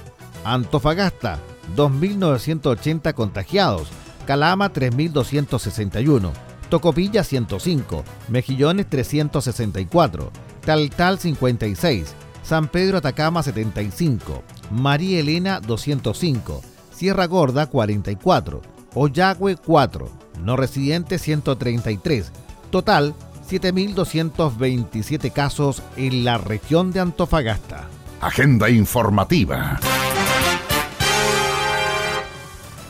Antofagasta, 0.45 1.39
2.980 1.77 3.15
contagiados. 3.15 3.89
Calama, 4.27 4.73
3.261. 4.73 6.33
Tocopilla 6.69 7.25
105, 7.25 8.05
Mejillones 8.29 8.89
364, 8.89 10.31
Taltal 10.65 11.19
56, 11.19 12.15
San 12.43 12.69
Pedro 12.69 12.99
Atacama 12.99 13.43
75, 13.43 14.43
María 14.71 15.21
Elena 15.21 15.61
205, 15.61 16.61
Sierra 16.93 17.27
Gorda 17.27 17.67
44, 17.69 18.61
Oyagüe 18.95 19.57
4, 19.57 20.11
no 20.45 20.57
residente 20.57 21.19
133, 21.19 22.33
total 22.71 23.15
7.227 23.49 25.33
casos 25.33 25.83
en 25.97 26.25
la 26.25 26.37
región 26.37 26.93
de 26.93 27.01
Antofagasta. 27.01 27.89
Agenda 28.21 28.69
informativa. 28.69 29.81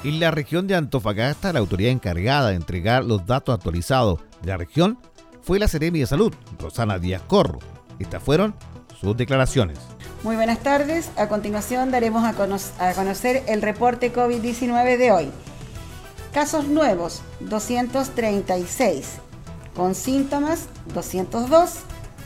En 0.05 0.21
la 0.21 0.31
región 0.31 0.69
de 0.69 0.77
Antofagasta, 0.77 1.53
la 1.53 1.59
autoridad 1.59 1.91
encargada 1.91 2.51
de 2.51 2.55
entregar 2.55 3.05
los 3.05 3.27
datos 3.27 3.53
actualizados 3.53 4.21
de 4.43 4.49
la 4.49 4.57
región 4.57 4.97
fue 5.43 5.59
la 5.59 5.67
Seremi 5.67 5.99
de 5.99 6.07
Salud, 6.07 6.33
Rosana 6.61 7.01
Díaz 7.01 7.23
Corro. 7.27 7.59
Estas 7.99 8.23
fueron 8.23 8.55
sus 9.01 9.17
declaraciones. 9.17 9.79
Muy 10.23 10.37
buenas 10.37 10.61
tardes. 10.61 11.11
A 11.17 11.29
continuación 11.29 11.91
daremos 11.91 12.23
a, 12.23 12.31
a 12.31 12.95
conocer 12.95 13.43
el 13.49 13.61
reporte 13.61 14.13
COVID-19 14.13 14.99
de 14.99 15.11
hoy. 15.11 15.31
Casos 16.33 16.69
nuevos, 16.69 17.23
236. 17.41 19.15
Con 19.75 19.97
síntomas, 19.97 20.69
202. 20.95 21.73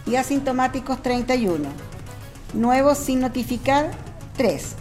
Y 0.05 0.16
asintomáticos, 0.16 1.01
31. 1.01 1.68
Nuevos 2.53 2.99
sin 2.99 3.20
notificar, 3.20 3.93
3. 4.37 4.77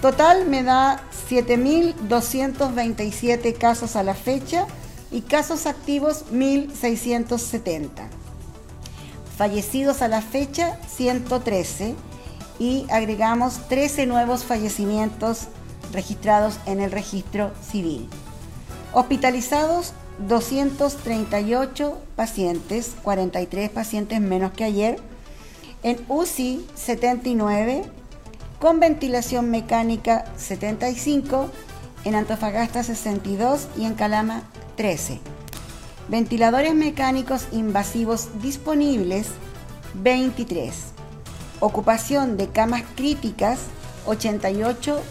Total 0.00 0.46
me 0.46 0.62
da 0.62 1.02
7.227 1.28 3.56
casos 3.56 3.96
a 3.96 4.02
la 4.02 4.14
fecha 4.14 4.66
y 5.10 5.22
casos 5.22 5.66
activos 5.66 6.24
1.670. 6.32 7.88
Fallecidos 9.36 10.02
a 10.02 10.08
la 10.08 10.22
fecha 10.22 10.78
113 10.86 11.94
y 12.58 12.86
agregamos 12.90 13.68
13 13.68 14.06
nuevos 14.06 14.44
fallecimientos 14.44 15.48
registrados 15.92 16.58
en 16.66 16.80
el 16.80 16.90
registro 16.90 17.52
civil. 17.62 18.08
Hospitalizados 18.92 19.92
238 20.28 21.98
pacientes, 22.16 22.92
43 23.02 23.70
pacientes 23.70 24.20
menos 24.20 24.52
que 24.52 24.64
ayer. 24.64 24.98
En 25.82 25.98
UCI 26.08 26.66
79, 26.74 27.84
con 28.58 28.80
ventilación 28.80 29.50
mecánica 29.50 30.24
75, 30.36 31.50
en 32.04 32.14
Antofagasta 32.14 32.82
62 32.82 33.68
y 33.76 33.84
en 33.84 33.94
Calama 33.94 34.42
13. 34.76 35.20
Ventiladores 36.08 36.74
mecánicos 36.74 37.48
invasivos 37.52 38.40
disponibles 38.40 39.28
23. 39.94 40.74
Ocupación 41.60 42.36
de 42.36 42.48
camas 42.48 42.84
críticas 42.94 43.58
88%. 44.06 45.02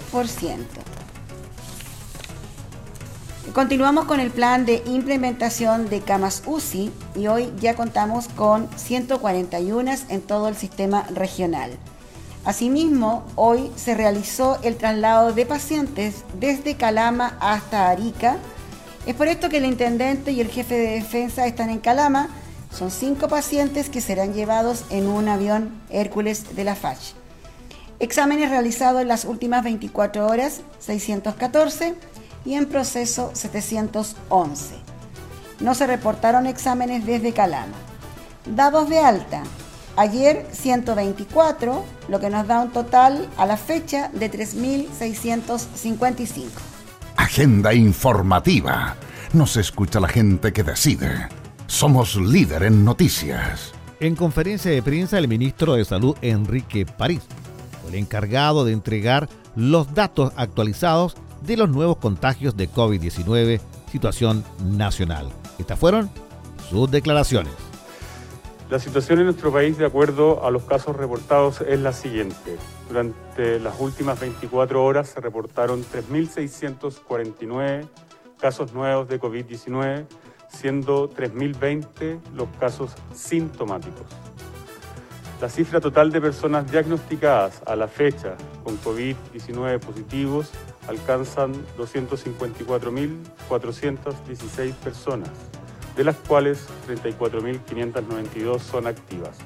Continuamos 3.54 4.06
con 4.06 4.20
el 4.20 4.32
plan 4.32 4.66
de 4.66 4.82
implementación 4.86 5.89
de 5.89 6.02
camas 6.02 6.43
UCI 6.46 6.91
y 7.16 7.28
hoy 7.28 7.54
ya 7.60 7.76
contamos 7.76 8.28
con 8.30 8.68
141 8.76 9.91
en 10.10 10.22
todo 10.22 10.48
el 10.48 10.56
sistema 10.56 11.04
regional. 11.14 11.72
Asimismo, 12.46 13.24
hoy 13.34 13.72
se 13.76 13.96
realizó 13.96 14.60
el 14.62 14.78
traslado 14.78 15.34
de 15.34 15.48
pacientes 15.48 16.24
desde 16.39 16.76
Calama 16.76 17.36
hasta 17.39 17.89
Arica. 17.89 18.38
Es 19.08 19.16
por 19.16 19.28
esto 19.28 19.50
que 19.50 19.58
el 19.58 19.66
intendente 19.66 20.32
y 20.32 20.41
el 20.41 20.50
jefe 20.50 20.76
de 20.76 20.91
defensa 20.91 21.48
están 21.48 21.72
en 21.72 21.80
Calama. 21.80 22.30
Son 22.72 22.91
cinco 22.91 23.28
pacientes 23.28 23.89
que 23.89 24.00
serán 24.00 24.36
llevados 24.36 24.86
en 24.91 25.08
un 25.08 25.28
avión 25.28 25.82
Hércules 25.89 26.56
de 26.56 26.64
la 26.66 26.76
FACH. 26.76 27.14
Exámenes 28.00 28.52
realizados 28.52 29.02
en 29.02 29.08
las 29.08 29.26
últimas 29.26 29.64
24 29.64 30.28
horas, 30.28 30.62
614 30.80 31.96
y 32.46 32.54
en 32.54 32.68
proceso 32.68 33.32
711. 33.34 34.76
No 35.62 35.74
se 35.74 35.88
reportaron 35.88 36.46
exámenes 36.46 37.08
desde 37.08 37.34
Calama. 37.34 37.74
Dados 38.46 38.88
de 38.88 39.00
alta. 39.00 39.41
Ayer 39.98 40.46
124, 40.52 41.86
lo 42.10 42.20
que 42.20 42.30
nos 42.30 42.46
da 42.48 42.60
un 42.60 42.72
total 42.72 43.30
a 43.38 43.46
la 43.46 43.56
fecha 43.56 44.10
de 44.10 44.30
3.655. 44.30 46.50
Agenda 47.16 47.74
informativa. 47.74 48.98
Nos 49.32 49.56
escucha 49.56 50.02
la 50.02 50.10
gente 50.10 50.52
que 50.52 50.64
decide. 50.64 51.30
Somos 51.68 52.18
líder 52.18 52.64
en 52.64 52.84
noticias. 52.84 53.72
En 54.02 54.16
conferencia 54.16 54.70
de 54.70 54.84
prensa, 54.84 55.18
el 55.18 55.30
ministro 55.30 55.76
de 55.76 55.86
Salud, 55.86 56.18
Enrique 56.22 56.86
París, 56.86 57.22
fue 57.82 57.91
el 57.91 57.96
encargado 57.96 58.66
de 58.66 58.74
entregar 58.74 59.30
los 59.56 59.93
datos 59.93 60.34
actualizados 60.36 61.16
de 61.41 61.56
los 61.56 61.70
nuevos 61.70 61.96
contagios 61.98 62.58
de 62.58 62.70
COVID-19, 62.70 63.62
situación 63.89 64.43
nacional. 64.62 65.30
Estas 65.58 65.80
fueron 65.80 66.12
sus 66.70 66.91
declaraciones. 66.91 67.54
La 68.70 68.80
situación 68.80 69.20
en 69.20 69.26
nuestro 69.26 69.51
país, 69.51 69.78
de 69.78 69.86
acuerdo 69.86 70.43
a 70.43 70.49
los 70.49 70.63
casos 70.63 70.95
reportados, 70.95 71.61
es 71.61 71.80
la 71.80 71.93
siguiente. 71.93 72.57
Durante 72.89 73.59
las 73.59 73.80
últimas 73.80 74.20
24 74.20 74.84
horas 74.84 75.09
se 75.09 75.22
reportaron 75.22 75.84
3.649 75.84 77.88
casos 78.39 78.74
nuevos 78.74 79.07
de 79.07 79.22
COVID-19, 79.22 80.07
siendo 80.47 81.11
3.020 81.11 82.20
los 82.34 82.47
casos 82.59 82.95
sintomáticos. 83.13 84.07
La 85.39 85.49
cifra 85.49 85.80
total 85.80 86.11
de 86.11 86.22
personas 86.22 86.72
diagnosticadas 86.72 87.61
a 87.68 87.76
la 87.76 87.88
fecha 87.88 88.36
con 88.63 88.82
COVID-19 88.82 89.80
positivos 89.80 90.49
alcanzan 90.88 91.53
254.416 91.78 94.74
personas, 94.76 95.30
de 95.96 96.04
las 96.04 96.16
cuales 96.16 96.66
34.592 96.88 98.60
son 98.60 98.88
activas. 98.88 99.38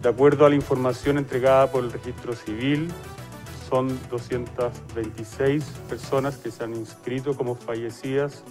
De 0.00 0.08
acuerdo 0.08 0.46
a 0.46 0.48
la 0.48 0.54
información 0.56 1.18
entregada 1.18 1.70
por 1.70 1.84
el 1.84 1.92
registro 1.92 2.34
civil, 2.34 2.90
son 3.68 3.98
226 4.10 5.64
personas 5.88 6.36
que 6.36 6.50
se 6.50 6.64
han 6.64 6.74
inscrito 6.74 7.36
como 7.36 7.54
fallecidas, 7.54 8.42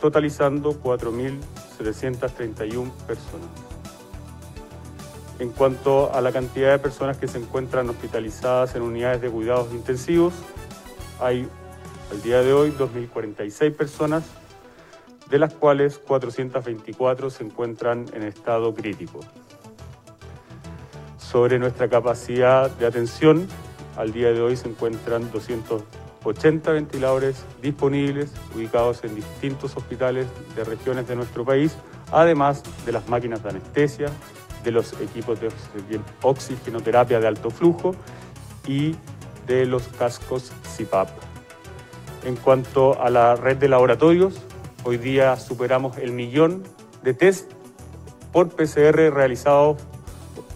totalizando 0.00 0.82
4.731 0.82 2.90
personas. 3.06 3.48
En 5.38 5.50
cuanto 5.50 6.14
a 6.14 6.20
la 6.20 6.30
cantidad 6.30 6.70
de 6.70 6.78
personas 6.78 7.16
que 7.16 7.26
se 7.26 7.38
encuentran 7.38 7.88
hospitalizadas 7.88 8.74
en 8.76 8.82
unidades 8.82 9.22
de 9.22 9.30
cuidados 9.30 9.72
intensivos, 9.72 10.34
hay 11.18 11.48
al 12.10 12.20
día 12.22 12.42
de 12.42 12.52
hoy 12.52 12.70
2.046 12.72 13.74
personas, 13.74 14.24
de 15.32 15.38
las 15.38 15.54
cuales 15.54 15.98
424 15.98 17.30
se 17.30 17.42
encuentran 17.42 18.04
en 18.12 18.22
estado 18.22 18.74
crítico. 18.74 19.20
Sobre 21.16 21.58
nuestra 21.58 21.88
capacidad 21.88 22.70
de 22.70 22.84
atención, 22.84 23.48
al 23.96 24.12
día 24.12 24.30
de 24.30 24.42
hoy 24.42 24.58
se 24.58 24.68
encuentran 24.68 25.32
280 25.32 26.72
ventiladores 26.72 27.46
disponibles 27.62 28.30
ubicados 28.54 29.04
en 29.04 29.14
distintos 29.14 29.74
hospitales 29.74 30.26
de 30.54 30.64
regiones 30.64 31.08
de 31.08 31.16
nuestro 31.16 31.46
país, 31.46 31.78
además 32.10 32.62
de 32.84 32.92
las 32.92 33.08
máquinas 33.08 33.42
de 33.42 33.48
anestesia, 33.48 34.10
de 34.62 34.70
los 34.70 34.92
equipos 35.00 35.40
de 35.40 35.48
oxigenoterapia 36.20 37.20
de 37.20 37.26
alto 37.26 37.48
flujo 37.48 37.94
y 38.66 38.96
de 39.46 39.64
los 39.64 39.88
cascos 39.98 40.52
CIPAP. 40.76 41.08
En 42.26 42.36
cuanto 42.36 43.02
a 43.02 43.08
la 43.08 43.34
red 43.34 43.56
de 43.56 43.68
laboratorios, 43.68 44.42
hoy 44.84 44.98
día 44.98 45.36
superamos 45.36 45.96
el 45.98 46.12
millón 46.12 46.62
de 47.02 47.14
test 47.14 47.50
por 48.32 48.50
PCR 48.50 49.12
realizados 49.12 49.78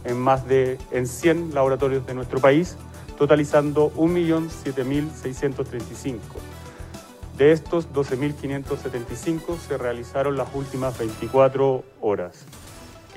en 0.05 0.19
más 0.19 0.47
de 0.47 0.79
en 0.91 1.07
100 1.07 1.55
laboratorios 1.55 2.07
de 2.07 2.13
nuestro 2.15 2.41
país, 2.41 2.77
totalizando 3.19 3.93
1.007.635. 3.95 6.19
De 7.37 7.53
estos, 7.53 7.93
12.575 7.93 9.59
se 9.59 9.77
realizaron 9.77 10.37
las 10.37 10.49
últimas 10.55 10.97
24 10.99 11.85
horas 12.01 12.47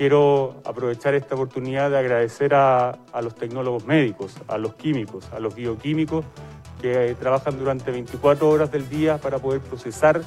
quiero 0.00 0.62
aprovechar 0.64 1.14
esta 1.14 1.34
oportunidad 1.34 1.90
de 1.90 1.98
agradecer 1.98 2.54
a, 2.54 2.92
a, 3.12 3.20
los 3.20 3.34
tecnólogos 3.34 3.84
médicos, 3.84 4.34
a 4.48 4.56
los 4.56 4.72
químicos, 4.72 5.28
a 5.30 5.40
los 5.40 5.54
bioquímicos 5.54 6.24
que 6.80 7.14
trabajan 7.20 7.58
durante 7.58 7.90
24 7.90 8.48
horas 8.48 8.72
del 8.72 8.88
día 8.88 9.18
para 9.18 9.40
poder 9.40 9.60
procesar 9.60 10.22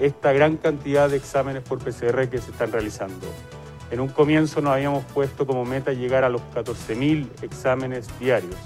esta 0.00 0.32
gran 0.32 0.56
cantidad 0.56 1.08
de 1.08 1.16
exámenes 1.16 1.62
por 1.62 1.78
PCR 1.78 2.28
que 2.28 2.38
se 2.38 2.50
están 2.50 2.72
realizando. 2.72 3.26
En 3.90 4.00
un 4.00 4.08
comienzo 4.08 4.60
nos 4.60 4.74
habíamos 4.74 5.04
puesto 5.04 5.46
como 5.46 5.64
meta 5.64 5.92
llegar 5.92 6.24
a 6.24 6.28
los 6.28 6.42
14.000 6.54 7.26
exámenes 7.42 8.06
diarios. 8.20 8.56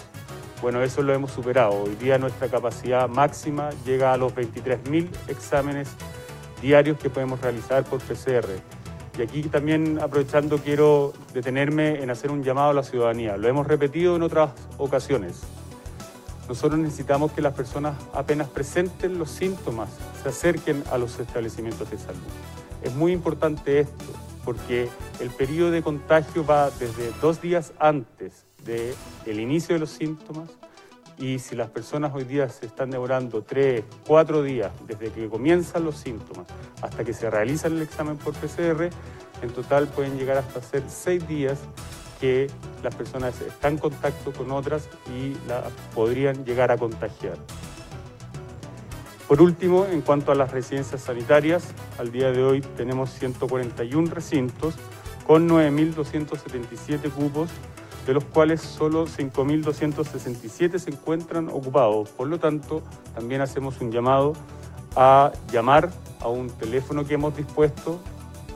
Bueno, 0.60 0.82
eso 0.82 1.02
lo 1.02 1.12
hemos 1.12 1.30
superado. 1.32 1.84
Hoy 1.84 1.94
día 1.96 2.18
nuestra 2.18 2.48
capacidad 2.48 3.08
máxima 3.08 3.70
llega 3.84 4.12
a 4.12 4.16
los 4.16 4.34
23.000 4.34 5.08
exámenes 5.28 5.88
diarios 6.60 6.98
que 6.98 7.10
podemos 7.10 7.40
realizar 7.40 7.84
por 7.84 8.00
PCR. 8.00 8.48
Y 9.18 9.22
aquí 9.22 9.42
también 9.42 9.98
aprovechando 10.00 10.58
quiero 10.58 11.12
detenerme 11.34 12.02
en 12.02 12.10
hacer 12.10 12.30
un 12.30 12.42
llamado 12.42 12.70
a 12.70 12.74
la 12.74 12.82
ciudadanía. 12.82 13.36
Lo 13.36 13.48
hemos 13.48 13.66
repetido 13.66 14.16
en 14.16 14.22
otras 14.22 14.52
ocasiones. 14.78 15.42
Nosotros 16.52 16.80
necesitamos 16.80 17.32
que 17.32 17.40
las 17.40 17.54
personas 17.54 17.96
apenas 18.12 18.46
presenten 18.46 19.18
los 19.18 19.30
síntomas 19.30 19.88
se 20.22 20.28
acerquen 20.28 20.84
a 20.90 20.98
los 20.98 21.18
establecimientos 21.18 21.90
de 21.90 21.96
salud. 21.96 22.20
Es 22.82 22.94
muy 22.94 23.12
importante 23.12 23.80
esto 23.80 24.12
porque 24.44 24.90
el 25.20 25.30
periodo 25.30 25.70
de 25.70 25.80
contagio 25.80 26.44
va 26.44 26.68
desde 26.68 27.10
dos 27.22 27.40
días 27.40 27.72
antes 27.78 28.44
del 28.66 29.40
inicio 29.40 29.76
de 29.76 29.78
los 29.78 29.92
síntomas 29.92 30.50
y 31.16 31.38
si 31.38 31.56
las 31.56 31.70
personas 31.70 32.12
hoy 32.14 32.24
día 32.24 32.46
se 32.50 32.66
están 32.66 32.90
demorando 32.90 33.40
tres, 33.40 33.82
cuatro 34.06 34.42
días 34.42 34.72
desde 34.86 35.10
que 35.10 35.30
comienzan 35.30 35.84
los 35.84 35.96
síntomas 35.96 36.46
hasta 36.82 37.02
que 37.02 37.14
se 37.14 37.30
realiza 37.30 37.68
el 37.68 37.80
examen 37.80 38.18
por 38.18 38.34
PCR, 38.34 38.90
en 39.40 39.50
total 39.54 39.88
pueden 39.88 40.18
llegar 40.18 40.36
hasta 40.36 40.60
ser 40.60 40.82
seis 40.86 41.26
días 41.26 41.60
que 42.22 42.46
las 42.84 42.94
personas 42.94 43.40
están 43.40 43.72
en 43.72 43.78
contacto 43.78 44.32
con 44.32 44.52
otras 44.52 44.88
y 45.12 45.34
la 45.48 45.64
podrían 45.92 46.44
llegar 46.44 46.70
a 46.70 46.78
contagiar. 46.78 47.34
Por 49.26 49.42
último, 49.42 49.86
en 49.86 50.02
cuanto 50.02 50.30
a 50.30 50.36
las 50.36 50.52
residencias 50.52 51.00
sanitarias, 51.00 51.64
al 51.98 52.12
día 52.12 52.30
de 52.30 52.44
hoy 52.44 52.60
tenemos 52.60 53.10
141 53.10 54.08
recintos 54.14 54.76
con 55.26 55.48
9.277 55.48 57.10
cupos, 57.10 57.50
de 58.06 58.14
los 58.14 58.24
cuales 58.24 58.60
solo 58.60 59.08
5.267 59.08 60.78
se 60.78 60.90
encuentran 60.90 61.48
ocupados. 61.48 62.10
Por 62.10 62.28
lo 62.28 62.38
tanto, 62.38 62.82
también 63.16 63.40
hacemos 63.40 63.80
un 63.80 63.90
llamado 63.90 64.34
a 64.94 65.32
llamar 65.50 65.90
a 66.20 66.28
un 66.28 66.50
teléfono 66.50 67.04
que 67.04 67.14
hemos 67.14 67.36
dispuesto 67.36 67.98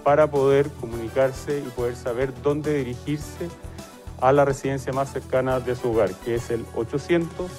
para 0.06 0.30
poder 0.30 0.70
comunicarse 0.80 1.58
y 1.58 1.68
poder 1.70 1.96
saber 1.96 2.32
dónde 2.40 2.72
dirigirse 2.74 3.48
a 4.20 4.30
la 4.30 4.44
residencia 4.44 4.92
más 4.92 5.12
cercana 5.12 5.58
de 5.58 5.74
su 5.74 5.90
hogar, 5.90 6.12
que 6.24 6.36
es 6.36 6.48
el 6.50 6.64
800 6.76 7.50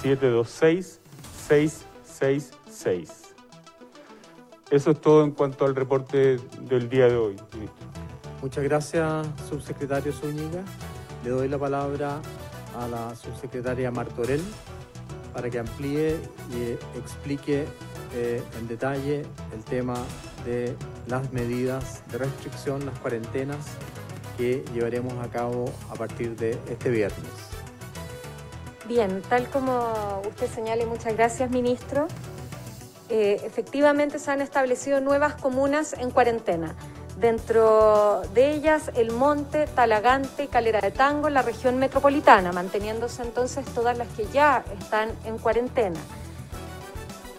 726 0.00 1.00
6 2.70 3.22
eso 4.70 4.92
es 4.92 5.00
todo 5.02 5.22
en 5.22 5.32
cuanto 5.32 5.66
al 5.66 5.76
reporte 5.76 6.38
del 6.62 6.88
día 6.88 7.06
de 7.08 7.16
hoy, 7.16 7.36
ministro. 7.52 7.86
Muchas 8.40 8.64
gracias, 8.64 9.26
subsecretario 9.46 10.14
Zúñiga. 10.14 10.62
Le 11.22 11.28
doy 11.28 11.46
la 11.46 11.58
palabra 11.58 12.22
a 12.80 12.88
la 12.88 13.14
subsecretaria 13.14 13.90
Martorell 13.90 14.40
para 15.34 15.50
que 15.50 15.58
amplíe 15.58 16.16
y 16.56 16.98
explique 16.98 17.66
eh, 18.14 18.42
en 18.58 18.66
detalle 18.66 19.26
el 19.54 19.62
tema 19.62 19.96
de 20.46 20.74
las 21.06 21.32
medidas 21.32 22.02
de 22.10 22.18
restricción, 22.18 22.86
las 22.86 22.98
cuarentenas 22.98 23.58
que 24.36 24.64
llevaremos 24.72 25.14
a 25.24 25.28
cabo 25.28 25.66
a 25.90 25.94
partir 25.94 26.36
de 26.36 26.58
este 26.68 26.90
viernes. 26.90 27.30
Bien, 28.88 29.22
tal 29.28 29.48
como 29.48 30.22
usted 30.28 30.48
señala, 30.48 30.82
y 30.82 30.86
muchas 30.86 31.14
gracias, 31.14 31.50
ministro. 31.50 32.08
Eh, 33.08 33.40
efectivamente 33.44 34.18
se 34.18 34.30
han 34.30 34.40
establecido 34.40 35.00
nuevas 35.00 35.34
comunas 35.34 35.92
en 35.92 36.10
cuarentena. 36.10 36.74
Dentro 37.20 38.22
de 38.34 38.52
ellas, 38.52 38.90
El 38.96 39.12
Monte, 39.12 39.66
Talagante, 39.66 40.48
Calera 40.48 40.80
de 40.80 40.90
Tango, 40.90 41.28
la 41.28 41.42
región 41.42 41.78
metropolitana, 41.78 42.52
manteniéndose 42.52 43.22
entonces 43.22 43.64
todas 43.66 43.96
las 43.98 44.08
que 44.08 44.26
ya 44.32 44.64
están 44.80 45.10
en 45.24 45.38
cuarentena. 45.38 46.00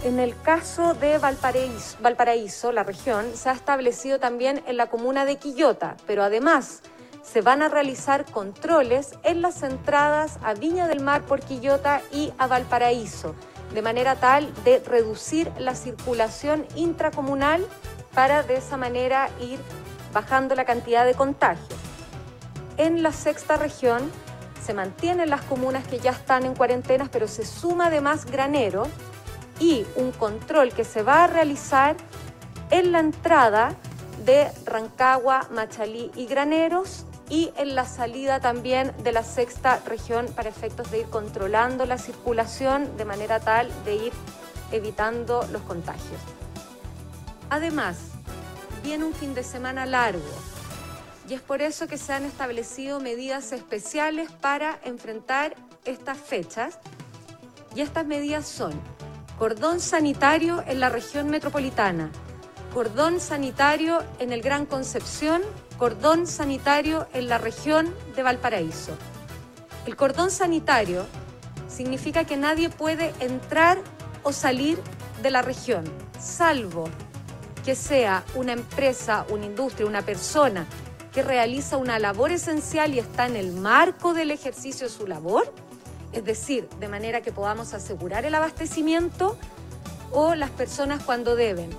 En 0.04 0.20
el 0.20 0.38
caso 0.42 0.96
de 0.96 1.18
Valparaíso, 1.18 2.74
la 2.74 2.84
región, 2.84 3.26
se 3.36 3.48
ha 3.48 3.54
establecido 3.54 4.20
también 4.20 4.62
en 4.68 4.76
la 4.76 4.88
comuna 4.88 5.24
de 5.24 5.38
Quillota, 5.38 5.96
pero 6.06 6.24
además 6.24 6.82
se 7.22 7.40
van 7.40 7.62
a 7.62 7.70
realizar 7.70 8.26
controles 8.26 9.12
en 9.24 9.42
las 9.42 9.64
entradas 9.64 10.40
a 10.44 10.56
Viña 10.56 10.90
del 10.90 11.00
Mar 11.00 11.22
por 11.22 11.40
Quillota 11.40 12.02
y 12.12 12.34
a 12.38 12.48
Valparaíso, 12.48 13.34
de 13.74 13.82
manera 13.82 14.16
tal 14.16 14.54
de 14.66 14.80
reducir 14.80 15.50
la 15.58 15.74
circulación 15.74 16.66
intracomunal 16.76 17.66
para 18.14 18.44
de 18.44 18.58
esa 18.58 18.76
manera 18.76 19.30
ir 19.40 19.58
bajando 20.12 20.54
la 20.54 20.66
cantidad 20.66 21.06
de 21.06 21.14
contagios. 21.14 21.80
En 22.76 23.04
la 23.04 23.14
sexta 23.14 23.56
región 23.56 24.12
se 24.62 24.74
mantienen 24.74 25.30
las 25.30 25.44
comunas 25.44 25.88
que 25.88 26.00
ya 26.00 26.12
están 26.12 26.46
en 26.46 26.56
cuarentenas, 26.56 27.08
pero 27.08 27.30
se 27.30 27.46
suma 27.46 27.88
además 27.88 28.26
granero 28.26 28.86
y 29.60 29.86
un 29.96 30.12
control 30.12 30.74
que 30.74 30.84
se 30.84 31.04
va 31.04 31.24
a 31.24 31.28
realizar 31.28 31.96
en 32.72 32.92
la 32.92 33.00
entrada 33.00 33.76
de 34.26 34.50
Rancagua, 34.66 35.48
Machalí 35.52 36.12
y 36.16 36.26
Graneros 36.26 37.06
y 37.30 37.52
en 37.58 37.76
la 37.76 37.86
salida 37.86 38.40
también 38.40 38.94
de 39.04 39.12
la 39.12 39.24
sexta 39.24 39.80
región 39.86 40.28
para 40.36 40.50
efectos 40.50 40.92
de 40.92 41.00
ir 41.00 41.08
controlando 41.08 41.86
la 41.86 41.98
circulación 41.98 42.96
de 42.98 43.06
manera 43.06 43.40
tal 43.40 43.72
de 43.86 43.96
ir 43.96 44.14
evitando 44.72 45.46
los 45.52 45.62
contagios. 45.64 46.22
Además, 47.50 47.98
viene 48.84 49.06
un 49.06 49.14
fin 49.14 49.34
de 49.34 49.44
semana 49.44 49.86
largo 49.86 50.22
y 51.30 51.34
es 51.34 51.42
por 51.42 51.62
eso 51.62 51.88
que 51.88 51.98
se 51.98 52.14
han 52.14 52.26
establecido 52.26 53.00
medidas 53.00 53.52
especiales 53.52 54.32
para 54.32 54.80
enfrentar 54.84 55.56
estas 55.86 56.18
fechas 56.18 56.80
y 57.76 57.82
estas 57.82 58.06
medidas 58.06 58.48
son 58.48 58.74
cordón 59.38 59.80
sanitario 59.80 60.64
en 60.68 60.80
la 60.80 60.90
región 60.90 61.30
metropolitana, 61.30 62.10
cordón 62.74 63.20
sanitario 63.20 64.04
en 64.20 64.32
el 64.32 64.42
Gran 64.42 64.66
Concepción 64.66 65.42
cordón 65.84 66.28
sanitario 66.28 67.08
en 67.14 67.28
la 67.28 67.38
región 67.38 67.94
de 68.16 68.24
Valparaíso. 68.24 68.96
El 69.86 69.96
cordón 69.96 70.32
sanitario 70.32 71.06
significa 71.68 72.24
que 72.24 72.38
nadie 72.38 72.70
puede 72.70 73.14
entrar 73.20 73.80
o 74.24 74.32
salir 74.32 74.80
de 75.22 75.32
la 75.32 75.42
región, 75.42 75.84
salvo 76.20 76.86
que 77.66 77.76
sea 77.76 78.24
una 78.36 78.54
empresa, 78.54 79.26
una 79.30 79.46
industria, 79.46 79.86
una 79.86 80.04
persona 80.04 80.66
que 81.12 81.22
realiza 81.22 81.78
una 81.78 82.00
labor 82.00 82.32
esencial 82.32 82.94
y 82.94 83.00
está 83.00 83.26
en 83.26 83.36
el 83.36 83.52
marco 83.52 84.14
del 84.14 84.32
ejercicio 84.32 84.88
de 84.88 84.94
su 84.94 85.06
labor, 85.06 85.54
es 86.14 86.24
decir, 86.24 86.70
de 86.80 86.88
manera 86.88 87.22
que 87.22 87.32
podamos 87.32 87.74
asegurar 87.74 88.26
el 88.26 88.36
abastecimiento, 88.36 89.38
o 90.14 90.36
las 90.36 90.52
personas 90.52 91.04
cuando 91.04 91.36
deben 91.36 91.70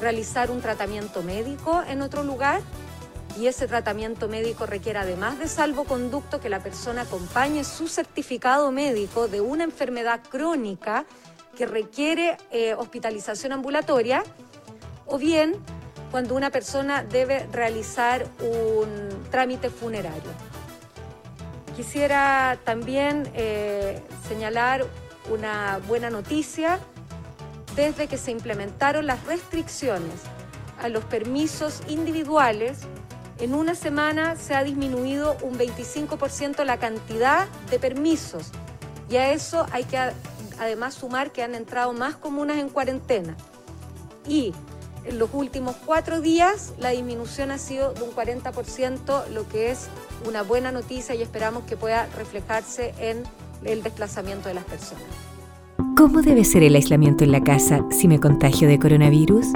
realizar 0.00 0.50
un 0.50 0.60
tratamiento 0.60 1.22
médico 1.22 1.82
en 1.88 2.02
otro 2.02 2.24
lugar 2.24 2.60
y 3.38 3.46
ese 3.46 3.66
tratamiento 3.66 4.28
médico 4.28 4.66
requiere 4.66 4.98
además 4.98 5.38
de 5.38 5.48
salvoconducto 5.48 6.40
que 6.40 6.48
la 6.48 6.60
persona 6.60 7.02
acompañe 7.02 7.64
su 7.64 7.86
certificado 7.86 8.72
médico 8.72 9.28
de 9.28 9.40
una 9.40 9.64
enfermedad 9.64 10.20
crónica 10.28 11.04
que 11.56 11.66
requiere 11.66 12.36
eh, 12.50 12.74
hospitalización 12.74 13.52
ambulatoria 13.52 14.24
o 15.06 15.18
bien 15.18 15.54
cuando 16.10 16.34
una 16.34 16.50
persona 16.50 17.02
debe 17.02 17.46
realizar 17.52 18.26
un 18.40 19.28
trámite 19.30 19.70
funerario. 19.70 20.55
Quisiera 21.76 22.58
también 22.64 23.30
eh, 23.34 24.02
señalar 24.28 24.86
una 25.30 25.78
buena 25.86 26.10
noticia 26.10 26.80
desde 27.74 28.06
que 28.06 28.16
se 28.16 28.30
implementaron 28.30 29.06
las 29.06 29.24
restricciones 29.26 30.22
a 30.80 30.88
los 30.88 31.04
permisos 31.04 31.82
individuales 31.88 32.86
en 33.38 33.54
una 33.54 33.74
semana 33.74 34.36
se 34.36 34.54
ha 34.54 34.64
disminuido 34.64 35.36
un 35.42 35.58
25% 35.58 36.64
la 36.64 36.78
cantidad 36.78 37.46
de 37.70 37.78
permisos 37.78 38.50
y 39.10 39.16
a 39.16 39.32
eso 39.32 39.66
hay 39.72 39.84
que 39.84 39.98
además 40.58 40.94
sumar 40.94 41.32
que 41.32 41.42
han 41.42 41.54
entrado 41.54 41.92
más 41.92 42.16
comunas 42.16 42.56
en 42.56 42.70
cuarentena. 42.70 43.36
Y 44.26 44.54
en 45.06 45.18
los 45.18 45.30
últimos 45.32 45.76
cuatro 45.84 46.20
días 46.20 46.74
la 46.78 46.90
disminución 46.90 47.50
ha 47.50 47.58
sido 47.58 47.92
de 47.92 48.02
un 48.02 48.10
40%, 48.10 49.28
lo 49.32 49.48
que 49.48 49.70
es 49.70 49.88
una 50.26 50.42
buena 50.42 50.72
noticia 50.72 51.14
y 51.14 51.22
esperamos 51.22 51.64
que 51.64 51.76
pueda 51.76 52.06
reflejarse 52.16 52.94
en 52.98 53.22
el 53.64 53.82
desplazamiento 53.82 54.48
de 54.48 54.54
las 54.54 54.64
personas. 54.64 55.04
¿Cómo 55.96 56.22
debe 56.22 56.44
ser 56.44 56.62
el 56.62 56.74
aislamiento 56.74 57.24
en 57.24 57.32
la 57.32 57.42
casa 57.42 57.84
si 57.90 58.08
me 58.08 58.20
contagio 58.20 58.68
de 58.68 58.78
coronavirus? 58.78 59.46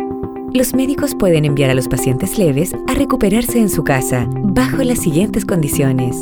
Los 0.52 0.74
médicos 0.74 1.14
pueden 1.14 1.44
enviar 1.44 1.70
a 1.70 1.74
los 1.74 1.86
pacientes 1.86 2.38
leves 2.38 2.72
a 2.88 2.94
recuperarse 2.94 3.58
en 3.58 3.68
su 3.68 3.84
casa 3.84 4.26
bajo 4.30 4.82
las 4.82 4.98
siguientes 4.98 5.44
condiciones. 5.44 6.16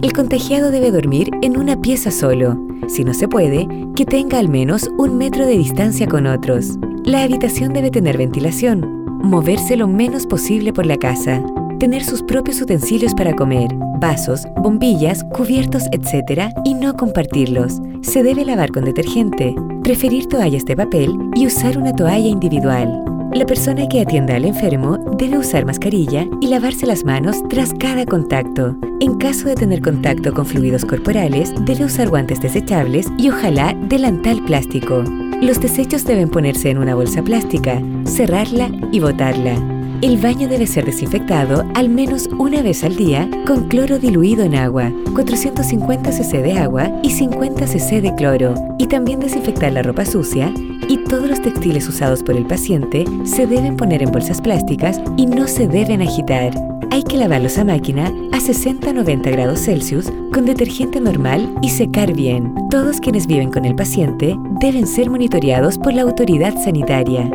El 0.00 0.12
contagiado 0.12 0.70
debe 0.70 0.90
dormir 0.90 1.30
en 1.42 1.56
una 1.56 1.80
pieza 1.80 2.10
solo. 2.10 2.58
Si 2.88 3.04
no 3.04 3.14
se 3.14 3.28
puede, 3.28 3.66
que 3.96 4.04
tenga 4.04 4.38
al 4.38 4.48
menos 4.48 4.90
un 4.98 5.16
metro 5.16 5.46
de 5.46 5.56
distancia 5.56 6.06
con 6.06 6.26
otros. 6.26 6.78
La 7.04 7.22
habitación 7.22 7.74
debe 7.74 7.90
tener 7.90 8.16
ventilación. 8.16 9.04
Moverse 9.22 9.76
lo 9.76 9.86
menos 9.86 10.26
posible 10.26 10.72
por 10.72 10.86
la 10.86 10.96
casa. 10.96 11.42
tener 11.78 12.02
sus 12.02 12.22
propios 12.22 12.62
utensilios 12.62 13.14
para 13.14 13.34
comer, 13.34 13.68
vasos, 14.00 14.46
bombillas, 14.56 15.22
cubiertos, 15.24 15.82
etc. 15.92 16.50
y 16.64 16.72
no 16.72 16.94
compartirlos. 16.96 17.80
Se 18.00 18.22
debe 18.22 18.44
lavar 18.44 18.70
con 18.70 18.86
detergente, 18.86 19.54
preferir 19.82 20.26
toallas 20.28 20.64
de 20.64 20.76
papel 20.76 21.14
y 21.34 21.46
usar 21.46 21.76
una 21.76 21.92
toalla 21.94 22.28
individual. 22.28 23.04
La 23.34 23.44
persona 23.44 23.86
que 23.86 24.00
atienda 24.00 24.36
al 24.36 24.46
enfermo 24.46 24.96
debe 25.18 25.36
usar 25.36 25.66
mascarilla 25.66 26.26
y 26.40 26.46
lavarse 26.46 26.86
las 26.86 27.04
manos 27.04 27.36
tras 27.50 27.74
cada 27.74 28.06
contacto. 28.06 28.76
En 29.00 29.16
caso 29.16 29.48
de 29.48 29.56
tener 29.56 29.82
contacto 29.82 30.32
con 30.32 30.46
fluidos 30.46 30.86
corporales, 30.86 31.52
debe 31.66 31.84
usar 31.84 32.08
guantes 32.08 32.40
desechables 32.40 33.08
y 33.18 33.28
ojalá 33.28 33.74
delantal 33.88 34.42
plástico. 34.44 35.04
Los 35.44 35.60
desechos 35.60 36.06
deben 36.06 36.30
ponerse 36.30 36.70
en 36.70 36.78
una 36.78 36.94
bolsa 36.94 37.20
plástica, 37.22 37.78
cerrarla 38.06 38.70
y 38.90 39.00
botarla. 39.00 39.54
El 40.00 40.16
baño 40.16 40.48
debe 40.48 40.66
ser 40.66 40.86
desinfectado 40.86 41.66
al 41.74 41.90
menos 41.90 42.28
una 42.38 42.62
vez 42.62 42.82
al 42.82 42.96
día 42.96 43.28
con 43.46 43.68
cloro 43.68 43.98
diluido 43.98 44.42
en 44.42 44.54
agua, 44.54 44.90
450 45.14 46.12
cc 46.12 46.42
de 46.42 46.54
agua 46.54 46.90
y 47.02 47.10
50 47.10 47.66
cc 47.66 48.00
de 48.00 48.14
cloro, 48.14 48.54
y 48.78 48.86
también 48.86 49.20
desinfectar 49.20 49.70
la 49.70 49.82
ropa 49.82 50.06
sucia 50.06 50.50
y 50.88 51.04
todos 51.04 51.28
los 51.28 51.42
textiles 51.42 51.86
usados 51.88 52.22
por 52.22 52.36
el 52.36 52.46
paciente 52.46 53.04
se 53.24 53.46
deben 53.46 53.76
poner 53.76 54.02
en 54.02 54.12
bolsas 54.12 54.40
plásticas 54.40 54.98
y 55.18 55.26
no 55.26 55.46
se 55.46 55.68
deben 55.68 56.00
agitar. 56.00 56.73
Hay 56.90 57.02
que 57.02 57.16
lavarlos 57.16 57.58
a 57.58 57.64
máquina 57.64 58.06
a 58.32 58.38
60-90 58.38 59.30
grados 59.30 59.60
Celsius 59.60 60.10
con 60.32 60.44
detergente 60.44 61.00
normal 61.00 61.54
y 61.62 61.70
secar 61.70 62.12
bien. 62.12 62.54
Todos 62.70 63.00
quienes 63.00 63.26
viven 63.26 63.50
con 63.50 63.64
el 63.64 63.74
paciente 63.74 64.36
deben 64.60 64.86
ser 64.86 65.10
monitoreados 65.10 65.78
por 65.78 65.92
la 65.94 66.02
autoridad 66.02 66.54
sanitaria. 66.62 67.30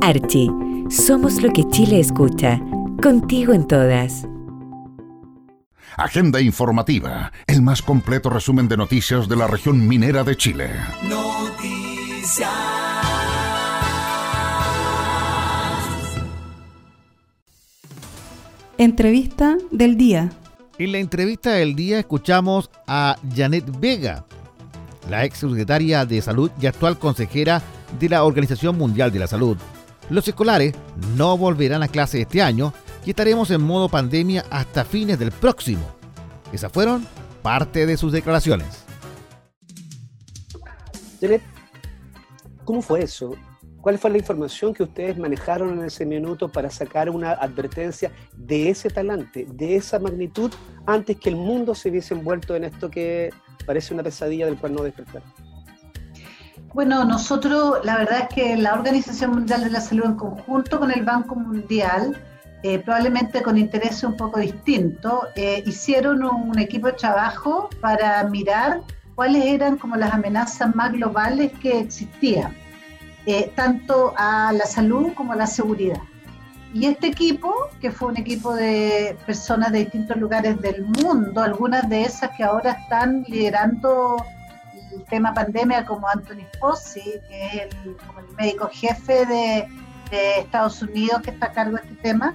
Archie, 0.00 0.50
somos 0.88 1.42
lo 1.42 1.50
que 1.50 1.68
Chile 1.68 2.00
escucha. 2.00 2.60
Contigo 3.02 3.52
en 3.52 3.66
todas. 3.66 4.26
Agenda 5.96 6.40
informativa, 6.40 7.32
el 7.46 7.62
más 7.62 7.82
completo 7.82 8.30
resumen 8.30 8.68
de 8.68 8.76
noticias 8.76 9.28
de 9.28 9.36
la 9.36 9.46
región 9.46 9.86
minera 9.86 10.24
de 10.24 10.36
Chile. 10.36 10.70
Noticias. 11.02 12.79
Entrevista 18.80 19.58
del 19.70 19.98
día. 19.98 20.32
En 20.78 20.92
la 20.92 20.98
entrevista 21.00 21.50
del 21.50 21.76
día 21.76 21.98
escuchamos 21.98 22.70
a 22.86 23.18
Janet 23.36 23.78
Vega, 23.78 24.24
la 25.10 25.26
ex 25.26 25.40
secretaria 25.40 26.06
de 26.06 26.22
Salud 26.22 26.50
y 26.58 26.64
actual 26.64 26.98
consejera 26.98 27.60
de 27.98 28.08
la 28.08 28.24
Organización 28.24 28.78
Mundial 28.78 29.12
de 29.12 29.18
la 29.18 29.26
Salud. 29.26 29.58
Los 30.08 30.26
escolares 30.26 30.74
no 31.14 31.36
volverán 31.36 31.82
a 31.82 31.88
clase 31.88 32.22
este 32.22 32.40
año 32.40 32.72
y 33.04 33.10
estaremos 33.10 33.50
en 33.50 33.60
modo 33.60 33.90
pandemia 33.90 34.46
hasta 34.48 34.86
fines 34.86 35.18
del 35.18 35.30
próximo. 35.30 35.86
Esas 36.50 36.72
fueron 36.72 37.06
parte 37.42 37.84
de 37.84 37.98
sus 37.98 38.12
declaraciones. 38.12 38.86
Janet, 41.20 41.42
¿cómo 42.64 42.80
fue 42.80 43.02
eso? 43.02 43.36
¿Cuál 43.80 43.98
fue 43.98 44.10
la 44.10 44.18
información 44.18 44.74
que 44.74 44.82
ustedes 44.82 45.16
manejaron 45.16 45.78
en 45.78 45.86
ese 45.86 46.04
minuto 46.04 46.48
para 46.48 46.68
sacar 46.68 47.08
una 47.08 47.32
advertencia 47.32 48.12
de 48.36 48.68
ese 48.68 48.90
talante, 48.90 49.46
de 49.50 49.76
esa 49.76 49.98
magnitud, 49.98 50.52
antes 50.86 51.16
que 51.18 51.30
el 51.30 51.36
mundo 51.36 51.74
se 51.74 51.88
hubiese 51.88 52.12
envuelto 52.14 52.54
en 52.54 52.64
esto 52.64 52.90
que 52.90 53.30
parece 53.64 53.94
una 53.94 54.02
pesadilla 54.02 54.46
del 54.46 54.58
cual 54.58 54.74
no 54.74 54.82
despertar? 54.82 55.22
Bueno, 56.74 57.04
nosotros, 57.04 57.78
la 57.84 57.96
verdad 57.96 58.28
es 58.28 58.34
que 58.34 58.56
la 58.56 58.74
Organización 58.74 59.32
Mundial 59.32 59.64
de 59.64 59.70
la 59.70 59.80
Salud 59.80 60.04
en 60.04 60.14
conjunto 60.14 60.78
con 60.78 60.90
el 60.90 61.04
Banco 61.04 61.34
Mundial, 61.34 62.16
eh, 62.62 62.78
probablemente 62.78 63.42
con 63.42 63.56
intereses 63.56 64.04
un 64.04 64.16
poco 64.16 64.38
distintos, 64.38 65.24
eh, 65.34 65.62
hicieron 65.66 66.22
un 66.22 66.58
equipo 66.58 66.86
de 66.88 66.92
trabajo 66.92 67.70
para 67.80 68.22
mirar 68.24 68.82
cuáles 69.16 69.44
eran 69.46 69.78
como 69.78 69.96
las 69.96 70.12
amenazas 70.12 70.74
más 70.76 70.92
globales 70.92 71.50
que 71.60 71.80
existían, 71.80 72.54
eh, 73.30 73.52
tanto 73.54 74.14
a 74.16 74.52
la 74.52 74.66
salud 74.66 75.12
como 75.14 75.32
a 75.32 75.36
la 75.36 75.46
seguridad. 75.46 76.00
Y 76.72 76.86
este 76.86 77.08
equipo, 77.08 77.52
que 77.80 77.90
fue 77.90 78.08
un 78.08 78.16
equipo 78.16 78.54
de 78.54 79.16
personas 79.26 79.72
de 79.72 79.80
distintos 79.80 80.16
lugares 80.16 80.60
del 80.60 80.84
mundo, 80.84 81.42
algunas 81.42 81.88
de 81.88 82.02
esas 82.02 82.30
que 82.36 82.44
ahora 82.44 82.72
están 82.72 83.24
liderando 83.26 84.24
el 84.92 85.04
tema 85.04 85.34
pandemia, 85.34 85.84
como 85.84 86.06
Anthony 86.08 86.46
Fauci, 86.60 87.02
que 87.28 87.46
es 87.46 87.54
el, 87.84 87.96
como 88.06 88.20
el 88.20 88.28
médico 88.36 88.70
jefe 88.72 89.26
de, 89.26 89.68
de 90.10 90.40
Estados 90.40 90.80
Unidos 90.82 91.22
que 91.22 91.30
está 91.30 91.46
a 91.46 91.52
cargo 91.52 91.76
de 91.76 91.82
este 91.82 91.94
tema, 91.96 92.34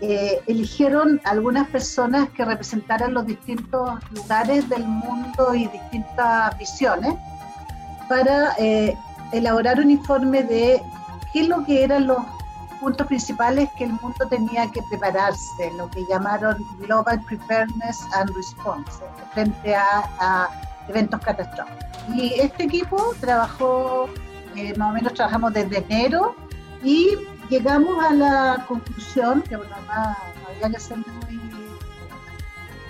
eh, 0.00 0.40
eligieron 0.46 1.20
algunas 1.24 1.68
personas 1.68 2.28
que 2.30 2.44
representaran 2.44 3.14
los 3.14 3.26
distintos 3.26 3.98
lugares 4.10 4.68
del 4.68 4.84
mundo 4.84 5.54
y 5.54 5.66
distintas 5.68 6.58
visiones 6.58 7.14
para 8.08 8.54
eh, 8.58 8.94
elaborar 9.36 9.80
un 9.80 9.90
informe 9.90 10.42
de 10.42 10.82
qué 11.32 11.40
es 11.40 11.48
lo 11.48 11.64
que 11.64 11.84
eran 11.84 12.06
los 12.06 12.18
puntos 12.80 13.06
principales 13.06 13.68
que 13.78 13.84
el 13.84 13.92
mundo 13.92 14.26
tenía 14.28 14.70
que 14.70 14.82
prepararse, 14.90 15.70
lo 15.76 15.88
que 15.90 16.04
llamaron 16.08 16.56
Global 16.78 17.20
Preparedness 17.24 18.06
and 18.14 18.30
Response, 18.36 18.92
frente 19.32 19.74
a, 19.74 20.48
eventos 20.88 21.18
catastróficos. 21.20 21.82
Y 22.14 22.34
este 22.34 22.64
equipo 22.64 23.14
trabajó, 23.20 24.08
eh, 24.54 24.74
más 24.76 24.90
o 24.90 24.92
menos 24.92 25.14
trabajamos 25.14 25.54
desde 25.54 25.78
enero 25.78 26.36
y 26.82 27.16
llegamos 27.48 28.04
a 28.04 28.12
la 28.12 28.64
conclusión, 28.68 29.40
que 29.42 29.56
bueno, 29.56 29.74
no 29.86 30.16
había 30.48 30.76
que 30.76 30.80
ser 30.80 30.98
muy 30.98 31.40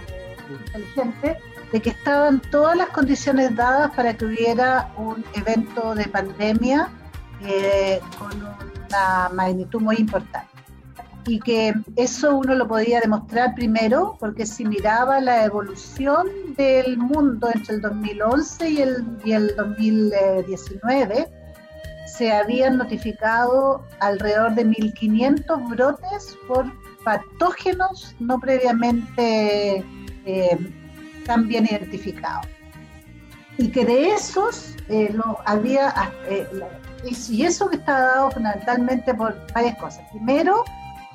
eh, 0.08 0.36
inteligente, 0.66 1.38
de 1.74 1.82
que 1.82 1.90
estaban 1.90 2.40
todas 2.52 2.76
las 2.76 2.90
condiciones 2.90 3.56
dadas 3.56 3.90
para 3.96 4.16
que 4.16 4.26
hubiera 4.26 4.92
un 4.96 5.24
evento 5.34 5.96
de 5.96 6.04
pandemia 6.06 6.88
eh, 7.44 7.98
con 8.16 8.30
una 8.40 9.28
magnitud 9.32 9.80
muy 9.80 9.96
importante. 9.96 10.46
Y 11.26 11.40
que 11.40 11.74
eso 11.96 12.36
uno 12.36 12.54
lo 12.54 12.68
podía 12.68 13.00
demostrar 13.00 13.56
primero 13.56 14.16
porque 14.20 14.46
si 14.46 14.64
miraba 14.64 15.20
la 15.20 15.44
evolución 15.44 16.28
del 16.56 16.96
mundo 16.96 17.50
entre 17.52 17.74
el 17.74 17.80
2011 17.80 18.70
y 18.70 18.80
el, 18.80 19.04
y 19.24 19.32
el 19.32 19.56
2019, 19.56 21.28
se 22.06 22.30
habían 22.30 22.78
notificado 22.78 23.84
alrededor 23.98 24.54
de 24.54 24.64
1.500 24.64 25.70
brotes 25.70 26.38
por 26.46 26.66
patógenos 27.02 28.14
no 28.20 28.38
previamente 28.38 29.84
eh, 30.24 30.83
tan 31.24 31.48
bien 31.48 31.66
identificados. 31.66 32.46
Y 33.56 33.68
que 33.68 33.84
de 33.84 34.10
esos 34.10 34.74
eh, 34.88 35.14
había, 35.44 36.12
eh, 36.26 36.46
y 37.04 37.44
eso 37.44 37.68
que 37.68 37.76
está 37.76 38.00
dado 38.00 38.30
fundamentalmente 38.32 39.14
por 39.14 39.36
varias 39.52 39.76
cosas. 39.76 40.02
Primero, 40.10 40.64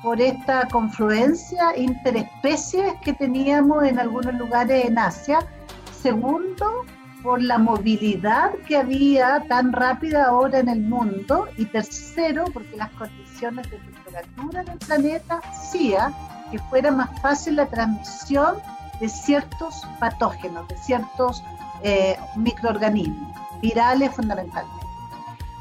por 0.02 0.20
esta 0.20 0.66
confluencia 0.68 1.76
interespecies 1.76 2.94
que 3.04 3.12
teníamos 3.12 3.84
en 3.84 3.98
algunos 3.98 4.34
lugares 4.34 4.86
en 4.86 4.98
Asia. 4.98 5.40
Segundo, 6.02 6.86
por 7.22 7.42
la 7.42 7.58
movilidad 7.58 8.52
que 8.66 8.78
había 8.78 9.44
tan 9.48 9.72
rápida 9.72 10.24
ahora 10.24 10.60
en 10.60 10.68
el 10.68 10.80
mundo. 10.80 11.48
Y 11.58 11.66
tercero, 11.66 12.44
porque 12.52 12.76
las 12.76 12.90
condiciones 12.92 13.70
de 13.70 13.76
temperatura 13.78 14.64
del 14.64 14.78
planeta 14.78 15.40
hacía 15.44 16.12
que 16.50 16.58
fuera 16.58 16.90
más 16.90 17.20
fácil 17.20 17.56
la 17.56 17.66
transmisión 17.66 18.56
de 19.00 19.08
ciertos 19.08 19.86
patógenos, 19.98 20.68
de 20.68 20.76
ciertos 20.76 21.42
eh, 21.82 22.16
microorganismos, 22.36 23.32
virales 23.60 24.14
fundamentalmente. 24.14 24.86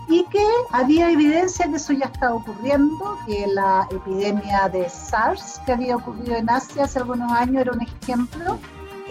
Y 0.08 0.26
que 0.26 0.46
había 0.72 1.12
evidencia 1.12 1.68
que 1.70 1.76
eso 1.76 1.94
ya 1.94 2.06
estaba 2.06 2.36
ocurriendo, 2.36 3.18
que 3.26 3.46
la 3.48 3.88
epidemia 3.92 4.68
de 4.68 4.90
SARS 4.90 5.62
que 5.66 5.72
había 5.72 5.96
ocurrido 5.96 6.36
en 6.36 6.50
Asia 6.50 6.86
hace 6.86 7.00
algunos 7.00 7.32
años 7.32 7.62
era 7.62 7.72
un 7.72 7.82
ejemplo, 7.82 8.60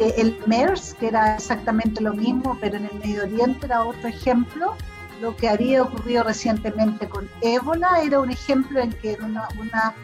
el 0.01 0.39
MERS, 0.47 0.95
que 0.95 1.09
era 1.09 1.37
exactamente 1.37 2.01
lo 2.01 2.15
mismo, 2.15 2.57
pero 2.61 2.77
en 2.77 2.87
el 2.87 2.99
Medio 3.01 3.25
Oriente 3.25 3.67
era 3.67 3.85
otro 3.85 4.09
ejemplo. 4.09 4.75
Lo 5.21 5.35
que 5.37 5.49
había 5.49 5.83
ocurrido 5.83 6.23
recientemente 6.23 7.09
con 7.09 7.29
ébola 7.41 8.01
era 8.03 8.21
un 8.21 8.31
ejemplo 8.31 8.81
en 8.81 8.93
que 8.93 9.19
una, 9.21 9.49
una 9.61 9.95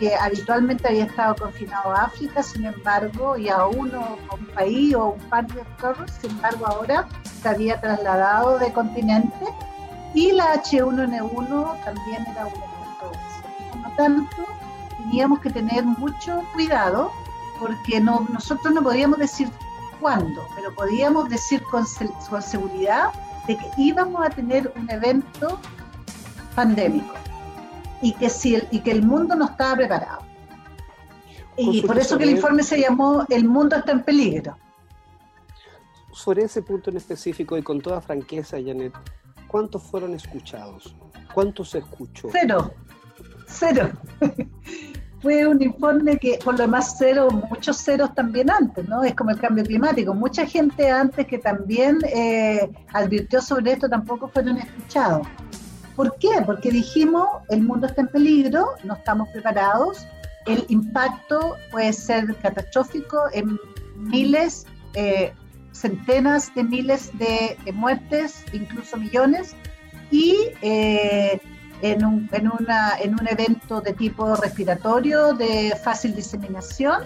que 0.00 0.16
habitualmente 0.16 0.88
había 0.88 1.04
estado 1.04 1.36
confinado 1.36 1.90
a 1.94 2.04
África, 2.04 2.42
sin 2.42 2.64
embargo, 2.64 3.36
y 3.36 3.50
a 3.50 3.66
uno, 3.66 4.18
a 4.30 4.34
un 4.34 4.46
país 4.46 4.94
o 4.94 5.10
un 5.10 5.20
par 5.28 5.46
de 5.46 5.62
torres, 5.78 6.10
sin 6.22 6.30
embargo 6.30 6.66
ahora 6.66 7.06
se 7.42 7.48
había 7.48 7.78
trasladado 7.80 8.58
de 8.58 8.72
continente 8.72 9.44
y 10.14 10.32
la 10.32 10.54
H1N1 10.54 11.84
también 11.84 12.26
era 12.26 12.46
un 12.46 12.52
ejemplo 12.52 13.10
de 13.10 13.18
eso. 13.18 13.70
Por 13.70 13.82
lo 13.82 13.96
tanto, 13.96 14.36
teníamos 14.96 15.38
que 15.40 15.50
tener 15.50 15.84
mucho 15.84 16.42
cuidado 16.54 17.12
porque 17.60 18.00
no, 18.00 18.26
nosotros 18.32 18.72
no 18.72 18.82
podíamos 18.82 19.18
decir 19.18 19.50
cuándo, 20.00 20.42
pero 20.56 20.74
podíamos 20.74 21.28
decir 21.28 21.62
con, 21.64 21.84
con 22.30 22.42
seguridad 22.42 23.10
de 23.46 23.58
que 23.58 23.70
íbamos 23.76 24.24
a 24.24 24.30
tener 24.30 24.72
un 24.76 24.90
evento 24.90 25.60
pandémico 26.54 27.14
y 28.02 28.12
que, 28.14 28.30
si 28.30 28.56
el, 28.56 28.68
y 28.70 28.80
que 28.80 28.92
el 28.92 29.02
mundo 29.02 29.34
no 29.34 29.46
estaba 29.46 29.76
preparado. 29.76 30.22
Y 31.56 31.82
por 31.82 31.98
eso 31.98 32.16
que 32.16 32.24
el 32.24 32.30
informe 32.30 32.62
se 32.62 32.80
llamó 32.80 33.26
El 33.28 33.44
mundo 33.44 33.76
está 33.76 33.92
en 33.92 34.02
peligro. 34.02 34.56
Sobre 36.12 36.44
ese 36.44 36.62
punto 36.62 36.90
en 36.90 36.96
específico 36.96 37.56
y 37.56 37.62
con 37.62 37.80
toda 37.80 38.00
franqueza, 38.00 38.56
Janet, 38.56 38.92
¿cuántos 39.46 39.82
fueron 39.82 40.14
escuchados? 40.14 40.94
¿Cuántos 41.34 41.70
se 41.70 41.78
escuchó? 41.78 42.28
Cero, 42.32 42.72
cero. 43.46 43.90
Fue 45.20 45.46
un 45.46 45.62
informe 45.62 46.16
que, 46.16 46.38
por 46.42 46.54
lo 46.54 46.60
demás, 46.60 46.96
cero, 46.98 47.28
muchos 47.50 47.76
ceros 47.76 48.14
también 48.14 48.50
antes, 48.50 48.88
¿no? 48.88 49.04
Es 49.04 49.14
como 49.14 49.30
el 49.30 49.38
cambio 49.38 49.64
climático. 49.64 50.14
Mucha 50.14 50.46
gente 50.46 50.90
antes 50.90 51.26
que 51.26 51.36
también 51.36 51.98
eh, 52.06 52.70
advirtió 52.94 53.42
sobre 53.42 53.72
esto 53.72 53.86
tampoco 53.86 54.28
fueron 54.28 54.56
escuchados. 54.56 55.26
¿Por 56.00 56.16
qué? 56.16 56.30
Porque 56.46 56.70
dijimos, 56.70 57.28
el 57.50 57.60
mundo 57.60 57.86
está 57.86 58.00
en 58.00 58.08
peligro, 58.08 58.70
no 58.84 58.94
estamos 58.94 59.28
preparados, 59.28 60.06
el 60.46 60.64
impacto 60.70 61.58
puede 61.70 61.92
ser 61.92 62.34
catastrófico 62.36 63.24
en 63.34 63.60
miles, 63.96 64.66
eh, 64.94 65.34
centenas 65.72 66.54
de 66.54 66.64
miles 66.64 67.10
de, 67.18 67.54
muertes, 67.74 68.46
incluso 68.54 68.96
millones, 68.96 69.54
y 70.10 70.38
eh, 70.62 71.38
en, 71.82 72.02
un, 72.02 72.30
en, 72.32 72.50
una, 72.50 72.98
en 72.98 73.20
un 73.20 73.28
evento 73.28 73.82
de 73.82 73.92
tipo 73.92 74.34
respiratorio 74.36 75.34
de 75.34 75.76
fácil 75.84 76.16
diseminación, 76.16 77.02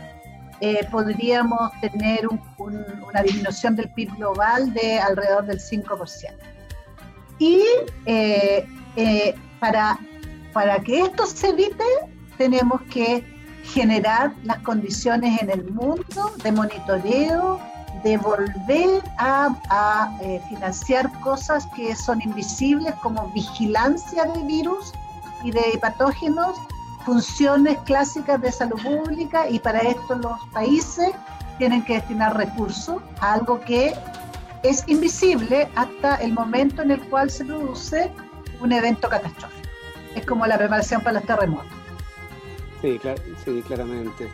eh, 0.61 0.87
podríamos 0.93 1.73
tener 1.81 2.29
una 2.59 3.23
disminución 3.25 3.75
del 3.75 3.91
PIB 3.91 4.19
global 4.19 4.73
de 4.73 5.01
alrededor 5.01 5.47
del 5.47 5.59
5%. 5.59 6.33
Y 7.41 7.61
para, 9.61 9.99
para 10.53 10.79
que 10.81 11.01
esto 11.01 11.27
se 11.27 11.49
evite, 11.49 11.85
tenemos 12.39 12.81
que 12.83 13.25
generar 13.65 14.35
las 14.45 14.59
condiciones 14.59 15.41
en 15.41 15.51
el 15.51 15.65
mundo 15.73 16.33
de 16.43 16.53
monitoreo, 16.53 17.61
de 18.03 18.19
volver 18.19 19.03
a, 19.19 20.19
eh, 20.21 20.41
financiar 20.49 21.11
cosas 21.21 21.67
que 21.75 21.97
son 21.97 22.21
invisibles 22.21 22.95
como 23.03 23.29
vigilancia 23.33 24.25
de 24.25 24.43
virus 24.43 24.93
y 25.43 25.51
de 25.51 25.79
patógenos, 25.81 26.57
funciones 27.05 27.79
clásicas 27.85 28.41
de 28.41 28.53
salud 28.53 28.81
pública 28.83 29.49
y 29.49 29.59
para 29.59 29.81
esto 29.81 30.17
los 30.17 30.39
países 30.53 31.11
tienen 31.59 31.83
que 31.85 31.95
destinar 31.95 32.37
recursos 32.37 33.03
a 33.21 33.35
algo 33.35 33.61
que 33.61 33.95
es 34.63 34.85
invisible 34.87 35.69
hasta 35.77 36.17
el 36.17 36.33
momento 36.33 36.83
en 36.83 36.91
el 36.93 37.01
cual 37.09 37.31
se 37.31 37.45
produce 37.45 38.11
un 38.61 38.73
evento 38.73 39.09
catastrófico. 39.09 39.69
Es 40.15 40.25
como 40.25 40.47
la 40.47 40.57
preparación 40.57 41.01
para 41.03 41.15
los 41.15 41.25
terremotos. 41.25 41.73
Sí, 42.81 43.01
sí, 43.45 43.63
claramente. 43.67 44.29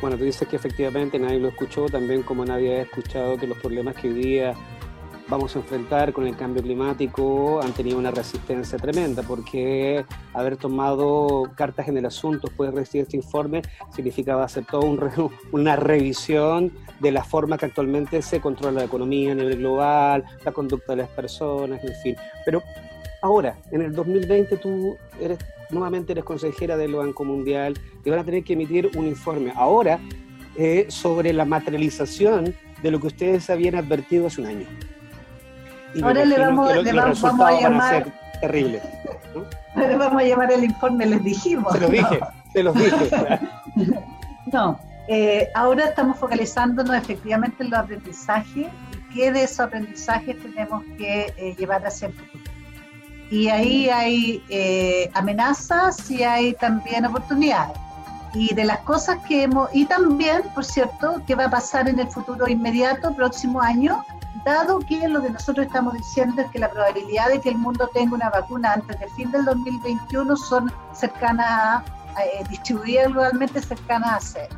Bueno, 0.00 0.16
tú 0.16 0.24
dices 0.24 0.48
que 0.48 0.56
efectivamente 0.56 1.18
nadie 1.18 1.38
lo 1.38 1.48
escuchó, 1.48 1.86
también 1.86 2.22
como 2.22 2.44
nadie 2.44 2.80
ha 2.80 2.82
escuchado 2.82 3.36
que 3.36 3.46
los 3.46 3.56
problemas 3.58 3.94
que 3.94 4.08
hoy 4.08 4.14
día 4.14 4.54
vamos 5.28 5.56
a 5.56 5.60
enfrentar 5.60 6.12
con 6.12 6.26
el 6.26 6.36
cambio 6.36 6.62
climático 6.62 7.62
han 7.62 7.72
tenido 7.72 7.98
una 7.98 8.10
resistencia 8.10 8.78
tremenda, 8.78 9.22
porque 9.22 10.04
haber 10.34 10.56
tomado 10.56 11.50
cartas 11.54 11.88
en 11.88 11.96
el 11.96 12.04
asunto 12.04 12.48
después 12.48 12.70
de 12.70 12.80
recibir 12.80 13.04
este 13.04 13.16
informe 13.16 13.62
significaba 13.94 14.44
hacer 14.44 14.66
toda 14.66 14.84
un 14.84 15.00
una 15.52 15.76
revisión 15.76 16.72
de 17.00 17.12
la 17.12 17.24
forma 17.24 17.56
que 17.56 17.66
actualmente 17.66 18.20
se 18.22 18.40
controla 18.40 18.80
la 18.80 18.84
economía 18.84 19.32
a 19.32 19.34
nivel 19.36 19.58
global, 19.58 20.24
la 20.44 20.52
conducta 20.52 20.92
de 20.92 21.02
las 21.02 21.08
personas, 21.08 21.82
en 21.82 21.94
fin. 22.02 22.16
Pero 22.44 22.62
ahora, 23.22 23.56
en 23.70 23.82
el 23.82 23.94
2020 23.94 24.56
tú 24.58 24.96
eres 25.20 25.38
nuevamente 25.72 26.12
eres 26.12 26.24
consejera 26.24 26.76
del 26.76 26.94
Banco 26.94 27.24
Mundial 27.24 27.74
y 28.04 28.10
van 28.10 28.18
a 28.18 28.24
tener 28.24 28.44
que 28.44 28.52
emitir 28.52 28.90
un 28.94 29.06
informe 29.06 29.52
ahora 29.56 29.98
eh, 30.56 30.86
sobre 30.88 31.32
la 31.32 31.44
materialización 31.44 32.54
de 32.82 32.90
lo 32.90 33.00
que 33.00 33.06
ustedes 33.06 33.48
habían 33.48 33.76
advertido 33.76 34.26
hace 34.26 34.42
un 34.42 34.48
año. 34.48 34.66
ahora 36.02 36.24
le 36.24 36.38
vamos, 36.38 36.76
le 36.76 36.92
vamos, 36.92 37.24
a 37.24 37.60
llamar... 37.60 38.12
terrible. 38.40 38.82
Ahora 39.74 39.96
vamos 39.96 40.22
a 40.22 40.24
llamar 40.26 40.52
el 40.52 40.64
informe, 40.64 41.06
les 41.06 41.24
dijimos. 41.24 41.72
Se 41.72 41.80
los 41.80 41.90
dije, 41.90 42.20
se 42.52 42.62
los 42.62 42.74
dije. 42.74 43.10
no, 44.52 44.78
eh, 45.08 45.48
ahora 45.54 45.86
estamos 45.86 46.18
focalizándonos 46.18 46.94
efectivamente 46.96 47.64
en 47.64 47.70
los 47.70 47.78
aprendizajes 47.78 48.66
y 48.66 49.14
qué 49.14 49.32
de 49.32 49.44
esos 49.44 49.60
aprendizajes 49.60 50.36
tenemos 50.42 50.84
que 50.98 51.32
eh, 51.38 51.54
llevar 51.56 51.86
hacia 51.86 52.08
el 52.08 52.14
futuro 52.14 52.51
y 53.32 53.48
ahí 53.48 53.88
hay 53.88 54.44
eh, 54.50 55.10
amenazas 55.14 56.10
y 56.10 56.22
hay 56.22 56.52
también 56.52 57.06
oportunidades. 57.06 57.78
Y 58.34 58.54
de 58.54 58.64
las 58.64 58.80
cosas 58.80 59.20
que 59.26 59.44
hemos, 59.44 59.70
y 59.72 59.86
también, 59.86 60.42
por 60.54 60.66
cierto, 60.66 61.22
qué 61.26 61.34
va 61.34 61.46
a 61.46 61.50
pasar 61.50 61.88
en 61.88 61.98
el 61.98 62.08
futuro 62.08 62.46
inmediato, 62.46 63.14
próximo 63.14 63.62
año, 63.62 64.04
dado 64.44 64.80
que 64.80 65.08
lo 65.08 65.22
que 65.22 65.30
nosotros 65.30 65.66
estamos 65.66 65.94
diciendo 65.94 66.42
es 66.42 66.50
que 66.50 66.58
la 66.58 66.70
probabilidad 66.70 67.28
de 67.28 67.40
que 67.40 67.48
el 67.48 67.56
mundo 67.56 67.88
tenga 67.94 68.16
una 68.16 68.28
vacuna 68.28 68.74
antes 68.74 69.00
del 69.00 69.08
fin 69.12 69.30
del 69.30 69.46
2021 69.46 70.36
son 70.36 70.70
cercanas 70.92 71.48
a, 71.48 71.84
eh, 72.22 72.44
distribuidas 72.50 73.08
globalmente 73.08 73.62
cercanas 73.62 74.10
a 74.10 74.20
cero. 74.20 74.56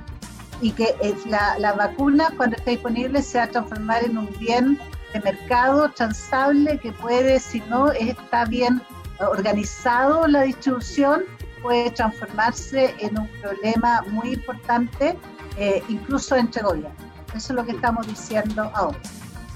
Y 0.60 0.72
que 0.72 0.96
eh, 1.00 1.14
la, 1.26 1.60
la 1.60 1.74
vacuna, 1.74 2.32
cuando 2.36 2.56
esté 2.56 2.72
disponible, 2.72 3.22
se 3.22 3.38
va 3.38 3.44
a 3.44 3.48
transformar 3.48 4.02
en 4.02 4.18
un 4.18 4.28
bien 4.40 4.80
de 5.14 5.20
mercado 5.20 5.88
transable 5.90 6.78
que 6.78 6.92
puede, 6.92 7.38
si 7.38 7.60
no 7.70 7.90
está 7.92 8.44
bien 8.44 8.82
organizado 9.20 10.26
la 10.26 10.42
distribución, 10.42 11.22
puede 11.62 11.90
transformarse 11.92 12.94
en 12.98 13.18
un 13.18 13.28
problema 13.40 14.04
muy 14.08 14.34
importante, 14.34 15.16
eh, 15.56 15.82
incluso 15.88 16.34
entre 16.34 16.62
gobiernos. 16.62 16.92
Eso 17.28 17.52
es 17.52 17.56
lo 17.56 17.64
que 17.64 17.72
estamos 17.72 18.06
diciendo 18.06 18.70
ahora. 18.74 18.98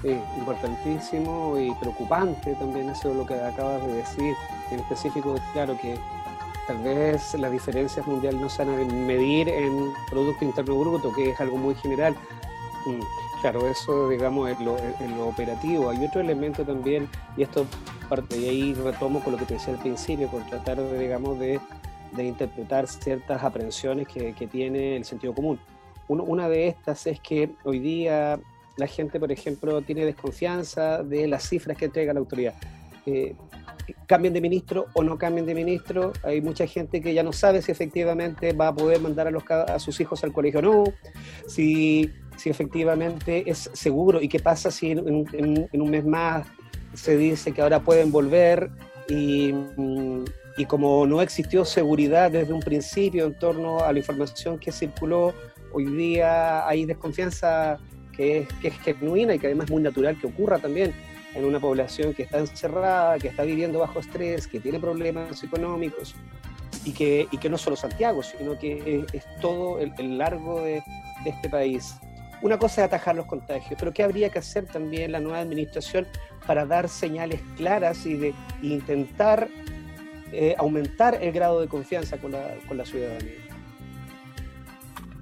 Sí, 0.01 0.17
importantísimo 0.39 1.59
y 1.59 1.75
preocupante 1.81 2.55
también 2.55 2.89
eso 2.91 3.11
es 3.11 3.17
lo 3.17 3.27
que 3.27 3.35
acabas 3.35 3.85
de 3.85 3.95
decir. 3.95 4.37
En 4.71 4.79
específico, 4.79 5.35
claro 5.53 5.77
que 5.83 5.99
tal 6.69 6.79
vez 6.79 7.35
las 7.35 7.51
diferencias 7.51 8.07
mundiales 8.07 8.41
no 8.41 8.49
se 8.49 8.65
van 8.65 8.75
a 8.75 8.95
medir 8.95 9.49
en 9.49 9.93
Producto 10.09 10.45
Interno 10.45 10.79
Bruto, 10.79 11.13
que 11.13 11.31
es 11.31 11.41
algo 11.41 11.57
muy 11.57 11.75
general. 11.75 12.15
Claro, 13.41 13.69
eso 13.69 14.09
digamos 14.09 14.51
en 14.51 14.65
lo, 14.65 14.77
lo, 15.17 15.29
operativo. 15.29 15.91
Hay 15.91 16.05
otro 16.05 16.21
elemento 16.21 16.65
también, 16.65 17.09
y 17.37 17.43
esto 17.43 17.67
parte 18.09 18.37
y 18.37 18.49
ahí 18.49 18.75
retomo 18.75 19.21
con 19.21 19.33
lo 19.33 19.39
que 19.39 19.45
te 19.45 19.55
decía 19.55 19.75
al 19.75 19.81
principio, 19.81 20.29
con 20.29 20.45
tratar 20.47 20.79
de, 20.79 20.99
digamos, 20.99 21.39
de, 21.39 21.61
de 22.13 22.25
interpretar 22.25 22.89
ciertas 22.89 23.45
aprensiones 23.45 24.09
que, 24.09 24.35
que, 24.35 24.47
tiene 24.49 24.97
el 24.97 25.05
sentido 25.05 25.35
común. 25.35 25.61
una 26.09 26.49
de 26.49 26.67
estas 26.67 27.07
es 27.07 27.21
que 27.21 27.51
hoy 27.65 27.79
día 27.79 28.41
la 28.77 28.87
gente, 28.87 29.21
por 29.21 29.31
ejemplo, 29.31 29.83
tiene 29.83 30.05
desconfianza 30.05 31.03
de 31.03 31.29
las 31.29 31.49
cifras 31.49 31.77
que 31.77 31.85
entrega 31.85 32.13
la 32.13 32.21
autoridad. 32.21 32.55
Eh, 33.07 33.37
cambien 34.07 34.35
de 34.35 34.41
ministro 34.41 34.87
o 34.95 35.03
no 35.03 35.17
cambien 35.17 35.47
de 35.47 35.55
ministro, 35.55 36.13
hay 36.23 36.41
mucha 36.41 36.67
gente 36.67 37.01
que 37.01 37.15
ya 37.15 37.23
no 37.23 37.33
sabe 37.33 37.63
si 37.63 37.73
efectivamente 37.73 38.53
va 38.53 38.69
a 38.69 38.75
poder 38.75 39.01
mandar 39.01 39.27
a, 39.29 39.31
los, 39.31 39.45
a 39.51 39.79
sus 39.79 39.99
hijos 40.01 40.25
al 40.25 40.33
colegio 40.33 40.61
o 40.61 40.63
no, 40.63 40.85
si 41.47 42.13
si 42.39 42.51
efectivamente 42.51 43.45
es 43.51 43.71
seguro. 43.73 44.23
Y 44.23 44.29
qué 44.29 44.39
pasa 44.39 44.71
si 44.71 44.93
en, 44.93 45.69
un 45.73 45.91
mes 45.91 46.05
más 46.05 46.47
se 46.95 47.17
dice 47.17 47.53
que 47.53 47.61
ahora 47.61 47.81
pueden 47.81 48.11
volver 48.11 48.71
y, 49.09 49.55
y, 50.57 50.65
como 50.67 51.07
no 51.07 51.21
existió 51.21 51.65
seguridad 51.65 52.31
desde 52.31 52.53
un 52.53 52.61
principio 52.61 53.27
en 53.27 53.39
torno 53.39 53.81
a 53.81 53.93
la 53.93 53.99
información 53.99 54.59
que 54.59 54.73
circuló, 54.73 55.35
hoy 55.73 55.85
día 55.87 56.67
hay 56.67 56.87
desconfianza 56.87 57.79
que 58.17 58.39
es, 58.39 58.49
que 58.61 58.69
es 58.69 58.79
genuina 58.81 59.35
y 59.35 59.39
que 59.39 59.47
además 59.47 59.67
es 59.67 59.71
muy 59.71 59.83
natural 59.83 60.19
que 60.21 60.27
ocurra 60.27 60.59
también 60.59 60.93
en 61.35 61.45
una 61.45 61.61
población 61.61 62.15
que 62.15 62.25
está 62.25 62.39
encerrada, 62.39 63.19
que 63.19 63.29
está 63.29 63.45
viviendo 63.45 63.79
bajo 63.79 64.01
estrés, 64.01 64.47
que 64.47 64.61
tiene 64.61 64.81
problemas 64.81 65.43
económicos 65.43 66.15
y 66.85 66.93
que, 66.93 67.29
y 67.31 67.39
que 67.39 67.49
no 67.49 67.59
solo 67.59 67.77
Santiago, 67.77 68.23
sino 68.23 68.59
que 68.59 69.05
es, 69.13 69.25
todo 69.41 69.79
el, 69.79 70.19
largo 70.19 70.63
de 70.63 70.83
este 71.25 71.49
país 71.49 71.95
una 72.43 72.59
cosa 72.59 72.83
es 72.83 72.87
atajar 72.87 73.17
los 73.17 73.27
contagios, 73.27 73.79
pero 73.79 73.93
¿qué 73.93 74.03
habría 74.03 74.31
que 74.31 74.39
hacer 74.39 74.67
también 74.67 75.13
la 75.13 75.21
nueva 75.21 75.41
administración 75.41 76.07
para 76.47 76.67
dar 76.67 76.89
señales 76.89 77.41
claras 77.57 78.07
y 78.07 78.15
de 78.15 78.35
intentar 78.63 79.49
eh, 80.33 80.55
aumentar 80.59 81.19
el 81.23 81.33
grado 81.33 81.61
de 81.61 81.69
confianza 81.69 82.19
con 82.19 82.33
la, 82.33 82.55
con 82.67 82.77
la 82.77 82.85
ciudadanía? 82.85 83.49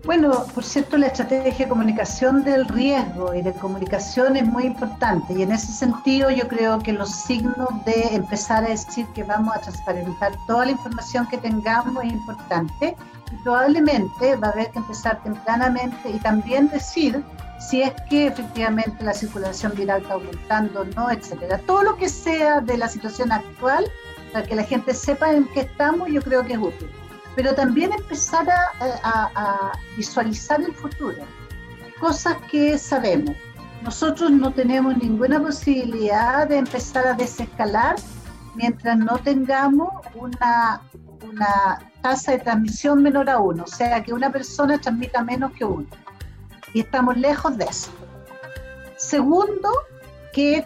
Bueno, 0.07 0.47
por 0.55 0.62
cierto, 0.62 0.97
la 0.97 1.09
estrategia 1.09 1.64
de 1.64 1.69
comunicación 1.69 2.45
del 2.45 2.69
riesgo 2.69 3.35
y 3.35 3.43
de 3.43 3.53
comunicación 3.53 4.37
es 4.37 4.47
muy 4.47 4.62
importante 4.62 5.35
y 5.35 5.43
en 5.43 5.51
ese 5.51 5.73
sentido 5.73 6.31
yo 6.31 6.47
creo 6.47 6.79
que 6.79 6.93
los 6.93 7.11
signos 7.11 7.69
de 7.85 8.14
empezar 8.14 8.64
a 8.64 8.69
decir 8.69 9.05
que 9.17 9.25
vamos 9.25 9.57
a 9.57 9.61
transparentar 9.61 10.33
toda 10.47 10.67
la 10.67 10.71
información 10.71 11.27
que 11.27 11.39
tengamos 11.39 12.05
es 12.05 12.12
importante 12.12 12.95
probablemente 13.43 14.37
va 14.37 14.49
a 14.49 14.51
haber 14.51 14.70
que 14.70 14.79
empezar 14.79 15.22
tempranamente 15.22 16.11
y 16.11 16.18
también 16.18 16.68
decir 16.68 17.22
si 17.59 17.83
es 17.83 17.93
que 18.09 18.29
efectivamente 18.29 19.03
la 19.03 19.14
circulación 19.14 19.72
viral 19.74 20.03
está 20.03 20.14
aumentando 20.14 20.81
o 20.83 20.85
no, 20.85 21.11
etcétera. 21.11 21.59
Todo 21.66 21.83
lo 21.83 21.97
que 21.97 22.09
sea 22.09 22.61
de 22.61 22.77
la 22.77 22.89
situación 22.89 23.33
actual, 23.33 23.91
para 24.33 24.47
que 24.47 24.55
la 24.55 24.62
gente 24.62 24.95
sepa 24.95 25.33
en 25.33 25.47
qué 25.49 25.61
estamos, 25.61 26.09
yo 26.09 26.20
creo 26.22 26.45
que 26.45 26.55
es 26.55 26.59
útil. 26.59 26.91
pero 27.35 27.55
también 27.55 27.93
empezar 27.93 28.49
a, 28.49 29.72
visualizar 29.95 30.59
el 30.62 30.72
futuro, 30.72 31.22
cosas 32.01 32.37
que 32.51 32.79
sabemos. 32.79 33.37
Nosotros 33.83 34.31
no 34.31 34.53
tenemos 34.53 34.97
ninguna 34.97 35.39
posibilidad 35.39 36.49
de 36.49 36.59
empezar 36.59 37.07
a 37.07 37.12
desescalar 37.12 37.97
mientras 38.55 38.97
no 38.97 39.18
tengamos 39.18 39.91
una, 40.14 40.81
una 41.22 41.79
tasa 42.07 42.31
de 42.33 42.39
transmisión 42.39 43.03
menor 43.03 43.29
a 43.29 43.41
uno, 43.41 43.65
o 43.65 43.67
sea, 43.67 44.01
que 44.05 44.13
una 44.13 44.31
persona 44.31 44.79
transmita 44.79 45.25
menos 45.25 45.51
que 45.55 45.65
uno. 45.65 45.89
Y 46.73 46.81
estamos 46.81 47.17
lejos 47.17 47.59
de 47.59 47.65
eso. 47.65 47.91
Segundo, 48.97 49.69
que 50.33 50.65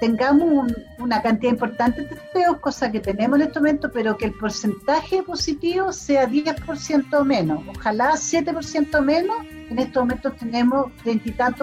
tengamos 0.00 0.72
una 0.98 1.22
cantidad 1.22 1.52
importante 1.52 2.02
de 2.02 2.08
testeos, 2.08 2.58
cosa 2.58 2.90
que 2.90 2.98
tenemos 2.98 3.38
en 3.38 3.46
este 3.46 3.60
momento, 3.60 3.92
pero 3.92 4.16
que 4.16 4.24
el 4.24 4.34
porcentaje 4.34 5.22
positivo 5.22 5.92
sea 5.92 6.26
10% 6.26 7.24
menos, 7.24 7.62
ojalá 7.68 8.14
7% 8.14 9.00
menos, 9.02 9.36
en 9.70 9.78
estos 9.78 10.02
momentos 10.02 10.36
tenemos 10.36 10.90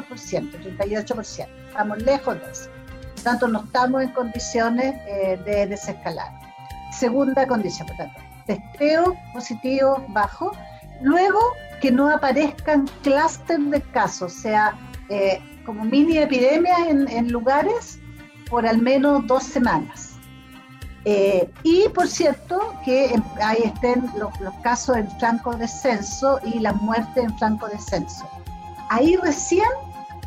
por 0.07 0.17
ciento, 0.17 0.57
38 0.59 1.13
por 1.13 1.25
ciento, 1.25 1.53
estamos 1.67 2.01
lejos 2.03 2.39
de 2.39 2.51
eso, 2.51 2.69
por 3.15 3.23
tanto 3.23 3.47
no 3.49 3.59
estamos 3.65 4.01
en 4.01 4.09
condiciones 4.13 4.95
eh, 5.07 5.37
de 5.45 5.67
desescalar. 5.67 6.31
Segunda 6.97 7.45
condición, 7.45 7.85
por 7.87 7.97
tanto, 7.97 8.22
testeo 8.45 9.15
positivo 9.33 10.03
bajo, 10.09 10.51
luego 11.01 11.39
que 11.81 11.91
no 11.91 12.09
aparezcan 12.09 12.87
clústeres 13.01 13.69
de 13.69 13.81
casos, 13.81 14.33
o 14.33 14.41
sea, 14.41 14.77
eh, 15.09 15.41
como 15.65 15.83
mini 15.83 16.17
epidemias 16.17 16.79
en, 16.87 17.31
lugares 17.31 17.99
por 18.49 18.65
al 18.65 18.81
menos 18.81 19.25
dos 19.27 19.43
semanas. 19.43 20.11
Eh, 21.05 21.49
y 21.63 21.89
por 21.89 22.07
cierto, 22.07 22.73
que 22.85 23.13
ahí 23.41 23.63
estén 23.63 24.09
los, 24.17 24.31
casos 24.61 24.95
en 24.95 25.11
franco 25.19 25.55
descenso 25.55 26.39
y 26.45 26.59
las 26.59 26.75
muertes 26.81 27.25
en 27.25 27.37
franco 27.37 27.67
descenso. 27.67 28.29
Ahí 28.89 29.17
recién 29.17 29.67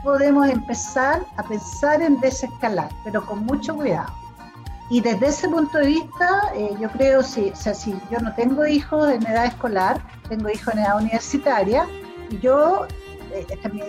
podemos 0.02 0.48
empezar 0.48 1.22
a 1.36 1.42
pensar 1.42 2.02
en 2.02 2.20
desescalar, 2.20 2.90
pero 3.04 3.24
con 3.24 3.46
mucho 3.46 3.74
cuidado. 3.74 4.12
Y 4.88 5.00
desde 5.00 5.26
ese 5.26 5.48
punto 5.48 5.78
de 5.78 5.86
vista, 5.86 6.52
eh, 6.54 6.70
yo 6.80 6.88
creo, 6.90 7.22
si, 7.22 7.50
o 7.50 7.56
sea, 7.56 7.74
si 7.74 7.94
yo 8.10 8.20
no 8.20 8.34
tengo 8.34 8.66
hijos 8.66 9.10
en 9.10 9.26
edad 9.26 9.46
escolar, 9.46 10.00
tengo 10.28 10.48
hijos 10.48 10.74
en 10.74 10.80
edad 10.80 10.98
universitaria, 10.98 11.86
y 12.30 12.38
yo, 12.38 12.86
eh, 13.32 13.46
esta 13.48 13.68
es 13.68 13.74
mi, 13.74 13.82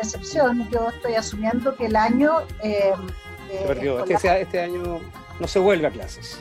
excepción, 0.00 0.68
yo 0.70 0.88
estoy 0.90 1.14
asumiendo 1.14 1.74
que 1.76 1.86
el 1.86 1.96
año... 1.96 2.32
Eh, 2.62 2.92
se 3.48 3.66
perdió, 3.66 4.04
este, 4.04 4.42
este, 4.42 4.60
año 4.60 5.00
no 5.38 5.46
se 5.46 5.58
vuelve 5.60 5.86
a 5.86 5.90
clases. 5.90 6.40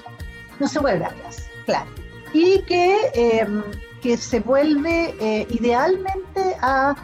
No 0.59 0.67
se 0.67 0.79
vuelve 0.79 1.05
a 1.05 1.09
clases, 1.09 1.49
claro. 1.65 1.89
Y 2.33 2.63
que, 2.63 3.11
em, 3.13 3.63
que 4.01 4.17
se 4.17 4.39
vuelve 4.39 5.15
eh, 5.19 5.47
idealmente 5.49 6.57
a 6.61 6.95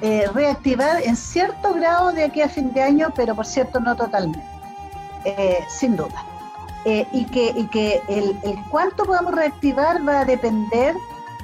eh, 0.00 0.26
reactivar 0.32 1.02
en 1.02 1.14
cierto 1.14 1.74
grado 1.74 2.12
de 2.12 2.24
aquí 2.24 2.40
a 2.40 2.48
fin 2.48 2.72
de 2.72 2.82
año, 2.82 3.12
pero 3.14 3.34
por 3.34 3.44
cierto 3.44 3.80
no 3.80 3.94
totalmente, 3.94 4.40
sin 5.68 5.96
duda. 5.96 6.24
y 6.84 7.24
que, 7.26 7.52
y 7.56 7.66
que 7.66 8.00
el, 8.08 8.38
el 8.42 8.58
cuánto 8.70 9.04
podamos 9.04 9.34
reactivar 9.34 10.06
va 10.06 10.20
a 10.20 10.24
depender 10.24 10.94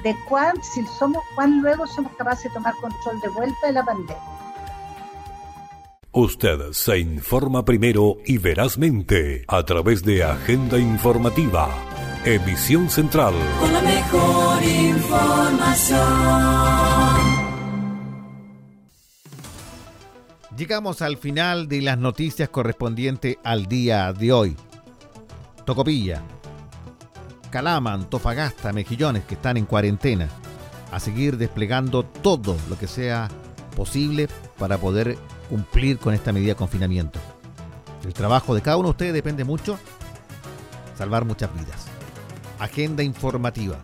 de 0.03 0.15
cuán, 0.27 0.53
si 0.63 0.85
somos, 0.85 1.23
cuán 1.35 1.61
luego 1.61 1.85
somos 1.87 2.11
capaces 2.17 2.45
de 2.45 2.51
tomar 2.51 2.73
control 2.75 3.19
de 3.21 3.29
vuelta 3.29 3.67
de 3.67 3.73
la 3.73 3.83
pandemia. 3.83 4.17
Usted 6.11 6.71
se 6.71 6.97
informa 6.99 7.63
primero 7.63 8.17
y 8.25 8.37
verazmente 8.39 9.43
a 9.47 9.63
través 9.63 10.03
de 10.03 10.23
Agenda 10.23 10.79
Informativa, 10.79 11.69
emisión 12.25 12.89
central. 12.89 13.35
Con 13.59 13.71
la 13.71 13.81
mejor 13.81 14.63
información. 14.63 15.97
Llegamos 20.57 21.03
al 21.03 21.17
final 21.17 21.67
de 21.67 21.83
las 21.83 21.99
noticias 21.99 22.49
correspondientes 22.49 23.37
al 23.43 23.67
día 23.67 24.11
de 24.11 24.31
hoy. 24.31 24.57
Tocopilla, 25.65 26.23
Calama, 27.51 27.93
Antofagasta, 27.93 28.73
Mejillones 28.73 29.23
que 29.25 29.35
están 29.35 29.57
en 29.57 29.67
cuarentena. 29.67 30.27
A 30.91 30.99
seguir 30.99 31.37
desplegando 31.37 32.03
todo 32.05 32.57
lo 32.71 32.79
que 32.79 32.87
sea 32.87 33.27
posible 33.75 34.29
para 34.57 34.79
poder 34.79 35.19
cumplir 35.47 35.99
con 35.99 36.15
esta 36.15 36.33
medida 36.33 36.53
de 36.53 36.55
confinamiento. 36.55 37.19
El 38.03 38.13
trabajo 38.13 38.55
de 38.55 38.63
cada 38.63 38.77
uno 38.77 38.87
de 38.87 38.91
ustedes 38.91 39.13
depende 39.13 39.43
mucho 39.43 39.77
salvar 40.97 41.23
muchas 41.23 41.53
vidas. 41.53 41.85
Agenda 42.57 43.03
informativa. 43.03 43.77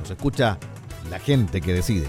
Nos 0.00 0.10
escucha 0.10 0.58
la 1.10 1.20
gente 1.20 1.60
que 1.60 1.74
decide. 1.74 2.08